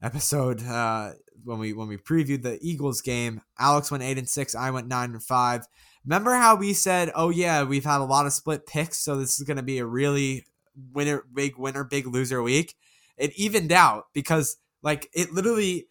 episode 0.00 0.62
uh, 0.64 1.12
when 1.46 1.58
we 1.58 1.72
when 1.72 1.88
we 1.88 1.96
previewed 1.96 2.42
the 2.42 2.58
Eagles 2.60 3.00
game. 3.00 3.40
Alex 3.58 3.90
went 3.90 4.02
eight 4.02 4.18
and 4.18 4.28
six. 4.28 4.54
I 4.54 4.70
went 4.70 4.88
nine 4.88 5.12
and 5.12 5.22
five. 5.22 5.66
Remember 6.04 6.34
how 6.34 6.56
we 6.56 6.72
said, 6.72 7.10
"Oh 7.14 7.30
yeah, 7.30 7.62
we've 7.62 7.84
had 7.84 8.00
a 8.00 8.04
lot 8.04 8.26
of 8.26 8.32
split 8.32 8.66
picks, 8.66 8.98
so 8.98 9.16
this 9.16 9.38
is 9.38 9.46
going 9.46 9.56
to 9.56 9.62
be 9.62 9.78
a 9.78 9.86
really 9.86 10.44
winner, 10.92 11.24
big 11.32 11.56
winner, 11.56 11.84
big 11.84 12.06
loser 12.06 12.42
week." 12.42 12.74
It 13.16 13.32
evened 13.38 13.72
out 13.72 14.06
because 14.12 14.56
like 14.82 15.08
it 15.14 15.32
literally 15.32 15.88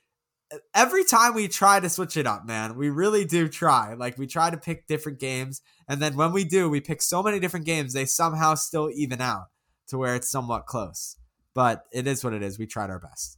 every 0.73 1.03
time 1.03 1.33
we 1.33 1.47
try 1.47 1.79
to 1.79 1.89
switch 1.89 2.17
it 2.17 2.27
up, 2.27 2.45
man, 2.45 2.75
we 2.75 2.89
really 2.89 3.25
do 3.25 3.47
try. 3.47 3.93
Like 3.93 4.17
we 4.17 4.27
try 4.27 4.49
to 4.49 4.57
pick 4.57 4.87
different 4.87 5.19
games, 5.19 5.61
and 5.87 6.01
then 6.01 6.15
when 6.15 6.33
we 6.33 6.43
do, 6.43 6.69
we 6.69 6.81
pick 6.81 7.01
so 7.01 7.23
many 7.23 7.39
different 7.39 7.65
games, 7.65 7.93
they 7.93 8.05
somehow 8.05 8.55
still 8.55 8.89
even 8.93 9.21
out 9.21 9.45
to 9.87 9.97
where 9.97 10.15
it's 10.15 10.29
somewhat 10.29 10.65
close. 10.65 11.17
But 11.53 11.85
it 11.93 12.05
is 12.07 12.23
what 12.23 12.33
it 12.33 12.43
is. 12.43 12.59
We 12.59 12.67
tried 12.67 12.89
our 12.89 12.99
best. 12.99 13.37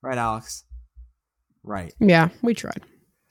Right, 0.00 0.16
Alex? 0.16 0.64
Right. 1.62 1.94
Yeah, 2.00 2.28
we 2.42 2.54
tried. 2.54 2.82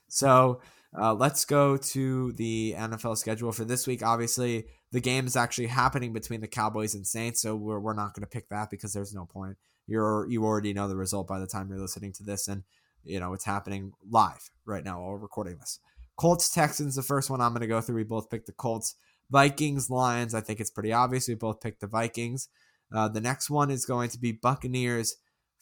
So 0.10 0.62
uh, 1.00 1.14
let's 1.14 1.46
go 1.46 1.78
to 1.78 2.32
the 2.34 2.76
NFL 2.78 3.18
schedule 3.18 3.52
for 3.52 3.66
this 3.66 3.88
week. 3.88 4.04
Obviously, 4.04 4.66
the 4.92 5.02
game 5.02 5.28
is 5.28 5.36
actually 5.36 5.68
happening 5.68 6.14
between 6.14 6.42
the 6.42 6.48
Cowboys 6.48 6.96
and 6.96 7.06
Saints, 7.06 7.42
so 7.42 7.56
we're, 7.56 7.80
we're 7.80 7.94
not 7.94 8.14
going 8.14 8.24
to 8.24 8.30
pick 8.30 8.50
that 8.50 8.70
because 8.70 8.94
there's 8.94 9.14
no 9.14 9.26
point. 9.26 9.58
You're 9.86 10.28
you 10.30 10.44
already 10.44 10.74
know 10.74 10.88
the 10.88 10.96
result 10.96 11.28
by 11.28 11.40
the 11.40 11.48
time 11.48 11.70
you're 11.70 11.80
listening 11.80 12.14
to 12.14 12.24
this, 12.24 12.48
and 12.48 12.64
you 13.04 13.20
know 13.20 13.34
it's 13.34 13.46
happening 13.46 13.94
live 14.10 14.50
right 14.66 14.84
now 14.84 15.00
while 15.00 15.12
we're 15.12 15.18
recording 15.18 15.58
this. 15.60 15.80
Colts 16.18 16.50
Texans, 16.50 16.96
the 16.96 17.04
first 17.04 17.30
one 17.30 17.42
I'm 17.42 17.52
going 17.52 17.62
to 17.62 17.68
go 17.68 17.80
through. 17.80 17.96
We 17.96 18.04
both 18.04 18.30
picked 18.30 18.48
the 18.48 18.54
Colts. 18.54 18.96
Vikings 19.30 19.90
Lions. 19.90 20.34
I 20.34 20.42
think 20.42 20.60
it's 20.60 20.72
pretty 20.72 20.94
obvious. 20.94 21.28
We 21.28 21.36
both 21.36 21.62
picked 21.62 21.82
the 21.82 21.88
Vikings. 21.88 22.50
Uh, 22.94 23.10
the 23.10 23.22
next 23.22 23.50
one 23.50 23.70
is 23.70 23.86
going 23.86 24.10
to 24.10 24.20
be 24.20 24.32
Buccaneers 24.32 25.16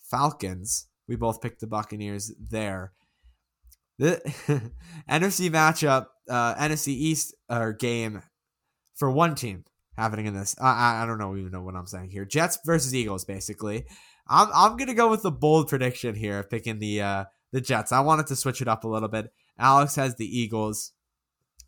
Falcons. 0.04 0.88
We 1.08 1.16
both 1.16 1.42
picked 1.42 1.62
the 1.62 1.68
Buccaneers 1.68 2.34
there. 2.40 2.94
The 3.98 4.22
NFC 5.10 5.50
matchup, 5.50 6.08
uh, 6.30 6.56
NFC 6.56 6.90
East 6.90 7.36
uh, 7.50 7.72
game 7.72 8.24
for 8.96 9.10
one 9.12 9.36
team 9.36 9.66
happening 9.98 10.26
in 10.26 10.34
this. 10.34 10.56
I, 10.62 11.04
I 11.04 11.06
don't 11.06 11.18
know 11.18 11.36
even 11.38 11.52
know 11.52 11.62
what 11.62 11.76
I'm 11.76 11.88
saying 11.88 12.10
here. 12.10 12.26
Jets 12.26 12.58
versus 12.66 12.94
Eagles, 12.94 13.26
basically. 13.26 13.86
I'm 14.28 14.50
I'm 14.54 14.78
gonna 14.78 14.94
go 14.94 15.10
with 15.10 15.22
the 15.22 15.32
bold 15.32 15.70
prediction 15.70 16.16
here, 16.16 16.44
picking 16.44 16.80
the 16.80 17.02
uh, 17.02 17.26
the 17.52 17.62
Jets. 17.62 17.92
I 17.92 18.00
wanted 18.02 18.28
to 18.28 18.36
switch 18.36 18.62
it 18.62 18.68
up 18.68 18.84
a 18.84 18.88
little 18.88 19.10
bit. 19.10 19.32
Alex 19.58 19.96
has 19.96 20.16
the 20.16 20.26
Eagles, 20.26 20.92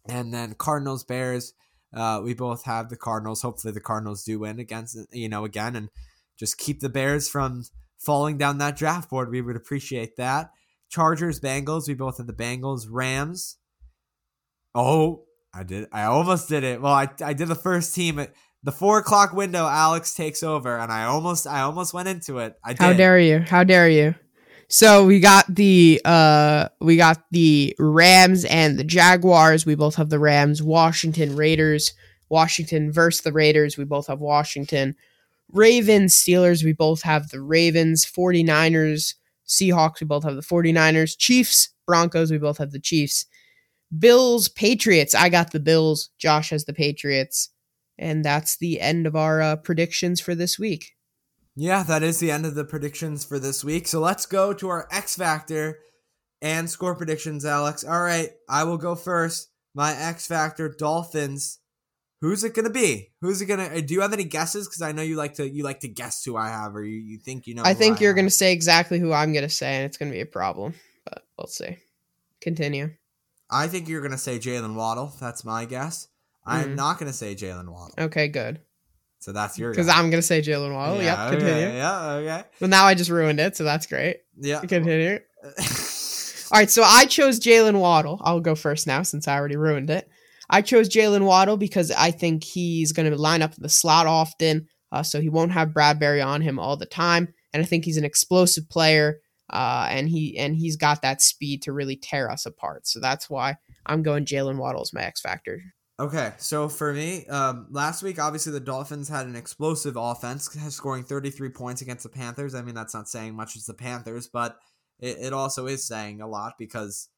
and 0.10 0.34
then 0.34 0.56
Cardinals 0.56 1.04
Bears. 1.04 1.54
Uh, 1.94 2.22
we 2.24 2.34
both 2.34 2.66
have 2.66 2.90
the 2.90 2.98
Cardinals. 2.98 3.42
Hopefully, 3.42 3.74
the 3.74 3.80
Cardinals 3.80 4.24
do 4.24 4.40
win 4.40 4.60
against 4.60 4.98
you 5.12 5.30
know 5.30 5.46
again, 5.46 5.76
and 5.76 5.90
just 6.38 6.58
keep 6.58 6.80
the 6.80 6.90
Bears 6.90 7.30
from 7.30 7.64
falling 7.98 8.38
down 8.38 8.58
that 8.60 8.78
draft 8.78 9.10
board. 9.10 9.32
We 9.32 9.42
would 9.42 9.56
appreciate 9.56 10.18
that. 10.18 10.52
Chargers, 10.90 11.40
Bengals. 11.40 11.88
We 11.88 11.94
both 11.94 12.18
have 12.18 12.28
the 12.28 12.34
Bengals. 12.34 12.88
Rams. 12.90 13.58
Oh, 14.74 15.24
I 15.54 15.64
did. 15.64 15.88
I 15.92 16.04
almost 16.04 16.50
did 16.50 16.64
it. 16.64 16.82
Well, 16.82 16.94
I, 16.94 17.10
I 17.24 17.34
did 17.34 17.48
the 17.48 17.56
first 17.56 17.96
team 17.96 18.20
at 18.20 18.34
the 18.64 18.72
four 18.72 19.00
o'clock 19.00 19.34
window. 19.34 19.66
Alex 19.66 20.14
takes 20.14 20.44
over, 20.44 20.78
and 20.78 20.92
I 20.92 21.06
almost 21.06 21.48
I 21.48 21.62
almost 21.62 21.94
went 21.94 22.08
into 22.08 22.40
it. 22.40 22.56
I 22.64 22.74
did. 22.74 22.80
How 22.80 22.94
dare 22.94 23.20
you? 23.20 23.40
How 23.40 23.64
dare 23.64 23.90
you? 23.90 24.16
So 24.70 25.06
we 25.06 25.20
got 25.20 25.46
the 25.54 26.02
uh 26.04 26.68
we 26.82 26.98
got 26.98 27.24
the 27.32 27.76
Rams 27.80 28.46
and 28.46 28.78
the 28.78 28.84
Jaguars. 28.84 29.66
We 29.66 29.76
both 29.76 29.96
have 29.96 30.10
the 30.10 30.20
Rams. 30.20 30.62
Washington 30.62 31.36
Raiders. 31.36 31.94
Washington 32.30 32.92
versus 32.92 33.22
the 33.22 33.32
Raiders. 33.32 33.78
We 33.78 33.86
both 33.86 34.08
have 34.08 34.20
Washington. 34.20 34.96
Ravens, 35.52 36.14
Steelers, 36.14 36.64
we 36.64 36.74
both 36.74 37.02
have 37.04 37.30
the 37.30 37.42
Ravens. 37.42 38.06
49ers, 38.06 39.16
Seahawks, 39.48 40.02
we 40.02 40.06
both 40.06 40.24
have 40.24 40.36
the 40.36 40.42
49ers. 40.42 41.18
Chiefs, 41.18 41.70
Broncos, 41.86 42.32
we 42.32 42.38
both 42.38 42.58
have 42.58 42.72
the 42.72 42.80
Chiefs. 42.80 43.26
Bills, 43.98 44.50
Patriots, 44.50 45.16
I 45.16 45.30
got 45.30 45.52
the 45.52 45.60
Bills. 45.60 46.10
Josh 46.18 46.50
has 46.50 46.66
the 46.66 46.74
Patriots. 46.74 47.50
And 47.98 48.24
that's 48.24 48.58
the 48.58 48.80
end 48.80 49.08
of 49.08 49.16
our 49.16 49.42
uh, 49.42 49.56
predictions 49.56 50.20
for 50.22 50.36
this 50.36 50.60
week. 50.60 50.94
Yeah, 51.56 51.82
that 51.84 52.04
is 52.04 52.20
the 52.20 52.30
end 52.30 52.46
of 52.46 52.54
the 52.54 52.66
predictions 52.66 53.26
for 53.26 53.40
this 53.40 53.64
week. 53.64 53.88
So 53.88 54.00
let's 54.00 54.28
go 54.28 54.54
to 54.54 54.70
our 54.70 54.88
X 54.92 55.16
Factor 55.16 55.80
and 56.40 56.70
score 56.70 56.94
predictions, 56.94 57.46
Alex. 57.46 57.84
All 57.84 58.02
right, 58.02 58.30
I 58.48 58.64
will 58.64 58.78
go 58.78 58.94
first. 58.94 59.50
My 59.74 59.96
X 59.96 60.28
Factor 60.28 60.70
Dolphins 60.70 61.60
Who's 62.22 62.44
it 62.44 62.56
gonna 62.56 62.72
be? 62.72 63.12
Who's 63.22 63.42
it 63.42 63.46
gonna? 63.46 63.66
Uh, 63.66 63.82
do 63.82 63.94
you 63.94 64.02
have 64.02 64.14
any 64.14 64.24
guesses? 64.24 64.68
Because 64.68 64.82
I 64.82 64.92
know 64.92 65.04
you 65.04 65.16
like 65.16 65.36
to 65.36 65.48
you 65.48 65.64
like 65.64 65.82
to 65.82 65.88
guess 65.88 66.24
who 66.24 66.36
I 66.36 66.50
have, 66.50 66.76
or 66.76 66.84
you, 66.84 66.98
you 66.98 67.20
think 67.20 67.46
you 67.46 67.54
know. 67.54 67.62
I 67.64 67.76
think 67.76 67.98
I 67.98 68.02
you're 68.02 68.12
have. 68.12 68.18
gonna 68.18 68.30
say 68.32 68.54
exactly 68.54 69.00
who 69.00 69.14
I'm 69.14 69.34
gonna 69.34 69.50
say, 69.50 69.76
and 69.76 69.86
it's 69.86 69.98
gonna 69.98 70.12
be 70.12 70.22
a 70.22 70.26
problem. 70.26 70.74
But 71.06 71.24
we'll 71.38 71.48
see. 71.48 71.78
Continue. 72.42 72.92
I 73.52 73.68
think 73.68 73.88
you're 73.88 74.02
gonna 74.02 74.18
say 74.18 74.40
Jaylen 74.40 74.74
Waddle. 74.74 75.14
That's 75.20 75.46
my 75.46 75.66
guess. 75.66 76.08
Mm-hmm. 76.48 76.58
I'm 76.58 76.76
not 76.76 76.98
gonna 76.98 77.14
say 77.14 77.36
Jaylen 77.36 77.70
Waddle. 77.70 77.94
Okay, 78.00 78.30
good. 78.30 78.62
So 79.20 79.32
that's 79.32 79.60
your 79.60 79.72
because 79.72 79.90
I'm 79.90 80.10
gonna 80.10 80.22
say 80.24 80.42
Jaylen 80.42 80.74
Waddle. 80.74 80.98
Yeah, 80.98 81.30
yep. 81.30 81.40
Continue. 81.40 81.66
Okay, 81.68 81.78
yeah. 81.78 82.10
Okay. 82.14 82.44
Well, 82.60 82.70
now 82.70 82.86
I 82.86 82.96
just 82.96 83.12
ruined 83.12 83.40
it, 83.40 83.56
so 83.56 83.64
that's 83.64 83.86
great. 83.86 84.18
Yeah. 84.38 84.62
Continue. 84.62 85.20
All 86.50 86.60
right, 86.60 86.70
so 86.70 86.82
I 86.84 87.06
chose 87.06 87.40
Jaylen 87.40 87.80
Waddle. 87.80 88.20
I'll 88.24 88.40
go 88.40 88.56
first 88.56 88.88
now 88.88 89.04
since 89.04 89.28
I 89.28 89.36
already 89.36 89.58
ruined 89.58 89.90
it. 89.90 90.10
I 90.50 90.62
chose 90.62 90.90
Jaylen 90.90 91.26
Waddle 91.26 91.58
because 91.58 91.92
I 91.92 92.12
think 92.12 92.44
he's 92.44 92.94
going 92.94 93.10
to 93.12 93.18
line 93.18 93.42
up 93.42 93.56
in 93.56 93.64
the 93.64 93.70
slot 93.70 94.08
often, 94.08 94.68
uh, 94.92 95.04
so 95.04 95.20
he 95.20 95.30
won't 95.30 95.52
have 95.52 95.70
Bradberry 95.70 96.26
on 96.26 96.42
him 96.42 96.60
all 96.60 96.78
the 96.78 96.86
time. 96.86 97.28
And 97.54 97.62
I 97.62 97.66
think 97.66 97.86
he's 97.86 97.98
an 97.98 98.06
explosive 98.06 98.70
player. 98.70 99.20
uh, 99.50 99.88
and 99.90 100.10
he 100.10 100.38
and 100.38 100.56
he's 100.56 100.76
got 100.76 101.02
that 101.02 101.22
speed 101.22 101.62
to 101.64 101.72
really 101.74 101.96
tear 101.96 102.30
us 102.30 102.46
apart. 102.46 102.88
So 102.88 103.00
that's 103.00 103.30
why 103.30 103.56
I'm 103.86 104.04
going 104.04 104.26
Jaylen 104.26 104.58
Waddle 104.58 104.82
as 104.82 104.94
my 104.94 105.04
X 105.04 105.22
factor. 105.22 105.62
Okay, 106.00 106.34
so 106.38 106.70
for 106.70 106.94
me, 106.94 107.26
um, 107.26 107.68
last 107.72 108.04
week 108.04 108.20
obviously 108.20 108.52
the 108.52 108.60
Dolphins 108.60 109.10
had 109.10 109.26
an 109.26 109.36
explosive 109.36 109.96
offense, 109.98 110.48
scoring 110.70 111.04
33 111.04 111.50
points 111.50 111.82
against 111.82 112.04
the 112.04 112.10
Panthers. 112.10 112.54
I 112.54 112.62
mean, 112.62 112.76
that's 112.76 112.94
not 112.94 113.10
saying 113.10 113.36
much 113.36 113.56
as 113.56 113.66
the 113.66 113.74
Panthers, 113.74 114.28
but 114.28 114.58
it, 115.00 115.18
it 115.20 115.34
also 115.34 115.66
is 115.66 115.88
saying 115.88 116.22
a 116.22 116.28
lot 116.28 116.54
because, 116.60 117.10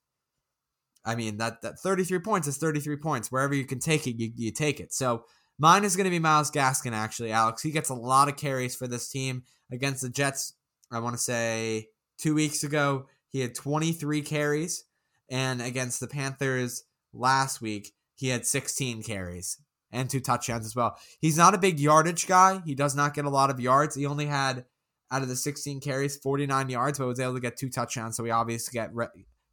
I 1.05 1.15
mean, 1.15 1.37
that 1.37 1.61
that 1.61 1.79
33 1.79 2.19
points 2.19 2.47
is 2.47 2.57
33 2.57 2.97
points. 2.97 3.31
Wherever 3.31 3.53
you 3.53 3.65
can 3.65 3.79
take 3.79 4.07
it, 4.07 4.17
you, 4.17 4.31
you 4.35 4.51
take 4.51 4.79
it. 4.79 4.93
So 4.93 5.25
mine 5.57 5.83
is 5.83 5.95
going 5.95 6.05
to 6.05 6.11
be 6.11 6.19
Myles 6.19 6.51
Gaskin. 6.51 6.93
Actually, 6.93 7.31
Alex, 7.31 7.61
he 7.61 7.71
gets 7.71 7.89
a 7.89 7.95
lot 7.95 8.27
of 8.27 8.37
carries 8.37 8.75
for 8.75 8.87
this 8.87 9.09
team 9.09 9.43
against 9.71 10.01
the 10.01 10.09
Jets. 10.09 10.53
I 10.91 10.99
want 10.99 11.15
to 11.15 11.21
say 11.21 11.87
two 12.17 12.35
weeks 12.35 12.63
ago 12.63 13.05
he 13.29 13.41
had 13.41 13.55
23 13.55 14.21
carries, 14.21 14.85
and 15.29 15.61
against 15.61 15.99
the 15.99 16.07
Panthers 16.07 16.83
last 17.13 17.61
week 17.61 17.93
he 18.15 18.29
had 18.29 18.45
16 18.45 19.03
carries 19.03 19.57
and 19.91 20.09
two 20.09 20.19
touchdowns 20.19 20.65
as 20.65 20.75
well. 20.75 20.97
He's 21.19 21.37
not 21.37 21.55
a 21.55 21.59
big 21.59 21.79
yardage 21.79 22.27
guy. 22.27 22.61
He 22.65 22.75
does 22.75 22.95
not 22.95 23.13
get 23.13 23.25
a 23.25 23.29
lot 23.29 23.49
of 23.49 23.59
yards. 23.59 23.95
He 23.95 24.05
only 24.05 24.25
had 24.25 24.65
out 25.11 25.21
of 25.21 25.27
the 25.27 25.35
16 25.35 25.79
carries 25.79 26.17
49 26.17 26.69
yards, 26.69 26.99
but 26.99 27.07
was 27.07 27.19
able 27.19 27.33
to 27.33 27.39
get 27.39 27.57
two 27.57 27.69
touchdowns. 27.69 28.15
So 28.15 28.23
he 28.23 28.31
obviously 28.31 28.77
get 28.77 28.91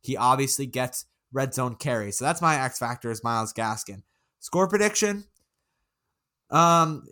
he 0.03 0.17
obviously 0.17 0.67
gets 0.67 1.07
red 1.33 1.55
zone 1.55 1.77
carry. 1.77 2.13
So 2.13 2.25
that's 2.25 2.43
my 2.43 2.61
X 2.61 2.79
factor 2.79 3.11
is 3.11 3.25
Myles 3.25 3.53
Gaskin. 3.53 4.03
Score 4.41 4.69
prediction. 4.69 5.25
Um, 6.51 7.05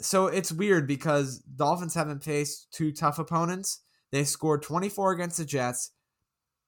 so 0.00 0.26
it's 0.26 0.52
weird 0.52 0.86
because 0.86 1.38
Dolphins 1.38 1.94
haven't 1.94 2.24
faced 2.24 2.72
two 2.72 2.92
tough 2.92 3.18
opponents. 3.18 3.80
They 4.12 4.24
scored 4.24 4.62
24 4.62 5.12
against 5.12 5.36
the 5.36 5.44
Jets, 5.44 5.92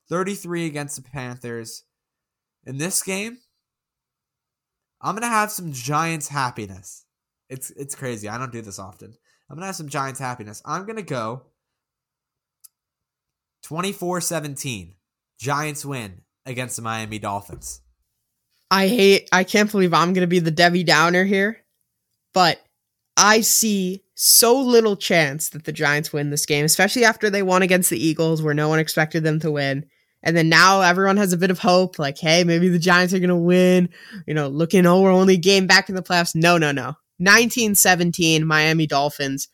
33 0.09 0.67
against 0.67 0.97
the 0.97 1.03
Panthers. 1.03 1.85
In 2.65 2.79
this 2.79 3.03
game, 3.03 3.39
I'm 5.01 5.17
gonna 5.17 5.27
have 5.27 5.51
some 5.51 5.73
Giants 5.73 6.29
happiness. 6.29 7.05
It's 7.49 7.71
it's 7.73 7.97
crazy. 7.97 8.29
I 8.29 8.39
don't 8.39 8.53
do 8.53 8.63
this 8.63 8.79
often. 8.79 9.15
I'm 9.51 9.57
gonna 9.57 9.67
have 9.67 9.77
some 9.77 9.89
Giants 9.89 10.21
happiness. 10.21 10.63
I'm 10.65 10.87
gonna 10.87 11.03
go 11.03 11.43
24-17. 13.65 14.95
Giants 15.39 15.85
win 15.85 16.23
against 16.47 16.77
the 16.77 16.83
Miami 16.83 17.19
Dolphins. 17.19 17.81
I 18.71 18.89
hate 18.89 19.29
I 19.33 19.45
can't 19.45 19.71
believe 19.71 19.93
I'm 19.93 20.13
gonna 20.13 20.27
be 20.27 20.39
the 20.39 20.51
Debbie 20.51 20.85
Downer 20.85 21.25
here, 21.25 21.59
but 22.33 22.61
I 23.17 23.43
see 23.43 24.03
so 24.15 24.59
little 24.59 24.97
chance 24.97 25.51
that 25.51 25.65
the 25.65 25.73
Giants 25.73 26.13
win 26.13 26.31
this 26.31 26.47
game, 26.47 26.65
especially 26.65 27.05
after 27.05 27.29
they 27.29 27.43
won 27.43 27.63
against 27.63 27.91
the 27.91 28.03
Eagles 28.03 28.43
where 28.43 28.55
no 28.55 28.69
one 28.69 28.79
expected 28.79 29.25
them 29.25 29.41
to 29.41 29.51
win. 29.51 29.87
And 30.23 30.37
then 30.37 30.49
now 30.49 30.81
everyone 30.81 31.17
has 31.17 31.33
a 31.33 31.37
bit 31.37 31.51
of 31.51 31.59
hope, 31.59 31.99
like, 31.99 32.19
hey, 32.19 32.45
maybe 32.45 32.69
the 32.69 32.79
Giants 32.79 33.13
are 33.13 33.19
going 33.19 33.29
to 33.29 33.37
win. 33.37 33.89
You 34.27 34.35
know, 34.35 34.49
looking, 34.49 34.87
oh, 34.87 35.01
we're 35.01 35.13
only 35.13 35.37
game 35.37 35.67
back 35.67 35.89
in 35.89 35.97
the 35.97 36.03
playoffs. 36.03 36.35
No, 36.35 36.59
no, 36.59 36.71
no. 36.71 36.95
1917, 37.19 38.47
Miami 38.47 38.87
Dolphins, 38.87 39.49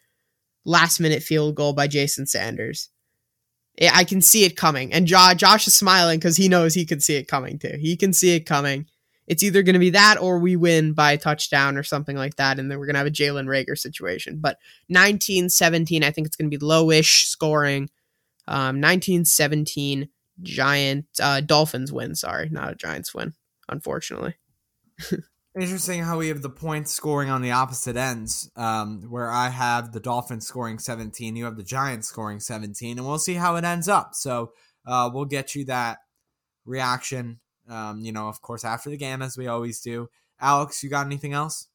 last 0.64 1.00
minute 1.00 1.22
field 1.22 1.54
goal 1.54 1.72
by 1.72 1.86
Jason 1.86 2.26
Sanders. 2.26 2.90
I 3.80 4.04
can 4.04 4.20
see 4.20 4.44
it 4.44 4.56
coming. 4.56 4.92
And 4.92 5.06
Josh 5.06 5.66
is 5.66 5.76
smiling 5.76 6.18
because 6.18 6.36
he 6.36 6.48
knows 6.48 6.74
he 6.74 6.86
can 6.86 7.00
see 7.00 7.16
it 7.16 7.28
coming 7.28 7.58
too. 7.58 7.76
He 7.78 7.96
can 7.96 8.12
see 8.12 8.34
it 8.34 8.40
coming. 8.40 8.86
It's 9.26 9.42
either 9.42 9.62
going 9.62 9.74
to 9.74 9.78
be 9.78 9.90
that 9.90 10.18
or 10.20 10.38
we 10.38 10.56
win 10.56 10.94
by 10.94 11.12
a 11.12 11.18
touchdown 11.18 11.76
or 11.76 11.82
something 11.82 12.16
like 12.16 12.36
that. 12.36 12.58
And 12.58 12.70
then 12.70 12.78
we're 12.78 12.86
going 12.86 12.94
to 12.94 13.00
have 13.00 13.06
a 13.06 13.10
Jalen 13.10 13.46
Reagor 13.46 13.78
situation. 13.78 14.38
But 14.40 14.58
1917, 14.88 16.02
I 16.02 16.10
think 16.10 16.26
it's 16.26 16.36
going 16.36 16.50
to 16.50 16.58
be 16.58 16.64
lowish 16.64 17.26
scoring. 17.26 17.90
Um, 18.48 18.80
1917 18.80 20.08
Giant 20.40 21.06
uh, 21.20 21.40
Dolphins 21.40 21.92
win. 21.92 22.14
Sorry, 22.14 22.48
not 22.48 22.72
a 22.72 22.76
Giants 22.76 23.14
win, 23.14 23.34
unfortunately. 23.68 24.36
Interesting 25.60 26.02
how 26.02 26.18
we 26.18 26.28
have 26.28 26.42
the 26.42 26.50
points 26.50 26.92
scoring 26.92 27.30
on 27.30 27.42
the 27.42 27.50
opposite 27.50 27.96
ends, 27.96 28.50
um, 28.54 29.02
where 29.08 29.30
I 29.30 29.48
have 29.48 29.92
the 29.92 29.98
Dolphins 29.98 30.46
scoring 30.46 30.78
17, 30.78 31.34
you 31.34 31.46
have 31.46 31.56
the 31.56 31.64
Giants 31.64 32.06
scoring 32.06 32.38
17, 32.38 32.96
and 32.96 33.06
we'll 33.06 33.18
see 33.18 33.34
how 33.34 33.56
it 33.56 33.64
ends 33.64 33.88
up. 33.88 34.14
So 34.14 34.52
uh, 34.86 35.10
we'll 35.12 35.24
get 35.24 35.54
you 35.54 35.64
that 35.64 35.98
reaction, 36.64 37.40
um, 37.68 38.00
you 38.00 38.12
know, 38.12 38.28
of 38.28 38.40
course, 38.40 38.64
after 38.64 38.88
the 38.88 38.96
game, 38.96 39.20
as 39.20 39.36
we 39.36 39.48
always 39.48 39.80
do. 39.80 40.08
Alex, 40.40 40.84
you 40.84 40.90
got 40.90 41.06
anything 41.06 41.32
else? 41.32 41.66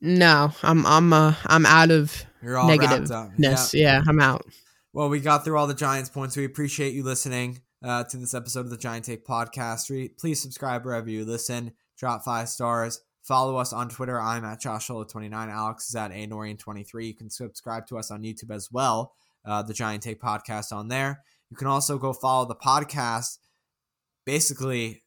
No, 0.00 0.52
I'm 0.62 0.86
I'm 0.86 1.12
uh, 1.12 1.34
I'm 1.46 1.66
out 1.66 1.90
of 1.90 2.24
negativeness. 2.42 3.74
Yep. 3.74 3.82
Yeah, 3.82 4.02
I'm 4.06 4.20
out. 4.20 4.46
Well, 4.92 5.08
we 5.08 5.20
got 5.20 5.44
through 5.44 5.58
all 5.58 5.66
the 5.66 5.74
Giants 5.74 6.10
points. 6.10 6.36
We 6.36 6.44
appreciate 6.44 6.94
you 6.94 7.02
listening 7.02 7.62
uh, 7.82 8.04
to 8.04 8.16
this 8.16 8.34
episode 8.34 8.60
of 8.60 8.70
the 8.70 8.76
Giant 8.76 9.06
Take 9.06 9.26
Podcast. 9.26 10.16
Please 10.18 10.40
subscribe 10.40 10.84
wherever 10.84 11.10
you 11.10 11.24
listen. 11.24 11.72
Drop 11.96 12.24
five 12.24 12.48
stars. 12.48 13.00
Follow 13.22 13.56
us 13.56 13.72
on 13.72 13.88
Twitter. 13.88 14.20
I'm 14.20 14.44
at 14.44 14.60
Joshua29. 14.60 15.32
Alex 15.32 15.88
is 15.88 15.96
at 15.96 16.12
Anorian23. 16.12 17.06
You 17.06 17.14
can 17.14 17.30
subscribe 17.30 17.86
to 17.88 17.98
us 17.98 18.10
on 18.10 18.22
YouTube 18.22 18.54
as 18.54 18.70
well. 18.70 19.14
Uh, 19.44 19.62
the 19.62 19.74
Giant 19.74 20.02
Take 20.02 20.20
Podcast 20.20 20.72
on 20.72 20.88
there. 20.88 21.22
You 21.50 21.56
can 21.56 21.66
also 21.66 21.98
go 21.98 22.12
follow 22.12 22.46
the 22.46 22.54
podcast 22.54 23.38
basically 24.24 25.02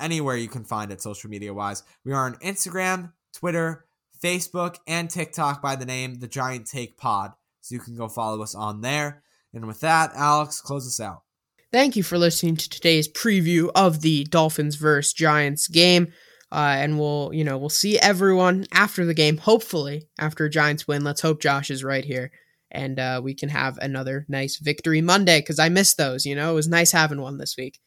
anywhere 0.00 0.36
you 0.36 0.48
can 0.48 0.64
find 0.64 0.90
it 0.92 1.02
social 1.02 1.30
media 1.30 1.52
wise. 1.54 1.82
We 2.04 2.12
are 2.12 2.26
on 2.26 2.34
Instagram, 2.36 3.12
Twitter, 3.32 3.86
Facebook, 4.22 4.76
and 4.86 5.08
TikTok 5.08 5.62
by 5.62 5.76
the 5.76 5.86
name 5.86 6.20
The 6.20 6.28
Giant 6.28 6.66
Take 6.66 6.96
Pod. 6.96 7.32
So 7.60 7.74
you 7.74 7.80
can 7.80 7.96
go 7.96 8.08
follow 8.08 8.42
us 8.42 8.54
on 8.54 8.80
there. 8.80 9.22
And 9.52 9.66
with 9.66 9.80
that, 9.80 10.12
Alex, 10.14 10.60
close 10.60 10.86
us 10.86 11.00
out. 11.00 11.22
Thank 11.70 11.96
you 11.96 12.02
for 12.02 12.16
listening 12.16 12.56
to 12.56 12.70
today's 12.70 13.08
preview 13.08 13.70
of 13.74 14.00
the 14.00 14.24
Dolphins 14.24 14.76
versus 14.76 15.12
Giants 15.12 15.68
game. 15.68 16.10
Uh, 16.50 16.76
and 16.78 16.98
we'll, 16.98 17.30
you 17.34 17.44
know, 17.44 17.58
we'll 17.58 17.68
see 17.68 17.98
everyone 17.98 18.66
after 18.72 19.04
the 19.04 19.12
game. 19.12 19.36
Hopefully, 19.36 20.08
after 20.18 20.46
a 20.46 20.50
Giants 20.50 20.88
win. 20.88 21.04
Let's 21.04 21.20
hope 21.20 21.42
Josh 21.42 21.70
is 21.70 21.84
right 21.84 22.06
here, 22.06 22.30
and 22.70 22.98
uh, 22.98 23.20
we 23.22 23.34
can 23.34 23.50
have 23.50 23.76
another 23.82 24.24
nice 24.30 24.56
victory 24.56 25.02
Monday 25.02 25.40
because 25.40 25.58
I 25.58 25.68
missed 25.68 25.98
those. 25.98 26.24
You 26.24 26.34
know, 26.34 26.50
it 26.50 26.54
was 26.54 26.68
nice 26.68 26.90
having 26.90 27.20
one 27.20 27.36
this 27.36 27.54
week. 27.58 27.78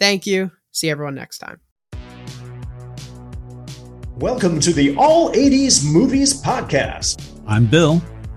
Thank 0.00 0.26
you. 0.26 0.50
See 0.72 0.90
everyone 0.90 1.14
next 1.14 1.38
time. 1.38 1.60
Welcome 4.16 4.58
to 4.60 4.72
the 4.72 4.96
All 4.96 5.32
80s 5.32 5.88
Movies 5.88 6.42
Podcast. 6.42 7.24
I'm 7.46 7.66
Bill. 7.66 8.02